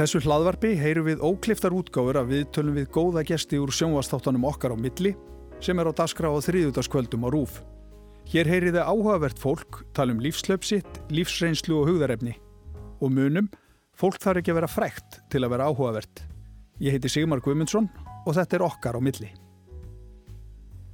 þessu 0.00 0.22
hlaðvarpi 0.24 0.70
heyru 0.80 1.02
við 1.04 1.20
ókliftar 1.20 1.74
útgáfur 1.76 2.16
að 2.16 2.30
við 2.32 2.44
tölum 2.56 2.76
við 2.78 2.86
góða 2.94 3.24
gesti 3.28 3.58
úr 3.60 3.72
sjónvastáttanum 3.74 4.46
okkar 4.48 4.72
á 4.72 4.76
milli 4.80 5.12
sem 5.60 5.76
er 5.76 5.90
á 5.90 5.92
daskra 5.92 6.30
á 6.32 6.40
þriðutaskvöldum 6.40 7.26
á 7.26 7.28
rúf. 7.28 7.58
Hér 8.30 8.48
heyri 8.48 8.70
þið 8.72 8.86
áhugavert 8.86 9.40
fólk, 9.42 9.82
tala 9.92 10.14
um 10.14 10.22
lífslöpsitt, 10.24 11.02
lífsreynslu 11.12 11.82
og 11.82 11.90
hugðarefni. 11.90 12.32
Og 13.04 13.12
munum, 13.12 13.50
fólk 13.92 14.16
þarf 14.22 14.40
ekki 14.40 14.54
að 14.54 14.60
vera 14.62 14.70
frækt 14.72 15.20
til 15.28 15.42
að 15.44 15.52
vera 15.56 15.68
áhugavert. 15.68 16.24
Ég 16.80 16.96
heiti 16.96 17.12
Sigmar 17.12 17.44
Guimundsson 17.44 17.90
og 18.24 18.36
þetta 18.38 18.56
er 18.56 18.66
okkar 18.70 18.96
á 18.96 19.00
milli. 19.04 19.28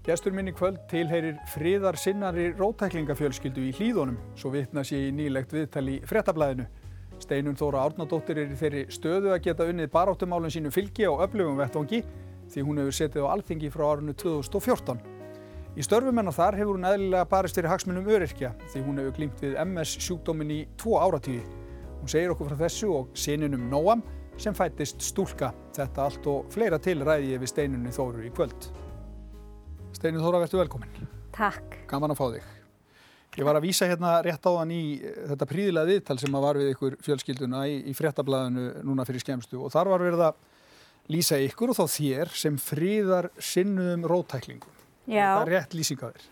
Gestur 0.06 0.34
minni 0.34 0.54
kvöld 0.54 0.82
tilheyrir 0.90 1.38
friðar 1.52 1.98
sinnari 1.98 2.48
rótæklingafjölskyldu 2.58 3.68
í 3.70 3.72
hlýðunum, 3.74 4.18
svo 4.38 4.50
vitna 4.54 4.82
sér 4.86 5.12
í 5.12 5.14
nýlegt 5.14 5.54
viðtali 5.54 6.00
fréttablaðinu. 6.06 6.66
Steinun 7.22 7.56
Þóra 7.56 7.86
Árnadóttir 7.86 8.38
er 8.42 8.52
í 8.52 8.56
þeirri 8.58 8.86
stöðu 8.92 9.32
að 9.34 9.42
geta 9.46 9.66
unnið 9.66 9.90
baráttumálun 9.92 10.52
sínu 10.52 10.72
fylgi 10.74 11.08
á 11.08 11.12
öflugum 11.24 11.58
vettvangi 11.60 12.02
því 12.52 12.64
hún 12.66 12.80
hefur 12.82 12.96
setið 12.98 13.26
á 13.26 13.32
alþingi 13.34 13.70
frá 13.72 13.84
árunnu 13.90 14.14
2014. 14.20 15.00
Í 15.76 15.84
störfum 15.84 16.16
hennar 16.16 16.36
þar 16.36 16.56
hefur 16.56 16.78
hún 16.78 16.88
eðlilega 16.88 17.28
barist 17.28 17.58
fyrir 17.58 17.72
hagsmunum 17.72 18.06
öryrkja 18.08 18.52
því 18.72 18.84
hún 18.86 19.00
hefur 19.00 19.16
glýmt 19.18 19.42
við 19.44 19.56
MS 19.64 19.96
sjúkdómin 20.06 20.54
í 20.54 20.60
tvo 20.80 20.96
áratíði. 21.02 21.44
Hún 22.00 22.12
segir 22.12 22.32
okkur 22.32 22.52
frá 22.52 22.62
þessu 22.64 22.92
og 22.96 23.10
sininum 23.16 23.68
Nóam 23.72 24.04
sem 24.40 24.56
fættist 24.56 25.04
stúlka. 25.04 25.52
Þetta 25.76 26.08
allt 26.08 26.28
og 26.32 26.52
fleira 26.52 26.80
til 26.80 27.00
ræði 27.04 27.34
ég 27.34 27.44
við 27.44 27.52
Steinunni 27.52 27.92
Þóru 27.92 28.24
í 28.24 28.32
kvöld. 28.36 28.70
Steinun 29.96 30.24
Þóra, 30.24 30.44
verður 30.44 30.64
velkominn. 30.64 31.10
Takk. 31.36 31.82
Gaman 31.90 32.16
að 32.16 32.20
fá 32.20 32.28
þig. 32.36 32.55
Ég 33.36 33.44
var 33.44 33.58
að 33.58 33.66
vísa 33.66 33.84
hérna 33.88 34.14
rétt 34.24 34.46
á 34.48 34.50
þann 34.50 34.70
í 34.72 34.82
þetta 35.04 35.46
príðilega 35.50 35.90
viðtal 35.90 36.16
sem 36.22 36.36
var 36.40 36.56
við 36.56 36.70
ykkur 36.72 36.94
fjölskylduna 37.04 37.66
í, 37.68 37.74
í 37.90 37.92
fréttablaðinu 37.96 38.68
núna 38.86 39.04
fyrir 39.04 39.20
skemstu 39.20 39.60
og 39.60 39.74
þar 39.74 39.90
var 39.92 40.04
verið 40.06 40.22
að 40.30 40.38
lýsa 41.12 41.36
ykkur 41.44 41.74
og 41.74 41.76
þá 41.76 41.84
þér 41.98 42.32
sem 42.32 42.56
fríðar 42.56 43.28
sinnuðum 43.36 44.06
rótæklingum. 44.08 44.72
Já. 45.04 45.36
Það 45.36 45.42
er 45.42 45.52
rétt 45.52 45.76
lýsing 45.76 46.00
á 46.00 46.08
þér. 46.08 46.24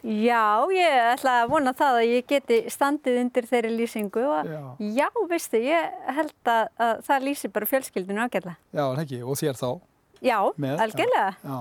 Já, 0.00 0.44
ég 0.72 0.96
ætla 1.10 1.34
að 1.42 1.50
vona 1.52 1.72
það 1.76 1.98
að 1.98 2.06
ég 2.08 2.26
geti 2.30 2.58
standið 2.72 3.18
undir 3.20 3.48
þeirri 3.50 3.70
lýsingu 3.74 4.22
og 4.24 4.48
Já. 4.48 4.62
já, 4.96 5.08
veistu, 5.28 5.60
ég 5.60 6.12
held 6.16 6.48
að, 6.48 6.62
að 6.80 7.02
það 7.04 7.26
lýsir 7.28 7.52
bara 7.52 7.68
fjölskyldinu 7.68 8.24
ágætla. 8.24 8.56
Já, 8.72 8.84
en 8.86 9.02
ekki, 9.04 9.20
og 9.20 9.36
þér 9.36 9.60
þá. 9.60 9.70
Já, 10.24 10.38
algjörlega. 10.86 11.60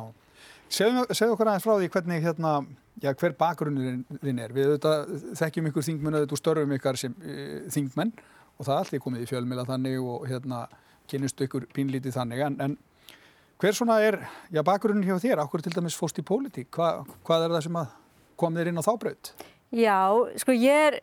Segðu 0.69 1.33
okkur 1.33 1.49
aðeins 1.51 1.65
frá 1.67 1.73
því 1.75 1.91
hvernig 1.95 2.23
hérna, 2.23 2.53
já, 3.01 3.13
hver 3.13 3.35
bakgrunnurinn 3.39 4.03
þinn 4.21 4.43
er. 4.43 4.53
Við 4.55 4.73
auðvitað 4.73 5.15
þekkjum 5.39 5.71
ykkur 5.71 5.87
þingmenn 5.87 6.19
auðvitað 6.19 6.35
úr 6.35 6.41
störfum 6.43 6.75
ykkar 6.77 6.99
sem 6.99 7.15
e, 7.23 7.39
þingmenn 7.73 8.13
og 8.59 8.67
það 8.67 8.75
er 8.75 8.83
allir 8.83 9.03
komið 9.03 9.25
í 9.25 9.29
fjölmila 9.29 9.65
þannig 9.67 9.99
og 10.03 10.27
hérna 10.29 10.63
kynist 11.09 11.41
ykkur 11.41 11.67
pínlítið 11.73 12.15
þannig 12.19 12.45
en, 12.45 12.57
en 12.65 12.77
hver 13.59 13.75
svona 13.75 13.99
er, 14.05 14.19
já, 14.53 14.61
bakgrunnin 14.63 15.07
hjá 15.07 15.19
þér, 15.19 15.43
okkur 15.43 15.63
til 15.65 15.73
dæmis 15.75 15.97
fóst 15.99 16.19
í 16.21 16.25
pólitík, 16.25 16.69
Hva, 16.75 17.03
hvað 17.27 17.47
er 17.47 17.55
það 17.57 17.65
sem 17.65 17.79
kom 18.39 18.55
þér 18.55 18.71
inn 18.71 18.79
á 18.79 18.87
þábraut? 18.87 19.31
Já, 19.75 19.99
sko 20.39 20.55
ég 20.55 20.85
er, 20.89 20.99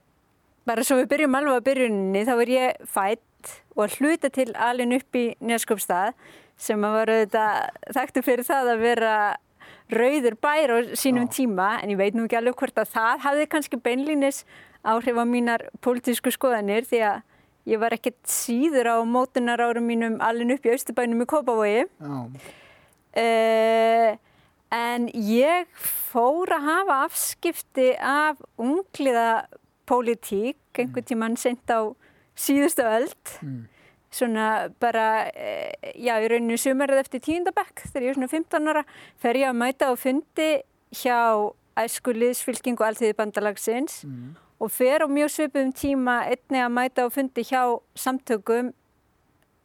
bara 0.67 0.85
svo 0.87 0.97
við 1.03 1.11
byrjum 1.13 1.37
alveg 1.39 1.61
að 1.61 1.67
byrjunni, 1.69 2.25
þá 2.27 2.35
er 2.37 2.53
ég 2.55 2.87
fætt 2.89 3.53
og 3.77 3.99
hluta 4.01 4.31
til 4.33 4.49
alin 4.57 4.97
upp 4.97 5.19
í 5.19 5.27
Neskopstað 5.45 6.17
sem 6.57 6.87
að 6.89 6.97
var 6.97 7.13
auðvitað 7.13 7.93
þekktu 7.99 8.25
fyrir 8.25 8.49
það 8.49 8.71
að 8.73 8.85
vera 8.87 9.13
rauður 9.93 10.37
bær 10.43 10.73
á 10.75 10.79
sínum 10.99 11.29
Já. 11.29 11.33
tíma 11.39 11.69
en 11.83 11.93
ég 11.95 12.01
veit 12.01 12.17
nú 12.17 12.27
ekki 12.27 12.39
alveg 12.41 12.59
hvort 12.59 12.79
að 12.83 12.93
það 12.97 13.25
hafði 13.27 13.49
kannski 13.53 13.81
beinlínis 13.83 14.43
áhrif 14.87 15.19
á 15.19 15.25
mínar 15.27 15.67
pólitísku 15.85 16.33
skoðanir 16.35 16.87
því 16.89 17.03
að 17.07 17.25
ég 17.71 17.83
var 17.83 17.95
ekkert 17.95 18.19
síður 18.31 18.93
á 18.95 18.97
mótunar 19.07 19.63
árum 19.63 19.87
mínum 19.87 20.21
alin 20.23 20.55
upp 20.55 20.67
í 20.67 20.73
Austurbænum 20.75 21.23
í 21.23 21.29
Kópavogi 21.31 21.85
Uh, 23.17 24.13
en 24.77 25.07
ég 25.09 25.71
fór 25.81 26.51
að 26.53 26.67
hafa 26.67 26.97
afskipti 27.07 27.95
af 27.97 28.43
ungliða 28.61 29.47
pólitík 29.89 30.77
einhvern 30.77 31.07
tímann 31.09 31.39
sent 31.41 31.71
á 31.73 31.97
síðustu 32.37 32.85
öld 32.85 33.33
mm. 33.41 33.63
Svona 34.17 34.47
bara, 34.81 35.07
uh, 35.29 35.93
já, 35.95 36.15
í 36.25 36.31
rauninu 36.33 36.57
sumarið 36.61 37.03
eftir 37.05 37.23
tíundabekk 37.27 37.85
þegar 37.91 38.07
ég 38.07 38.11
er 38.15 38.19
svona 38.19 38.33
15 38.33 38.73
ára 38.73 38.83
fer 39.23 39.39
ég 39.43 39.51
að 39.53 39.61
mæta 39.61 39.91
og 39.93 40.01
fundi 40.03 40.49
hjá 40.97 41.21
æskuliðsfylkingu 41.77 42.85
allþýði 42.87 43.17
bandalagsins 43.19 44.01
Mm. 44.07 44.35
og 44.61 44.71
fer 44.73 45.05
á 45.05 45.07
mjög 45.13 45.29
svipum 45.35 45.73
tíma 45.77 46.23
einni 46.31 46.63
að 46.65 46.73
mæta 46.73 47.05
og 47.05 47.13
fundi 47.13 47.43
hjá 47.45 47.63
samtökum 47.95 48.73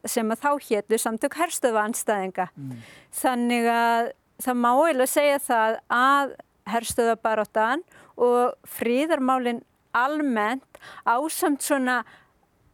sem 0.06 0.28
að 0.34 0.41
þá 0.44 0.50
hétu 0.68 0.97
samtök 1.00 1.35
herstöfa 1.38 1.83
anstæðinga. 1.88 2.47
Mm. 2.57 2.78
Þannig 3.13 3.68
að 3.72 4.12
það 4.41 4.57
má 4.57 4.72
eiginlega 4.73 5.07
segja 5.13 5.39
það 5.45 5.78
að 5.94 6.33
herstöðabaróttan 6.73 7.83
og 8.18 8.56
fríðarmálinn 8.68 9.62
almennt 9.94 10.79
ásamt 11.06 11.62
svona 11.63 12.01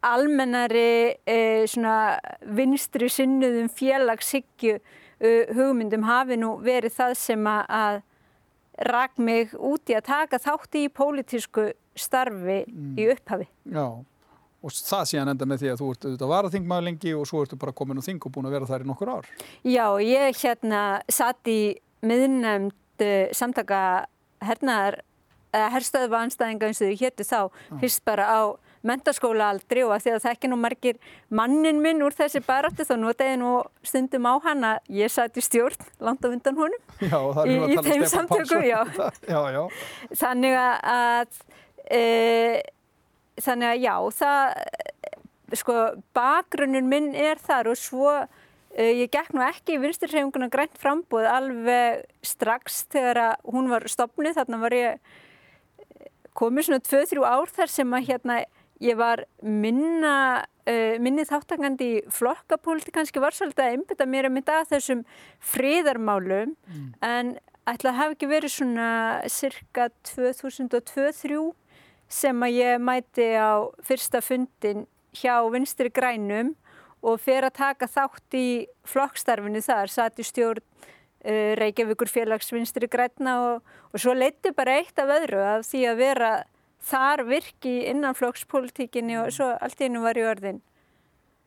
almennari 0.06 1.18
e, 1.26 1.40
svona 1.70 2.18
vinstri 2.58 3.10
sinnuðum 3.12 3.70
félagshyggju 3.74 4.76
e, 4.78 5.32
hugmyndum 5.58 6.06
hafi 6.08 6.38
nú 6.40 6.58
verið 6.64 6.96
það 7.00 7.16
sem 7.22 7.50
að, 7.50 7.64
að 7.70 8.04
rak 8.92 9.18
mig 9.18 9.56
út 9.58 9.90
í 9.90 9.98
að 9.98 10.06
taka 10.12 10.40
þátti 10.42 10.86
í 10.86 10.92
pólitísku 10.94 11.72
starfi 11.98 12.60
í 12.98 13.08
upphafi. 13.10 13.48
Já, 13.74 13.88
og 14.62 14.76
það 14.78 15.10
síðan 15.12 15.34
enda 15.34 15.48
með 15.50 15.64
því 15.64 15.72
að 15.72 15.82
þú 15.82 15.90
ert 15.94 16.06
auðvitað 16.06 16.34
varaþingmaður 16.34 16.88
lengi 16.90 17.16
og 17.18 17.26
svo 17.30 17.42
ertu 17.46 17.58
bara 17.60 17.74
komin 17.74 18.02
á 18.02 18.06
þing 18.06 18.22
og 18.22 18.36
búin 18.36 18.50
að 18.50 18.58
vera 18.58 18.70
þar 18.70 18.86
í 18.86 18.90
nokkur 18.92 19.14
ár. 19.16 19.32
Já, 19.66 19.86
ég 20.04 20.44
hérna 20.44 20.84
satt 21.10 21.50
í 21.50 21.60
miðnæmd 22.06 23.06
uh, 23.08 23.34
samtaka 23.34 23.82
hernaðar, 24.46 25.02
eða 25.56 25.74
herstöðva 25.74 26.22
anstæðinga 26.28 26.70
eins 26.70 26.82
og 26.84 26.92
þau 26.92 27.02
hétu 27.02 27.26
þá, 27.26 27.40
fyrst 27.82 28.04
bara 28.06 28.30
á 28.30 28.42
mentaskóla 28.86 29.50
aldri 29.54 29.84
og 29.86 29.94
að 29.96 30.04
því 30.06 30.14
að 30.14 30.22
það 30.26 30.36
ekki 30.36 30.50
nú 30.52 30.58
margir 30.62 31.00
mannin 31.30 31.82
minn 31.82 32.04
úr 32.06 32.16
þessi 32.18 32.42
barætti 32.46 32.86
þá 32.88 32.96
notaði 33.02 33.38
nú 33.42 33.52
stundum 33.86 34.28
á 34.30 34.34
hann 34.46 34.68
að 34.70 34.92
ég 35.02 35.18
í 35.38 35.44
stjórn 35.46 35.88
langt 36.04 36.26
á 36.26 36.28
undan 36.30 36.58
honum. 36.60 36.82
Já, 37.02 37.20
Í- 37.48 37.58
í 37.74 37.78
um 37.78 37.84
þeim 37.86 38.06
samtökum, 38.12 38.66
já. 38.74 38.82
já. 39.28 39.64
Þannig 40.22 40.58
að, 40.62 41.40
e, 41.90 42.04
þannig 43.42 43.72
að 43.74 43.84
já, 43.86 43.96
það, 44.18 44.66
sko, 45.62 45.78
bakgrunnur 46.18 46.84
minn 46.86 47.14
er 47.16 47.40
þar 47.42 47.72
og 47.74 47.80
svo 47.80 48.12
e, 48.76 48.90
ég 49.04 49.12
gekk 49.14 49.34
nú 49.36 49.44
ekki 49.46 49.78
í 49.78 49.82
vinsturhreyfinguna 49.84 50.50
grænt 50.54 50.78
frambúð 50.82 51.28
alveg 51.32 52.04
strax 52.26 52.84
þegar 52.94 53.22
að 53.28 53.48
hún 53.54 53.70
var 53.72 53.88
stopnuð, 53.90 54.36
þarna 54.38 54.60
var 54.62 54.76
ég 54.78 54.98
eh, 54.98 56.10
komið 56.38 56.68
svona 56.70 56.84
2-3 56.86 57.24
ár 57.26 57.54
þar 57.56 57.74
sem 57.74 57.96
að 57.98 58.10
hérna 58.12 58.40
ég 58.84 58.98
var 59.00 59.24
minna, 59.42 60.46
uh, 60.70 60.96
minni 61.02 61.26
þáttakandi 61.28 61.90
í 61.98 62.02
flokkapóliti 62.14 62.94
kannski 62.96 63.22
var 63.24 63.36
svolítið 63.36 63.66
að 63.66 63.76
einbytta 63.76 64.10
mér 64.10 64.30
að 64.30 64.36
mynda 64.38 64.60
að 64.62 64.74
þessum 64.76 65.06
friðarmálum 65.54 66.56
en 67.06 67.38
ætla 67.68 67.92
að 67.92 68.00
hafa 68.00 68.16
ekki 68.16 68.30
verið 68.32 68.54
svona 68.54 68.90
cirka 69.32 69.90
2002-2003 70.08 71.42
sem 72.08 72.44
að 72.44 72.56
ég 72.56 72.80
mæti 72.80 73.28
á 73.36 73.68
fyrsta 73.84 74.22
fundin 74.24 74.86
hjá 75.18 75.42
vinstri 75.52 75.92
grænum 75.92 76.54
og 77.04 77.20
fer 77.22 77.46
að 77.48 77.58
taka 77.60 77.88
þátt 77.88 78.38
í 78.38 78.68
flokkstarfinu 78.88 79.62
þar, 79.62 79.92
satt 79.92 80.20
í 80.20 80.26
stjórn 80.26 80.64
uh, 80.64 81.54
Reykjavíkur 81.60 82.10
félags 82.12 82.52
vinstri 82.54 82.88
græna 82.88 83.38
og, 83.44 83.74
og 83.92 84.02
svo 84.02 84.16
leiti 84.16 84.54
bara 84.56 84.80
eitt 84.80 84.98
af 85.00 85.12
öðru 85.20 85.44
af 85.44 85.68
því 85.68 85.84
að 85.92 86.00
vera 86.02 86.32
þar 86.88 87.26
virki 87.28 87.76
innan 87.92 88.18
flokkspolítikinni 88.18 89.18
og 89.22 89.32
svo 89.36 89.52
allt 89.56 89.82
í 89.82 89.90
einu 89.90 90.04
var 90.06 90.20
ég 90.20 90.30
orðin 90.32 90.62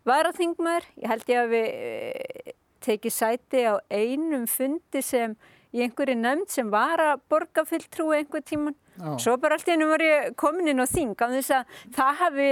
varaþingmaður. 0.08 0.88
Ég 1.00 1.12
held 1.12 1.32
ég 1.32 1.40
að 1.40 1.54
við 1.54 1.70
uh, 1.70 2.52
tekið 2.84 3.16
sæti 3.16 3.64
á 3.68 3.74
einum 3.92 4.46
fundi 4.50 5.02
sem 5.04 5.36
í 5.70 5.84
einhverju 5.84 6.16
nefnd 6.18 6.50
sem 6.50 6.70
var 6.72 7.02
að 7.02 7.26
borga 7.30 7.64
fulltrúi 7.68 8.20
einhver 8.20 8.44
tíman. 8.46 8.76
Já. 8.96 9.12
Svo 9.22 9.36
bara 9.40 9.56
allt 9.56 9.68
í 9.68 9.76
einu 9.76 9.90
var 9.90 10.02
ég 10.04 10.32
komin 10.40 10.70
inn 10.72 10.82
á 10.82 10.86
þing 10.88 11.14
á 11.20 11.26
þess 11.30 11.52
að 11.60 11.76
það 11.96 12.22
hafi 12.24 12.50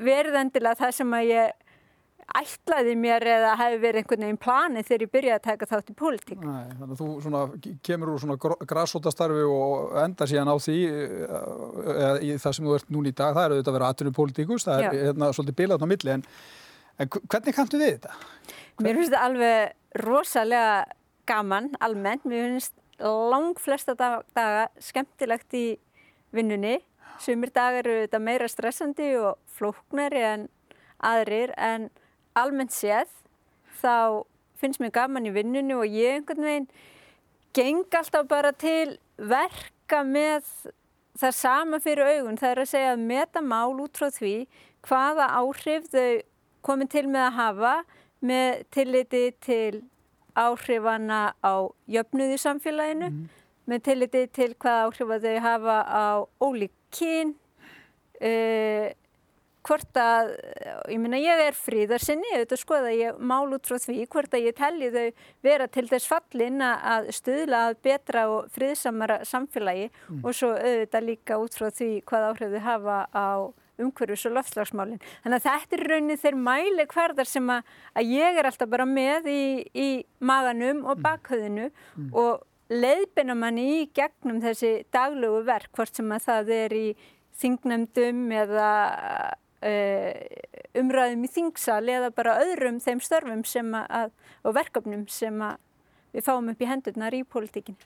verið 0.00 0.38
endilega 0.40 0.80
það 0.80 0.94
sem 0.96 1.18
að 1.18 1.28
ég 1.28 1.59
ætlaði 2.38 2.94
mér 3.00 3.26
eða 3.26 3.56
hafi 3.58 3.80
verið 3.82 4.02
einhvern 4.02 4.24
veginn 4.26 4.40
planið 4.44 4.86
þegar 4.88 5.04
ég 5.04 5.12
byrjaði 5.16 5.38
að 5.38 5.46
taka 5.48 5.68
þátt 5.70 5.90
í 5.90 5.96
pólitík. 5.98 6.44
Nei, 6.44 6.68
þannig 6.76 6.94
að 6.94 7.00
þú 7.00 7.08
svona, 7.24 7.42
kemur 7.88 8.12
úr 8.12 8.22
svona 8.22 8.38
græsótastarfi 8.70 9.48
og 9.50 9.98
endar 10.04 10.30
síðan 10.30 10.52
á 10.52 10.56
því 10.60 10.78
eða 11.96 12.14
í 12.22 12.32
það 12.36 12.56
sem 12.56 12.70
þú 12.70 12.78
ert 12.78 12.94
núna 12.94 13.10
í 13.10 13.16
dag, 13.16 13.34
það 13.34 13.44
er 13.44 13.56
auðvitað 13.56 13.72
að 13.72 13.78
vera 13.78 13.90
atvinnum 13.94 14.16
pólitíkus, 14.20 14.68
það 14.68 14.86
er 14.86 14.96
hérna, 15.08 15.32
svolítið 15.36 15.58
bilað 15.62 15.84
á 15.84 15.88
milli, 15.90 16.16
en, 16.16 16.24
en 17.00 17.12
hvernig 17.18 17.58
kanntu 17.58 17.82
við 17.82 17.92
þetta? 17.96 18.16
Mér 18.80 18.96
finnst 18.96 19.12
þetta 19.12 19.26
alveg 19.26 20.04
rosalega 20.06 20.74
gaman, 21.30 21.72
almennt. 21.80 22.24
Mér 22.28 22.46
finnst 22.48 22.76
lang 23.00 23.58
flesta 23.60 23.94
dag, 23.98 24.24
daga 24.36 24.68
skemmtilegt 24.82 25.56
í 25.56 25.66
vinnunni. 26.34 26.78
Sumir 27.20 27.52
dagar 27.52 27.84
eru 27.84 28.06
þetta 28.06 28.20
meira 28.22 28.48
stressandi 28.48 29.12
og 29.20 29.36
flóknari 29.58 30.22
en 30.24 30.46
aðrir, 31.04 31.52
en 31.56 31.90
almennt 32.38 32.74
séð 32.74 33.10
þá 33.80 34.26
finnst 34.60 34.82
mér 34.82 34.92
gaman 34.94 35.28
í 35.28 35.34
vinnunni 35.34 35.76
og 35.76 35.88
ég 35.88 36.18
einhvern 36.18 36.46
veginn 36.46 36.68
geng 37.56 37.96
alltaf 37.96 38.28
bara 38.30 38.52
til 38.52 38.98
verka 39.16 40.02
með 40.06 40.44
það 41.20 41.36
sama 41.36 41.80
fyrir 41.82 42.08
augun. 42.14 42.38
Það 42.38 42.52
er 42.52 42.62
að 42.62 42.70
segja 42.70 42.92
að 42.94 43.06
meta 43.10 43.42
mál 43.42 43.80
út 43.82 43.98
frá 43.98 44.10
því 44.14 44.34
hvaða 44.86 45.30
áhrif 45.40 45.88
þau 45.92 46.20
komið 46.64 46.92
til 46.94 47.06
með 47.08 47.26
að 47.26 47.36
hafa 47.38 47.74
með 48.20 48.62
tilliti 48.74 49.24
til 49.40 49.82
áhrifana 50.36 51.20
á 51.40 51.54
jöfnuði 51.90 52.36
samfélaginu, 52.40 53.10
mm. 53.10 53.28
með 53.68 53.84
tilliti 53.88 54.24
til 54.36 54.52
hvaða 54.54 54.88
áhrifa 54.88 55.18
þau 55.24 55.36
hafa 55.44 55.78
á 55.88 56.06
ólík 56.40 56.74
kyn, 56.94 57.34
uh, 58.20 58.86
hvort 59.66 60.00
að, 60.00 60.32
ég 60.88 61.00
minna 61.02 61.20
ég 61.20 61.42
er 61.44 61.56
fríðarsinni, 61.56 62.34
auðvitað 62.34 62.62
skoða 62.62 62.92
ég 62.96 63.20
mál 63.20 63.52
út 63.54 63.68
frá 63.68 63.78
því, 63.82 63.96
hvort 64.12 64.36
að 64.36 64.46
ég 64.48 64.58
telli 64.58 64.90
þau 64.94 65.24
vera 65.46 65.68
til 65.72 65.86
þess 65.90 66.10
fallin 66.10 66.64
að 66.64 67.10
stuðla 67.16 67.64
að 67.68 67.80
betra 67.86 68.26
og 68.32 68.50
fríðsamara 68.54 69.20
samfélagi 69.28 69.88
mm. 69.90 70.20
og 70.24 70.36
svo 70.36 70.52
auðvitað 70.56 71.08
líka 71.08 71.40
út 71.42 71.56
frá 71.58 71.68
því 71.68 71.90
hvað 72.08 72.28
áhrif 72.30 72.54
þau 72.56 72.64
hafa 72.68 73.00
á 73.12 73.30
umhverfis 73.80 74.26
og 74.28 74.36
loftslagsmálinn. 74.36 75.00
Þannig 75.24 75.38
að 75.38 75.46
þetta 75.46 75.76
er 75.76 75.84
raunin 75.88 76.20
þeir 76.20 76.38
mæli 76.48 76.86
hverðar 76.90 77.28
sem 77.28 77.52
að, 77.52 77.70
að 77.96 78.12
ég 78.12 78.40
er 78.40 78.48
alltaf 78.50 78.70
bara 78.72 78.86
með 78.88 79.30
í, 79.32 79.42
í 79.72 79.88
maganum 80.20 80.84
og 80.84 80.98
mm. 80.98 81.04
bakhauðinu 81.06 81.68
mm. 81.70 82.10
og 82.12 82.44
leiðbina 82.70 83.34
manni 83.34 83.66
í 83.80 83.86
gegnum 83.96 84.40
þessi 84.42 84.84
daglögu 84.94 85.42
verk, 85.48 85.72
hvort 85.76 85.96
sem 85.96 86.12
að 86.14 86.26
það 86.28 86.52
er 86.56 86.76
í 86.76 86.86
þingnefndum 87.40 88.26
eða 88.36 88.70
umræðum 89.60 91.26
í 91.26 91.30
þingsal 91.30 91.82
eða 91.92 92.12
bara 92.16 92.38
öðrum 92.44 92.78
þeim 92.80 93.02
störfum 93.04 93.74
að, 93.76 94.14
og 94.44 94.54
verkefnum 94.56 95.04
sem 95.12 95.42
við 96.14 96.26
fáum 96.26 96.48
upp 96.52 96.62
í 96.62 96.68
hendurnar 96.68 97.16
í 97.16 97.24
pólitíkin. 97.28 97.76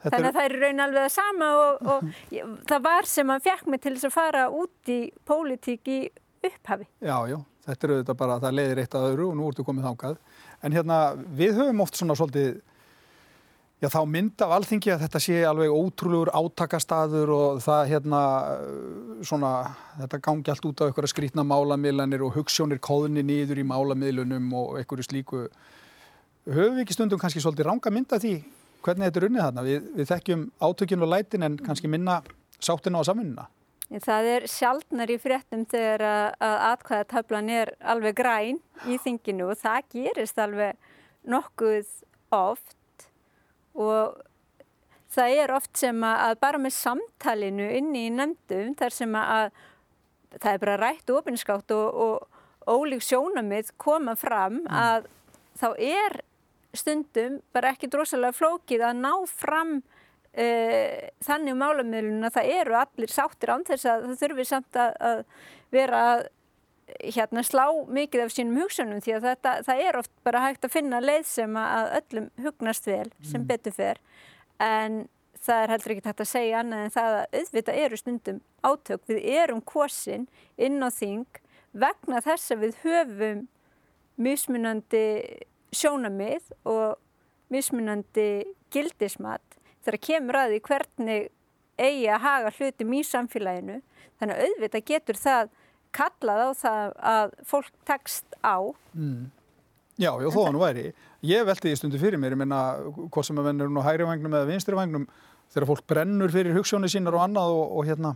Þannig 0.00 0.16
að 0.16 0.26
er... 0.30 0.34
það 0.34 0.46
er 0.46 0.56
raun 0.64 0.82
alveg 0.86 1.04
það 1.04 1.14
sama 1.14 1.50
og, 1.60 1.86
og 1.92 2.10
ég, 2.36 2.56
það 2.68 2.82
var 2.88 3.08
sem 3.10 3.32
að 3.34 3.46
fjekk 3.46 3.70
mig 3.70 3.82
til 3.84 3.94
þess 3.96 4.08
að 4.08 4.16
fara 4.16 4.48
út 4.56 4.92
í 4.92 5.00
pólitík 5.28 5.92
í 5.92 6.00
upphafi. 6.48 6.88
Já, 7.04 7.16
já, 7.28 7.36
þetta 7.66 7.86
er 7.86 7.94
auðvitað 7.94 8.20
bara 8.22 8.36
að 8.36 8.46
það 8.46 8.58
leiðir 8.58 8.82
eitt 8.82 8.96
að 8.96 9.08
öðru 9.10 9.28
og 9.28 9.38
nú 9.38 9.50
ertu 9.50 9.66
komið 9.68 9.88
þángað. 9.90 10.18
En 10.60 10.76
hérna 10.76 11.00
við 11.36 11.60
höfum 11.60 11.84
oft 11.84 12.00
svona 12.00 12.16
svolítið 12.18 12.60
Já, 13.80 13.88
þá 13.88 14.00
mynd 14.12 14.42
af 14.44 14.50
alþingi 14.52 14.90
að 14.92 15.02
þetta 15.06 15.20
sé 15.24 15.36
alveg 15.48 15.72
ótrúlegur 15.72 16.28
átakastaður 16.36 17.30
og 17.32 17.60
það 17.64 17.92
hérna 17.94 18.18
svona, 19.24 19.52
þetta 20.02 20.18
gangi 20.26 20.52
allt 20.52 20.66
út 20.68 20.82
á 20.84 20.86
einhverja 20.90 21.12
skrítna 21.14 21.44
málamiðlanir 21.48 22.26
og 22.26 22.34
hugssjónir 22.34 22.82
kóðni 22.84 23.22
nýður 23.24 23.62
í 23.62 23.64
málamiðlunum 23.70 24.50
og 24.60 24.74
einhverju 24.82 25.06
slíku. 25.06 25.46
Höfum 26.44 26.76
við 26.76 26.82
ekki 26.82 26.96
stundum 26.98 27.22
kannski 27.22 27.40
svolítið 27.40 27.70
ranga 27.70 27.92
mynd 27.94 28.12
af 28.12 28.20
því 28.20 28.34
hvernig 28.84 29.08
þetta 29.08 29.20
er 29.22 29.26
unnið 29.30 29.44
þarna? 29.46 29.64
Við, 29.64 29.86
við 29.96 30.10
þekkjum 30.10 30.42
átökjun 30.60 31.06
og 31.06 31.10
lætin 31.14 31.46
en 31.48 31.56
kannski 31.64 31.90
minna 31.92 32.18
sáttina 32.60 33.00
á 33.00 33.08
samfununa. 33.08 33.46
Það 33.90 34.28
er 34.34 34.46
sjálfnar 34.46 35.10
í 35.10 35.16
fréttum 35.18 35.64
þegar 35.70 36.04
að 36.36 36.58
atkvæðatablan 36.66 37.48
er 37.54 37.72
alveg 37.80 38.20
græn 38.20 38.60
í 38.84 39.00
þinginu 39.00 39.48
og 39.54 39.58
það 39.64 39.88
gerist 39.96 40.44
alveg 40.44 40.76
nokkuð 41.24 41.88
oft 42.36 42.76
og 43.78 44.18
það 45.10 45.36
er 45.42 45.54
oft 45.54 45.72
sem 45.78 46.04
að 46.06 46.36
bara 46.42 46.60
með 46.62 46.76
samtalinu 46.78 47.68
inni 47.78 48.06
í 48.08 48.14
nefndum 48.14 48.74
þar 48.78 48.94
sem 48.94 49.16
að 49.18 49.50
það 50.36 50.52
er 50.52 50.62
bara 50.62 50.78
rætt 50.78 51.10
ofinskátt 51.10 51.74
og, 51.74 52.02
og 52.04 52.40
ólík 52.70 53.02
sjónamið 53.02 53.72
koma 53.80 54.14
fram 54.18 54.60
mm. 54.62 54.68
að 54.70 55.08
þá 55.58 55.68
er 55.76 56.20
stundum 56.76 57.40
bara 57.54 57.72
ekki 57.74 57.90
drosalega 57.90 58.36
flókið 58.36 58.84
að 58.86 59.00
ná 59.00 59.12
fram 59.30 59.72
uh, 59.80 60.98
þannig 61.26 61.56
um 61.56 61.64
álamöðlun 61.66 62.28
að 62.28 62.36
það 62.38 62.52
eru 62.60 62.76
allir 62.78 63.14
sáttir 63.14 63.54
án 63.54 63.66
þess 63.66 63.88
að 63.90 64.06
það 64.06 64.20
þurfi 64.22 64.46
samt 64.52 64.78
að, 64.78 64.94
að 65.10 65.24
vera 65.74 66.04
að 66.12 66.28
hérna 67.14 67.44
slá 67.46 67.64
mikið 67.88 68.24
af 68.24 68.34
sínum 68.34 68.58
hugsunum 68.60 69.00
því 69.04 69.16
að 69.16 69.28
þetta, 69.28 69.54
það 69.68 69.82
er 69.86 69.98
oft 70.00 70.12
bara 70.26 70.42
hægt 70.46 70.66
að 70.66 70.74
finna 70.74 71.00
leið 71.02 71.26
sem 71.30 71.56
að 71.60 71.94
öllum 72.00 72.28
hugnast 72.44 72.88
vel 72.88 73.08
sem 73.20 73.40
mm. 73.42 73.48
betur 73.50 73.76
fer. 73.76 74.00
En 74.60 75.02
það 75.40 75.62
er 75.62 75.74
heldur 75.74 75.94
ekki 75.94 76.08
hægt 76.10 76.24
að 76.24 76.30
segja 76.30 76.60
annað 76.60 76.84
en 76.84 76.94
það 76.96 77.16
að 77.18 77.38
auðvitað 77.40 77.80
eru 77.84 78.00
stundum 78.00 78.40
átök. 78.66 79.04
Við 79.08 79.28
erum 79.40 79.62
kosin 79.64 80.26
inn 80.60 80.80
á 80.84 80.88
þing 80.92 81.40
vegna 81.72 82.22
þess 82.24 82.54
að 82.54 82.64
við 82.64 82.80
höfum 82.84 83.44
mismunandi 84.20 85.04
sjónamið 85.72 86.50
og 86.68 86.98
mismunandi 87.50 88.30
gildismat 88.74 89.60
þegar 89.84 90.02
kemur 90.06 90.38
að 90.40 90.54
því 90.54 90.62
hvernig 90.66 91.30
eigi 91.80 92.08
að 92.12 92.24
haga 92.26 92.52
hlutum 92.58 92.92
í 92.92 93.02
samfélaginu. 93.06 93.80
Þannig 94.20 94.36
að 94.36 94.46
auðvitað 94.46 94.88
getur 94.90 95.18
það 95.20 95.52
kallað 95.96 96.42
á 96.42 96.50
það 96.60 96.96
að 97.12 97.36
fólk 97.50 97.70
tekst 97.88 98.38
á. 98.44 98.58
Mm. 98.94 99.28
Já, 100.00 100.14
já, 100.16 100.28
þó 100.32 100.40
hann 100.46 100.60
væri. 100.60 100.86
Ég 101.28 101.44
velti 101.44 101.68
því 101.68 101.76
stundu 101.76 102.00
fyrir 102.00 102.20
mér, 102.20 102.32
ég 102.32 102.40
menna, 102.40 102.60
hvort 103.12 103.26
sem 103.28 103.36
að 103.40 103.50
vennur 103.50 103.68
nú 103.72 103.82
hægri 103.84 104.06
vagnum 104.08 104.32
eða 104.38 104.48
vinstri 104.48 104.78
vagnum, 104.78 105.04
þegar 105.52 105.68
fólk 105.68 105.84
brennur 105.90 106.32
fyrir 106.32 106.56
hugssjónu 106.56 106.88
sínar 106.88 107.18
og 107.18 107.26
annað 107.26 107.52
og, 107.58 107.74
og 107.76 107.90
hérna, 107.90 108.14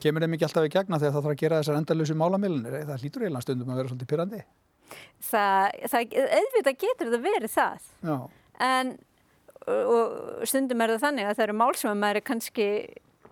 kemur 0.00 0.24
þeim 0.24 0.38
ekki 0.38 0.48
alltaf 0.48 0.68
í 0.70 0.72
gegna 0.72 1.00
þegar 1.02 1.12
það 1.12 1.26
þarf 1.26 1.34
að 1.34 1.42
gera 1.42 1.60
þessar 1.60 1.78
endalösu 1.82 2.16
málamilunir. 2.16 2.78
Það 2.88 3.04
hlýtur 3.04 3.26
eiginlega 3.26 3.44
stundum 3.44 3.74
að 3.74 3.80
vera 3.82 3.92
svolítið 3.92 4.10
pyrrandi. 4.14 4.40
Það, 5.28 5.76
það, 5.92 6.16
auðvitað 6.38 6.80
getur 6.86 7.12
það 7.12 7.26
verið 7.28 7.54
það. 7.54 7.86
Já. 8.08 8.16
En, 8.70 8.96
og 9.76 10.48
stundum 10.48 10.80
er 10.80 10.94
það 10.94 11.04
þannig 11.04 11.28
að 11.28 11.36
það 11.36 11.46
eru 11.46 11.58
mál 11.60 11.72
sem 11.76 11.92
að 11.92 12.00
maður 12.00 12.22
er 12.22 12.28
kannski 12.30 12.70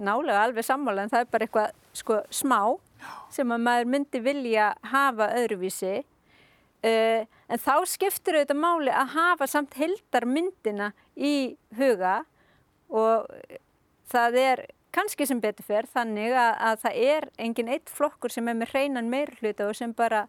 nálega 0.04 0.44
alveg 0.44 0.66
sammála 0.66 1.04
en 1.04 1.12
það 1.12 1.24
er 1.24 1.32
bara 1.32 1.48
eitthvað 1.48 1.98
sko 1.98 2.20
smá 2.30 2.60
sem 3.32 3.54
að 3.54 3.64
maður 3.66 3.90
myndi 3.94 4.22
vilja 4.22 4.72
hafa 4.90 5.28
öðruvísi. 5.38 6.00
Uh, 6.78 7.26
en 7.50 7.58
þá 7.58 7.74
skiptir 7.90 8.38
auðvitað 8.38 8.60
máli 8.62 8.93
að 8.94 9.14
hafa 9.17 9.48
samt 9.50 9.74
hildarmyndina 9.81 10.93
í 11.19 11.56
huga 11.74 12.20
og 12.88 13.26
það 14.08 14.38
er 14.43 14.62
kannski 14.94 15.26
sem 15.28 15.40
betur 15.43 15.67
fer 15.67 15.88
þannig 15.90 16.32
að, 16.32 16.52
að 16.69 16.84
það 16.84 17.00
er 17.08 17.26
engin 17.44 17.72
eitt 17.74 17.90
flokkur 17.93 18.32
sem 18.32 18.48
er 18.48 18.56
með 18.60 18.72
hreinan 18.74 19.10
meirhluta 19.10 19.67
og 19.69 19.76
sem 19.78 19.93
bara 19.96 20.26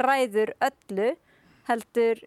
ræður 0.00 0.54
öllu 0.62 1.10
heldur 1.68 2.22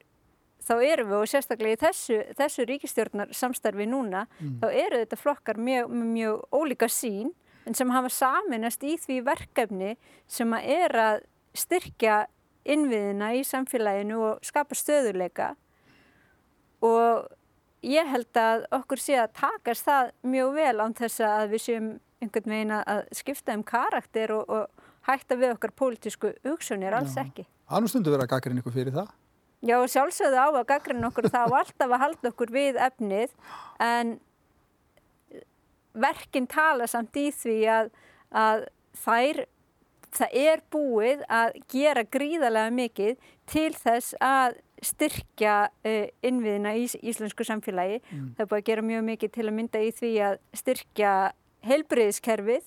þá 0.68 0.74
eru 0.80 1.06
við 1.10 1.18
og 1.20 1.30
sérstaklega 1.32 1.78
í 1.78 1.82
þessu, 1.82 2.20
þessu 2.40 2.66
ríkistjórnar 2.70 3.34
samstarfi 3.36 3.88
núna 3.90 4.26
mm. 4.40 4.60
þá 4.64 4.68
eru 4.72 5.02
þetta 5.04 5.20
flokkar 5.20 5.60
mjög, 5.60 5.92
mjög 5.92 6.44
ólíka 6.56 6.90
sín 6.92 7.34
en 7.68 7.78
sem 7.78 7.92
hafa 7.94 8.12
saminast 8.12 8.84
í 8.84 8.96
því 9.00 9.22
verkefni 9.28 9.94
sem 10.28 10.56
að 10.56 10.72
er 10.78 10.98
að 11.04 11.22
styrkja 11.58 12.24
innviðina 12.64 13.34
í 13.38 13.44
samfélaginu 13.48 14.20
og 14.24 14.46
skapa 14.46 14.76
stöðuleika 14.78 15.54
og 16.84 17.28
ég 17.84 18.08
held 18.08 18.40
að 18.40 18.66
okkur 18.80 19.02
sé 19.02 19.18
að 19.20 19.36
takast 19.40 19.88
það 19.88 20.12
mjög 20.34 20.56
vel 20.58 20.76
án 20.80 20.96
þess 20.98 21.24
að 21.28 21.46
við 21.54 21.66
séum 21.68 21.90
einhvern 22.24 22.56
veginn 22.56 22.76
að 22.78 23.02
skipta 23.16 23.56
um 23.58 23.66
karakter 23.68 24.32
og, 24.36 24.48
og 24.48 24.84
hætta 25.10 25.36
við 25.40 25.58
okkar 25.58 25.74
pólitísku 25.76 26.32
hugsunir, 26.48 26.96
alls 26.96 27.18
Já. 27.18 27.26
ekki. 27.26 27.46
Annars 27.74 27.92
stundu 27.92 28.14
verið 28.14 28.28
að 28.28 28.34
gaggrinn 28.36 28.62
ykkur 28.62 28.76
fyrir 28.76 28.96
það? 28.96 29.12
Já, 29.64 29.78
sjálfsögðu 29.88 30.40
á 30.44 30.48
að 30.52 30.66
gaggrinn 30.74 31.08
okkur 31.08 31.30
þá 31.32 31.42
alltaf 31.46 31.88
að 31.88 32.02
halda 32.02 32.32
okkur 32.34 32.52
við 32.52 32.80
efnið 32.84 33.32
en 33.80 34.18
verkinn 35.94 36.50
tala 36.52 36.88
samt 36.90 37.16
í 37.16 37.30
því 37.32 37.58
að, 37.72 37.92
að 38.36 38.66
þær, 39.06 39.40
það 40.18 40.38
er 40.44 40.64
búið 40.74 41.24
að 41.32 41.58
gera 41.72 42.04
gríðarlega 42.04 42.76
mikið 42.76 43.32
til 43.54 43.72
þess 43.78 44.18
að 44.20 44.60
styrkja 44.84 45.56
uh, 45.70 46.08
innviðina 46.26 46.74
í 46.76 46.90
íslensku 47.00 47.46
samfélagi. 47.48 48.02
Mm. 48.10 48.28
Það 48.36 48.44
er 48.44 48.50
búið 48.52 48.60
að 48.60 48.70
gera 48.72 48.88
mjög 48.90 49.06
mikið 49.14 49.34
til 49.38 49.48
að 49.48 49.56
mynda 49.62 49.84
í 49.84 49.92
því 49.96 50.14
að 50.28 50.38
styrkja 50.60 51.14
heilbreyðiskerfið 51.64 52.66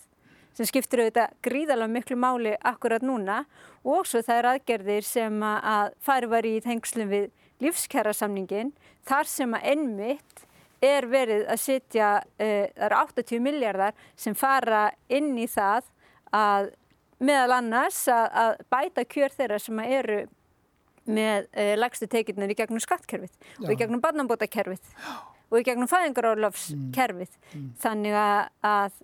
sem 0.56 0.68
skiptir 0.68 1.04
auðvitað 1.04 1.34
gríðarlega 1.44 1.92
miklu 1.92 2.16
máli 2.20 2.54
akkurat 2.64 3.04
núna 3.04 3.42
og 3.84 4.08
svo 4.08 4.22
það 4.24 4.40
er 4.40 4.48
aðgerðir 4.52 5.06
sem 5.06 5.42
að 5.46 5.92
fari 6.04 6.30
var 6.32 6.48
í 6.48 6.56
þengslum 6.64 7.12
við 7.12 7.28
lífskjærasamningin 7.64 8.72
þar 9.08 9.30
sem 9.30 9.56
að 9.56 9.68
ennmitt 9.74 10.46
er 10.84 11.06
verið 11.08 11.46
að 11.48 11.60
setja, 11.60 12.08
uh, 12.20 12.64
það 12.76 12.88
eru 12.88 12.98
80 13.02 13.44
miljardar 13.44 13.94
sem 14.18 14.36
fara 14.36 14.88
inn 15.08 15.32
í 15.40 15.46
það 15.50 15.88
að 16.36 16.72
meðal 17.24 17.56
annars 17.56 18.02
að, 18.12 18.26
að 18.42 18.58
bæta 18.72 19.06
kjör 19.08 19.36
þeirra 19.36 19.60
sem 19.62 19.80
eru 19.86 20.18
með 21.06 21.46
uh, 21.54 21.72
lagstu 21.78 22.08
tekinnar 22.10 22.52
í 22.52 22.58
gegnum 22.58 22.82
skattkerfið 22.82 23.32
Já. 23.32 23.64
og 23.64 23.72
í 23.72 23.78
gegnum 23.80 24.02
barnambótakerfið 24.04 24.92
og 25.46 25.60
í 25.60 25.66
gegnum 25.66 25.88
fæðingarólofskerfið. 25.90 27.36
Mm. 27.52 27.60
Mm. 27.60 27.68
Þannig 27.82 28.16
að, 28.18 28.40
að 28.66 28.96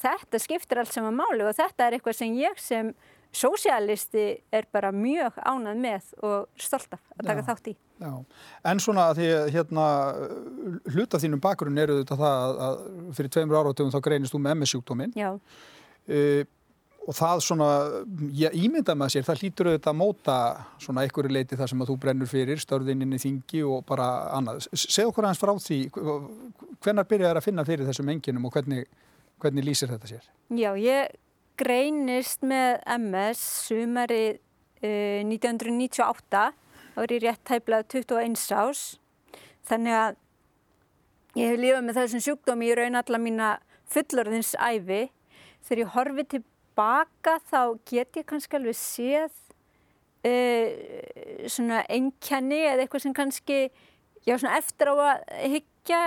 þetta 0.00 0.40
skiptir 0.42 0.80
allt 0.80 0.94
saman 0.94 1.16
máli 1.18 1.44
og 1.46 1.54
þetta 1.56 1.86
er 1.86 1.98
eitthvað 1.98 2.18
sem 2.18 2.38
ég 2.38 2.58
sem 2.60 2.94
sósialisti 3.34 4.26
er 4.54 4.66
bara 4.72 4.92
mjög 4.94 5.40
ánað 5.42 5.80
með 5.82 6.10
og 6.22 6.50
stolt 6.60 6.94
af 6.94 7.00
að 7.18 7.28
taka 7.28 7.42
Já. 7.42 7.46
þátt 7.50 7.70
í. 7.72 7.76
Já, 8.04 8.12
en 8.70 8.82
svona 8.82 9.08
að 9.10 9.20
því 9.20 9.28
hérna 9.54 9.86
hluta 10.94 11.20
þínum 11.22 11.42
bakgrunn 11.42 11.78
eru 11.78 12.00
þetta 12.00 12.18
það 12.18 12.60
að 12.66 12.82
fyrir 13.16 13.32
tveimur 13.36 13.60
áratöfum 13.60 13.94
þá 13.94 14.00
greinist 14.06 14.34
þú 14.34 14.40
með 14.42 14.56
MS-sjúkdóminn 14.58 15.14
uh, 15.18 16.42
og 17.04 17.16
það 17.16 17.42
svona, 17.44 17.68
ég 18.32 18.54
ímynda 18.56 18.94
með 18.96 19.14
sér, 19.14 19.26
það 19.26 19.42
hlýtur 19.42 19.70
auðvitað 19.70 19.90
að 19.92 19.98
móta 20.00 20.36
svona 20.80 21.04
einhverju 21.04 21.34
leiti 21.36 21.58
það 21.58 21.70
sem 21.70 21.84
að 21.84 21.90
þú 21.90 21.96
brennur 22.00 22.30
fyrir, 22.30 22.62
störðinninni 22.62 23.20
þingi 23.20 23.60
og 23.68 23.82
bara 23.88 24.06
annað. 24.38 24.64
Segð 24.72 25.10
okkur 25.10 25.28
aðeins 25.28 25.42
frá 25.42 25.52
því, 25.66 25.80
hvenar 26.84 27.08
byrjaði 27.10 27.40
að 27.42 27.44
finna 27.44 27.66
fyrir 27.68 27.90
þessum 27.90 28.12
enginum 28.14 28.48
og 28.48 28.56
hvernig, 28.56 28.88
hvernig 29.42 29.66
lýsir 29.66 29.90
þetta 29.92 30.10
sér? 30.10 30.26
Já, 30.54 30.70
ég 30.78 31.14
greinist 31.60 32.42
með 32.46 32.80
MS 32.98 33.42
sumari 33.68 34.24
uh, 34.34 35.22
1998 35.24 36.44
árið 36.94 37.26
rétt 37.26 37.42
tæplað 37.46 37.86
21 37.94 38.38
ás 38.54 38.82
þannig 39.66 39.98
að 39.98 40.18
ég 41.38 41.50
hef 41.50 41.60
lífað 41.60 41.86
með 41.86 41.98
þessum 42.00 42.24
sjúkdómi 42.26 42.68
í 42.70 42.76
raun 42.78 42.98
alla 42.98 43.20
mína 43.22 43.54
fullorðins 43.90 44.54
æfi 44.58 45.06
þegar 45.64 45.82
ég 45.82 45.94
horfi 45.94 46.26
tilbaka 46.34 47.38
þá 47.50 47.60
get 47.90 48.20
ég 48.20 48.28
kannski 48.28 48.58
alveg 48.58 48.78
séð 48.78 49.34
uh, 50.28 50.70
svona 51.50 51.82
enkenni 51.90 52.62
eða 52.68 52.84
eitthvað 52.84 53.06
sem 53.06 53.16
kannski 53.16 53.60
já 54.24 54.36
svona 54.36 54.58
eftir 54.58 54.90
á 54.90 54.94
að 54.94 55.24
higgja 55.54 56.02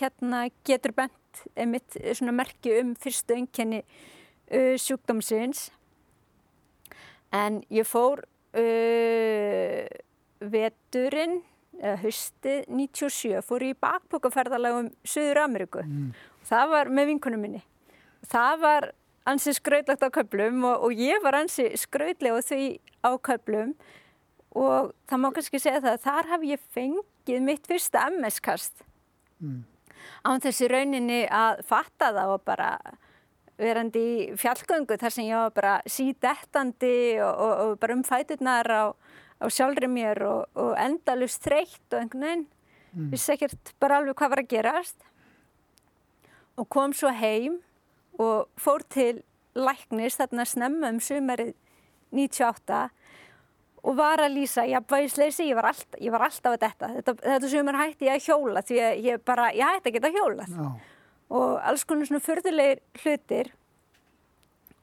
hérna 0.00 0.46
getur 0.66 0.94
bent 0.96 1.19
einmitt 1.54 1.96
svona 2.12 2.34
merki 2.34 2.74
um 2.80 2.94
fyrstu 2.98 3.36
enkenni 3.36 3.82
uh, 3.82 4.76
sjúkdómsins 4.80 5.68
en 7.34 7.60
ég 7.70 7.86
fór 7.88 8.24
uh, 8.58 9.84
veturinn, 10.40 11.40
eða 11.80 11.96
haustið 12.02 12.64
97 12.68 13.42
fór 13.46 13.64
ég 13.64 13.76
í 13.76 13.80
bakbókaferðalagum 13.80 14.90
Suður 15.06 15.44
Ameríku. 15.46 15.84
Mm. 15.84 16.10
Það 16.48 16.72
var 16.74 16.90
með 16.92 17.12
vinkunum 17.14 17.44
minni. 17.44 17.62
Það 18.28 18.58
var 18.64 18.88
ansi 19.30 19.54
skrautlegt 19.56 20.04
á 20.04 20.08
köplum 20.12 20.64
og, 20.68 20.86
og 20.86 21.00
ég 21.00 21.22
var 21.24 21.38
ansi 21.40 21.70
skrautlega 21.80 22.42
því 22.44 22.64
á 23.04 23.10
köplum 23.16 23.74
og 24.56 24.92
það 25.08 25.22
má 25.22 25.28
kannski 25.36 25.60
segja 25.62 25.82
það 25.82 25.94
að 25.94 26.06
þar 26.06 26.30
haf 26.32 26.46
ég 26.48 26.64
fengið 26.74 27.44
mitt 27.46 27.68
fyrsta 27.70 28.08
MS-kast. 28.10 28.84
Mm. 29.40 29.62
Án 30.24 30.42
þessi 30.42 30.68
rauninni 30.70 31.22
að 31.26 31.62
fatta 31.68 32.10
það 32.16 32.34
og 32.34 32.44
bara 32.48 32.74
verandi 33.60 34.00
í 34.00 34.20
fjallgöngu 34.40 34.96
þar 35.00 35.12
sem 35.12 35.26
ég 35.28 35.36
var 35.36 35.56
bara 35.56 35.74
sídettandi 35.88 37.20
og, 37.20 37.32
og, 37.34 37.52
og 37.64 37.80
bara 37.82 37.96
um 37.96 38.04
fæturnar 38.06 38.70
á 38.70 38.84
á 39.40 39.46
sjálfri 39.48 39.88
mér 39.88 40.20
og, 40.28 40.48
og 40.54 40.74
endalust 40.78 41.42
þreytt 41.44 41.94
og 41.94 42.02
einhvern 42.02 42.26
veginn. 42.26 42.48
Mm. 42.90 43.10
vissi 43.12 43.30
ekkert 43.36 43.70
bara 43.78 44.00
alveg 44.00 44.18
hvað 44.18 44.32
var 44.32 44.42
að 44.42 44.50
gerast. 44.50 45.04
Og 46.58 46.66
kom 46.68 46.92
svo 46.92 47.12
heim 47.14 47.60
og 48.20 48.50
fór 48.60 48.82
til 48.90 49.22
læknis 49.54 50.18
þarna 50.18 50.46
snemma 50.46 50.90
um 50.90 50.98
sumarið 51.02 51.54
98 52.10 52.80
og 53.80 53.96
var 53.96 54.20
að 54.20 54.36
lýsa 54.36 54.66
jafnvægisleysi, 54.68 55.48
ég 55.48 55.56
var, 55.56 55.70
all, 55.70 56.00
ég 56.02 56.12
var 56.12 56.26
alltaf 56.26 56.56
að 56.56 56.62
detta. 56.64 56.90
Þetta, 56.96 57.14
þetta 57.24 57.50
sumar 57.52 57.78
hætti 57.80 58.08
ég 58.08 58.16
að 58.16 58.26
hjóla 58.26 58.62
því 58.66 58.80
að 58.86 59.04
ég 59.06 59.22
bara, 59.24 59.46
ég 59.56 59.76
hætti 59.76 60.02
að 60.02 60.18
hjóla 60.18 60.48
no. 60.52 60.72
og 61.32 61.54
alls 61.70 61.86
konar 61.88 62.10
svona 62.10 62.24
förðulegir 62.24 62.82
hlutir. 63.02 63.52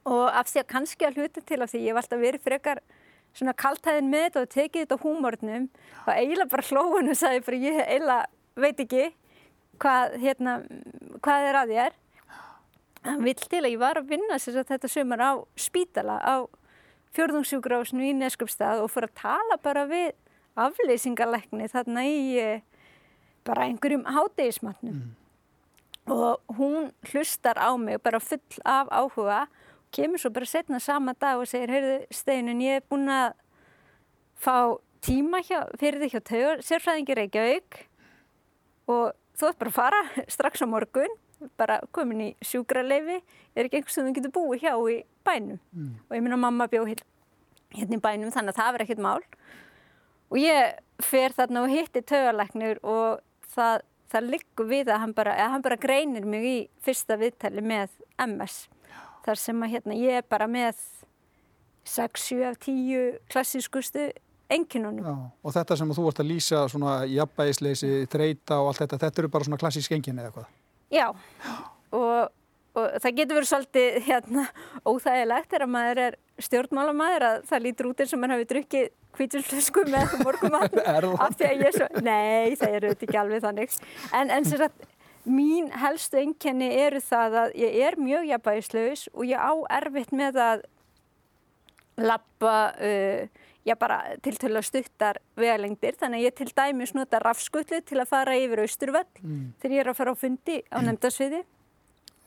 Og 0.07 0.23
af 0.31 0.49
því 0.49 0.63
að 0.63 0.69
kannski 0.71 1.05
að 1.07 1.21
hluta 1.21 1.43
til 1.43 1.61
af 1.61 1.73
því 1.73 1.83
ég 1.83 1.97
var 1.97 2.05
alltaf 2.05 2.23
verið 2.23 2.47
frekar 2.47 2.81
svona 3.37 3.53
kaltæðin 3.53 4.09
með 4.09 4.25
þetta 4.25 4.43
og 4.43 4.51
tekið 4.55 4.83
þetta 4.85 4.99
húmórnum 5.03 5.69
og 6.05 6.11
eiginlega 6.15 6.51
bara 6.53 6.67
hlóðun 6.71 7.11
og 7.11 7.19
sagði 7.19 7.45
bara 7.45 7.61
ég 7.61 7.79
eiginlega 7.83 8.21
veit 8.57 8.83
ekki 8.85 9.03
hvað, 9.81 10.15
hérna, 10.23 10.59
hvað 11.21 11.49
er 11.51 11.59
að 11.61 11.73
ég 11.75 11.89
er. 11.89 11.97
Það 13.07 13.25
vil 13.27 13.35
til 13.43 13.59
að 13.61 13.69
ég 13.71 13.81
var 13.81 13.99
að 13.99 14.09
vinna 14.09 14.39
sér 14.41 14.63
þetta 14.67 14.89
sömur 14.91 15.21
á 15.21 15.31
spítala 15.59 16.17
á 16.17 16.35
fjörðungssjúgrásnu 17.17 18.07
í 18.07 18.15
Neskjöpstað 18.17 18.83
og 18.85 18.91
fór 18.93 19.09
að 19.09 19.15
tala 19.17 19.57
bara 19.63 19.85
við 19.89 20.11
afleysingalegni 20.57 21.69
þarna 21.71 22.03
í 22.05 22.19
eh, 22.41 22.65
bara 23.47 23.67
einhverjum 23.67 24.05
hátegismatnum. 24.09 24.99
Mm. 25.01 25.15
Og 26.13 26.57
hún 26.57 26.91
hlustar 27.11 27.59
á 27.59 27.73
mig 27.75 27.99
bara 28.03 28.21
full 28.23 28.61
af 28.63 28.87
áhuga 28.93 29.47
kemur 29.91 30.21
svo 30.21 30.31
bara 30.35 30.45
setna 30.45 30.79
sama 30.79 31.13
dag 31.19 31.39
og 31.39 31.47
segir, 31.47 31.71
heyrðu 31.71 31.97
Steinun, 32.11 32.63
ég 32.63 32.81
er 32.81 32.87
búin 32.89 33.09
að 33.11 33.35
fá 34.37 34.77
tíma 35.03 35.41
hjá, 35.45 35.63
fyrir 35.79 36.01
því 36.01 36.09
hjá 36.13 36.21
taugur, 36.21 36.63
sérfræðingi 36.65 37.17
Reykjavík 37.17 37.79
og 38.91 39.15
þú 39.37 39.49
ert 39.49 39.61
bara 39.61 39.71
að 39.71 39.77
fara 39.77 40.01
strax 40.35 40.63
á 40.63 40.67
morgun, 40.69 41.17
bara 41.59 41.79
komin 41.95 42.23
í 42.23 42.29
sjúkraleifi, 42.45 43.19
er 43.55 43.67
ekki 43.67 43.81
einhvers 43.81 43.97
sem 43.97 44.07
þú 44.07 44.15
getur 44.17 44.33
búið 44.37 44.65
hjá 44.65 44.73
í 44.93 44.97
bænum 45.27 45.59
mm. 45.59 45.93
og 46.07 46.17
ég 46.17 46.23
minna 46.25 46.39
mamma 46.41 46.69
bjóð 46.71 46.95
hérna 47.75 47.99
í 47.99 48.03
bænum 48.03 48.33
þannig 48.33 48.55
að 48.55 48.61
það 48.61 48.71
verður 48.73 48.87
ekkert 48.87 49.03
mál 49.05 49.23
og 50.27 50.39
ég 50.41 51.03
fer 51.03 51.35
þarna 51.37 51.63
og 51.65 51.73
hitti 51.73 52.03
taugarleiknir 52.09 52.81
og 52.83 53.21
það, 53.53 53.83
það 54.11 54.31
liggur 54.33 54.69
við 54.71 54.91
að 54.91 55.03
hann 55.03 55.15
bara, 55.17 55.35
hann 55.53 55.65
bara 55.65 55.79
greinir 55.79 56.25
mig 56.25 56.47
í 56.47 56.57
fyrsta 56.83 57.19
viðtali 57.19 57.63
með 57.63 57.93
MS 58.25 58.65
þar 59.27 59.41
sem 59.41 59.65
að 59.65 59.73
hérna, 59.75 59.97
ég 59.99 60.21
er 60.21 60.27
bara 60.27 60.47
með 60.49 60.79
6, 61.87 62.23
7 62.29 62.45
af 62.47 62.57
10 62.63 63.19
klassískustu 63.31 64.09
enginunum. 64.51 65.27
Og 65.43 65.55
þetta 65.55 65.77
sem 65.79 65.91
þú 65.95 66.07
vart 66.07 66.21
að 66.23 66.31
lýsa, 66.31 66.63
svona 66.71 67.01
jafnbæðisleysi, 67.11 67.91
þreita 68.11 68.61
og 68.61 68.71
allt 68.71 68.83
þetta, 68.85 69.01
þetta 69.05 69.23
eru 69.23 69.31
bara 69.33 69.47
svona 69.47 69.59
klassísk 69.59 69.95
engin 69.95 70.21
eða 70.23 70.33
hvað? 70.37 70.49
Já, 70.93 71.07
og, 71.91 72.29
og 72.77 72.85
það 73.03 73.17
getur 73.19 73.39
verið 73.39 73.49
svolítið 73.51 73.97
hérna, 74.07 74.45
óþægilegt 74.87 75.51
þegar 75.51 75.71
maður 75.73 76.03
er 76.05 76.19
stjórnmálamæður 76.47 77.25
að 77.31 77.39
það 77.49 77.65
lítur 77.65 77.89
út 77.89 78.03
eins 78.03 78.13
og 78.15 78.21
mann 78.21 78.35
hafi 78.35 78.49
drukkið 78.51 78.91
kvítilslösku 79.17 79.87
með 79.89 80.13
morgumann 80.21 80.77
af 81.25 81.33
því 81.39 81.47
að 81.47 81.55
ég 81.55 81.65
er 81.71 81.75
svo, 81.79 81.87
nei 82.05 82.53
það 82.59 82.77
eru 82.77 82.93
þetta 82.93 83.07
ekki 83.07 83.19
alveg 83.23 83.43
þannig. 83.47 83.81
En, 84.13 84.31
en 84.31 84.47
sér 84.47 84.67
að 84.69 84.85
Mín 85.27 85.65
helstu 85.75 86.21
enkenni 86.21 86.69
eru 86.85 87.01
það 87.03 87.33
að 87.41 87.55
ég 87.59 87.73
er 87.83 87.97
mjög 87.99 88.29
jafnbæðislaus 88.29 89.01
og 89.11 89.25
ég 89.27 89.41
á 89.43 89.51
erfitt 89.75 90.13
með 90.15 90.37
að 90.39 90.61
lappa 91.99 92.53
uh, 92.79 93.41
já 93.67 93.75
bara 93.79 93.99
til 94.23 94.37
til 94.39 94.53
að 94.55 94.65
stuttar 94.67 95.19
vegalengdir 95.39 95.97
þannig 95.99 96.23
að 96.23 96.27
ég 96.29 96.37
til 96.37 96.49
dæmis 96.55 96.93
nota 96.95 97.19
rafskullu 97.23 97.81
til 97.83 97.99
að 98.01 98.09
fara 98.09 98.37
yfir 98.39 98.63
austurvall 98.63 99.07
mm. 99.21 99.45
þegar 99.61 99.75
ég 99.75 99.83
er 99.83 99.91
að 99.91 99.99
fara 99.99 100.15
á 100.15 100.17
fundi 100.17 100.57
á 100.71 100.77
mm. 100.79 100.87
nefndasviði 100.89 101.43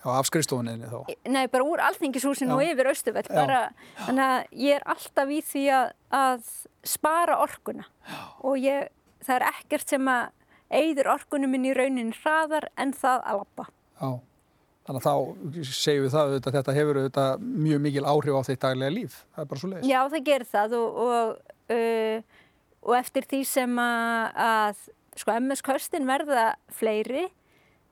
Já, 0.00 0.14
afskriðstofuninni 0.16 0.88
þá? 0.88 1.00
Nei, 1.28 1.42
bara 1.52 1.64
úr 1.68 1.80
alþingishúsinu 1.84 2.54
og 2.56 2.62
yfir 2.64 2.88
austurvall 2.88 3.26
bara, 3.28 3.58
þannig 4.06 4.24
að 4.24 4.60
ég 4.62 4.78
er 4.78 4.86
alltaf 4.94 5.32
í 5.36 5.40
því 5.44 5.64
að, 5.76 5.90
að 6.16 6.46
spara 6.88 7.36
orkuna 7.44 7.84
já. 7.84 8.20
og 8.48 8.56
ég, 8.64 8.88
það 9.26 9.34
er 9.36 9.46
ekkert 9.50 9.92
sem 9.92 10.08
að 10.08 10.30
eigður 10.80 11.12
orkunum 11.18 11.52
minn 11.52 11.68
í 11.68 11.74
raunin 11.76 12.14
hraðar 12.22 12.70
en 12.80 12.94
það 12.96 13.26
að 13.28 13.42
lappa. 13.42 13.68
Já, 14.00 14.08
þannig 14.90 15.06
að 15.06 15.06
þá 15.06 15.70
segjum 15.70 16.04
við 16.04 16.14
það 16.14 16.32
að 16.34 16.54
þetta 16.56 16.74
hefur 16.74 16.98
auðvitað 16.98 17.42
mjög 17.62 17.82
mikil 17.84 18.06
áhrif 18.10 18.38
á 18.38 18.42
þeitt 18.48 18.62
daglega 18.64 18.94
líf. 18.94 19.18
Það 19.34 19.42
er 19.42 19.50
bara 19.50 19.60
svo 19.60 19.70
leiðis. 19.70 19.90
Já, 19.90 19.98
það 20.10 20.24
gerir 20.26 20.48
það 20.50 20.76
og, 20.78 20.96
og, 21.04 21.52
uh, 21.76 22.40
og 22.88 22.96
eftir 22.98 23.28
því 23.30 23.40
sem 23.46 23.82
að, 23.84 24.40
að 24.46 24.80
sko, 25.20 25.36
MS-köstin 25.36 26.08
verða 26.08 26.46
fleiri 26.74 27.28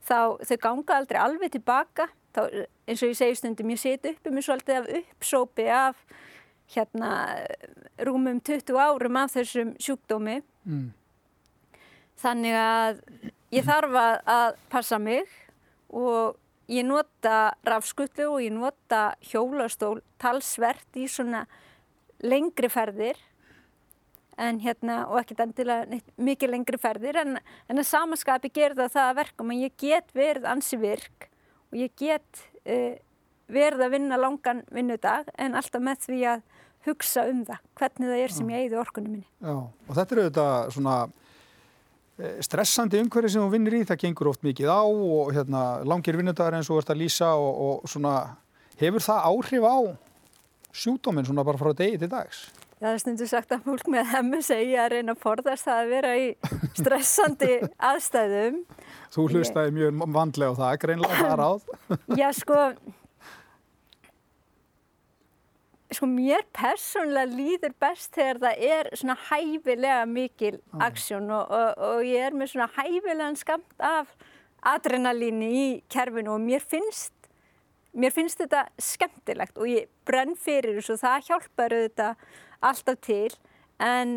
þá 0.08 0.18
þau 0.48 0.56
ganga 0.64 0.96
aldrei 0.98 1.20
alveg 1.22 1.54
tilbaka. 1.54 2.08
Þá, 2.34 2.42
eins 2.88 3.04
og 3.04 3.12
ég 3.12 3.20
segi 3.20 3.38
stundum, 3.38 3.70
ég 3.74 3.82
seti 3.82 4.14
uppi 4.16 4.34
mér 4.34 4.48
svolítið 4.48 4.80
af 4.80 4.90
uppsópi 5.02 5.68
af 5.70 6.02
hérna 6.74 7.12
rúmum 8.04 8.42
20 8.44 8.74
árum 8.74 9.22
af 9.22 9.36
þessum 9.36 9.72
sjúkdómi. 9.80 10.40
Mm. 10.66 10.90
Þannig 12.18 12.58
að 12.58 13.00
ég 13.54 13.64
þarf 13.64 13.96
að 14.02 14.60
passa 14.72 14.98
mig 14.98 15.30
og 15.94 16.34
ég 16.68 16.86
nota 16.86 17.54
rafskutlu 17.66 18.28
og 18.34 18.44
ég 18.44 18.52
nota 18.54 19.14
hjólastól 19.30 20.02
talsvert 20.20 21.00
í 21.00 21.08
svona 21.10 21.46
lengri 22.24 22.70
ferðir 22.72 23.18
en 24.38 24.60
hérna 24.62 25.00
og 25.08 25.18
ekkert 25.22 25.42
endilega 25.46 25.98
mikið 26.16 26.52
lengri 26.54 26.78
ferðir 26.78 27.18
en, 27.24 27.38
en 27.40 27.82
að 27.82 27.90
samaskapi 27.90 28.52
gerða 28.54 28.88
það 28.92 29.10
að 29.10 29.18
verka 29.18 29.46
og 29.46 29.58
ég 29.58 29.74
get 29.80 30.14
verið 30.14 30.46
ansi 30.52 30.78
virk 30.78 31.28
og 31.72 31.80
ég 31.80 31.94
get 31.98 32.44
uh, 32.68 32.94
verið 33.48 33.84
að 33.86 33.94
vinna 33.96 34.20
langan 34.20 34.62
vinnudag 34.74 35.32
en 35.40 35.56
alltaf 35.58 35.82
með 35.82 36.04
því 36.06 36.20
að 36.34 36.46
hugsa 36.86 37.24
um 37.28 37.42
það, 37.48 37.64
hvernig 37.78 38.10
það 38.10 38.22
er 38.22 38.34
sem 38.34 38.50
ég 38.52 38.64
eigði 38.64 38.78
orkunum 38.80 39.14
minni. 39.16 39.26
Já, 39.42 39.54
og 39.56 39.96
þetta 39.96 40.14
eru 40.14 40.26
þetta 40.28 40.46
svona 40.76 40.96
stressandi 42.42 42.98
umhverfi 43.04 43.30
sem 43.34 43.44
þú 43.44 43.50
vinnir 43.52 43.78
í, 43.78 43.84
það 43.86 44.02
gengur 44.02 44.30
oft 44.32 44.44
mikið 44.46 44.70
á 44.74 44.82
og 44.82 45.32
hérna, 45.36 45.64
langir 45.86 46.18
vinnudagar 46.18 46.58
eins 46.58 46.70
og 46.70 46.76
þú 46.78 46.82
ert 46.82 46.94
að 46.94 47.02
lýsa 47.02 47.32
og, 47.38 47.60
og 47.66 47.90
svona, 47.90 48.14
hefur 48.80 49.04
það 49.04 49.28
áhrif 49.30 49.66
á 49.68 49.78
sjúdóminn 50.78 51.28
svona 51.28 51.46
bara 51.46 51.60
frá 51.60 51.70
degi 51.78 52.00
til 52.02 52.10
dags? 52.10 52.48
Það 52.78 52.92
er 52.92 53.00
stundu 53.02 53.26
sagt 53.26 53.54
að 53.54 53.64
fólk 53.66 53.88
með 53.90 54.10
hemmu 54.12 54.38
segja 54.46 54.84
að 54.84 54.92
reyna 54.92 55.14
að 55.16 55.22
forðast 55.24 55.66
það 55.66 55.80
að 55.80 55.88
vera 55.94 56.12
í 56.14 56.26
stressandi 56.78 57.54
aðstæðum. 57.90 58.60
Þú 59.14 59.24
hlustaði 59.32 59.74
mjög 59.74 60.04
vandlega 60.14 60.54
á 60.54 60.58
það, 60.60 60.76
greinlega 60.84 61.18
það 61.24 61.34
ráð. 61.40 61.64
Já, 62.20 62.28
sko, 62.38 62.60
sko 65.94 66.06
mér 66.10 66.44
persónulega 66.56 67.30
líður 67.32 67.74
best 67.80 68.12
þegar 68.16 68.40
það 68.42 68.64
er 68.68 68.90
svona 68.98 69.16
hæfilega 69.28 70.00
mikil 70.08 70.58
aksjón 70.84 71.30
og, 71.32 71.52
og, 71.54 71.84
og 71.88 72.02
ég 72.04 72.26
er 72.28 72.36
með 72.36 72.52
svona 72.52 72.68
hæfilegan 72.76 73.38
skamt 73.40 73.84
af 73.84 74.12
adrenalíni 74.68 75.48
í 75.48 75.66
kerfinu 75.92 76.34
og 76.34 76.44
mér 76.44 76.64
finnst, 76.64 77.14
mér 77.96 78.12
finnst 78.12 78.42
þetta 78.42 78.66
skemmtilegt 78.82 79.56
og 79.56 79.70
ég 79.70 79.88
brenn 80.08 80.36
fyrir 80.36 80.76
þessu 80.78 80.98
og 80.98 81.02
það 81.06 81.28
hjálpar 81.30 81.76
auðvitað 81.78 82.24
alltaf 82.68 83.02
til 83.08 83.32
en 83.80 84.16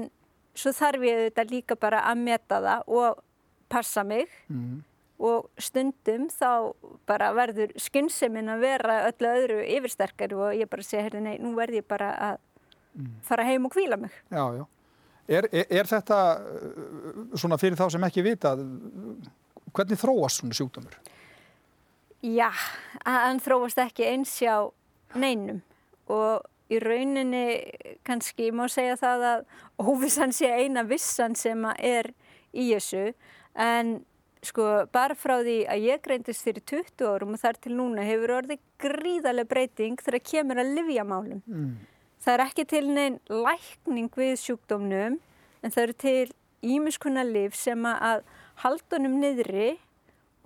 svo 0.58 0.76
þarf 0.76 1.08
ég 1.08 1.20
auðvitað 1.20 1.56
líka 1.56 1.80
bara 1.80 2.04
að 2.10 2.24
meta 2.26 2.60
það 2.64 2.96
og 3.00 3.28
passa 3.72 4.04
mig. 4.04 4.28
Mm 4.52 4.82
og 5.22 5.50
stundum 5.62 6.28
þá 6.34 6.74
bara 7.10 7.30
verður 7.38 7.74
skynnseminn 7.80 8.50
að 8.50 8.64
vera 8.66 8.98
öllu 9.12 9.32
öðru 9.32 9.60
yfirsterkar 9.78 10.34
og 10.38 10.56
ég 10.58 10.70
bara 10.72 10.86
segja, 10.86 11.06
hérna, 11.06 11.24
nei, 11.30 11.38
nú 11.42 11.54
verð 11.58 11.82
ég 11.82 11.88
bara 11.90 12.12
að 12.32 12.38
mm. 12.98 13.12
fara 13.28 13.46
heim 13.46 13.68
og 13.70 13.76
kvíla 13.76 14.00
mig. 14.02 14.16
Já, 14.34 14.44
já. 14.58 14.66
Er, 15.32 15.48
er, 15.54 15.68
er 15.70 15.88
þetta 15.88 16.20
uh, 16.42 17.24
svona 17.40 17.60
fyrir 17.62 17.78
þá 17.80 17.86
sem 17.94 18.08
ekki 18.10 18.26
vita, 18.26 18.56
hvernig 19.72 20.02
þróast 20.02 20.42
svona 20.42 20.58
sjúkdómur? 20.58 20.98
Já, 22.26 22.50
hann 23.06 23.42
þróast 23.42 23.80
ekki 23.82 24.10
eins 24.10 24.34
hjá 24.42 24.56
neinum 25.18 25.62
og 26.12 26.44
í 26.72 26.80
rauninni 26.82 27.46
kannski 28.08 28.52
má 28.56 28.66
segja 28.72 28.98
það 29.00 29.26
að 29.30 29.46
óvissan 29.82 30.34
sé 30.36 30.52
eina 30.52 30.84
vissan 30.88 31.36
sem 31.38 31.66
er 31.78 32.12
í 32.54 32.70
þessu 32.72 33.12
en 33.60 34.00
sko 34.46 34.68
bara 34.94 35.16
frá 35.18 35.38
því 35.44 35.58
að 35.70 35.86
ég 35.86 36.02
greindist 36.06 36.46
fyrir 36.46 36.64
20 36.66 37.06
árum 37.06 37.36
og 37.36 37.42
þar 37.42 37.60
til 37.62 37.76
núna 37.78 38.06
hefur 38.08 38.36
orðið 38.40 38.62
gríðarlega 38.82 39.52
breyting 39.52 40.02
þegar 40.02 40.26
kemur 40.32 40.62
að 40.62 40.74
livjamálum. 40.80 41.44
Mm. 41.46 41.76
Það 42.22 42.34
er 42.34 42.44
ekki 42.46 42.66
til 42.70 42.84
neinn 42.90 43.20
lækning 43.30 44.10
við 44.18 44.34
sjúkdómnum 44.42 45.20
en 45.62 45.74
það 45.74 45.84
eru 45.84 45.98
til 46.06 46.34
ímiskunna 46.62 47.24
liv 47.26 47.56
sem 47.58 47.86
að 47.90 48.26
haldunum 48.62 49.18
niðri 49.22 49.72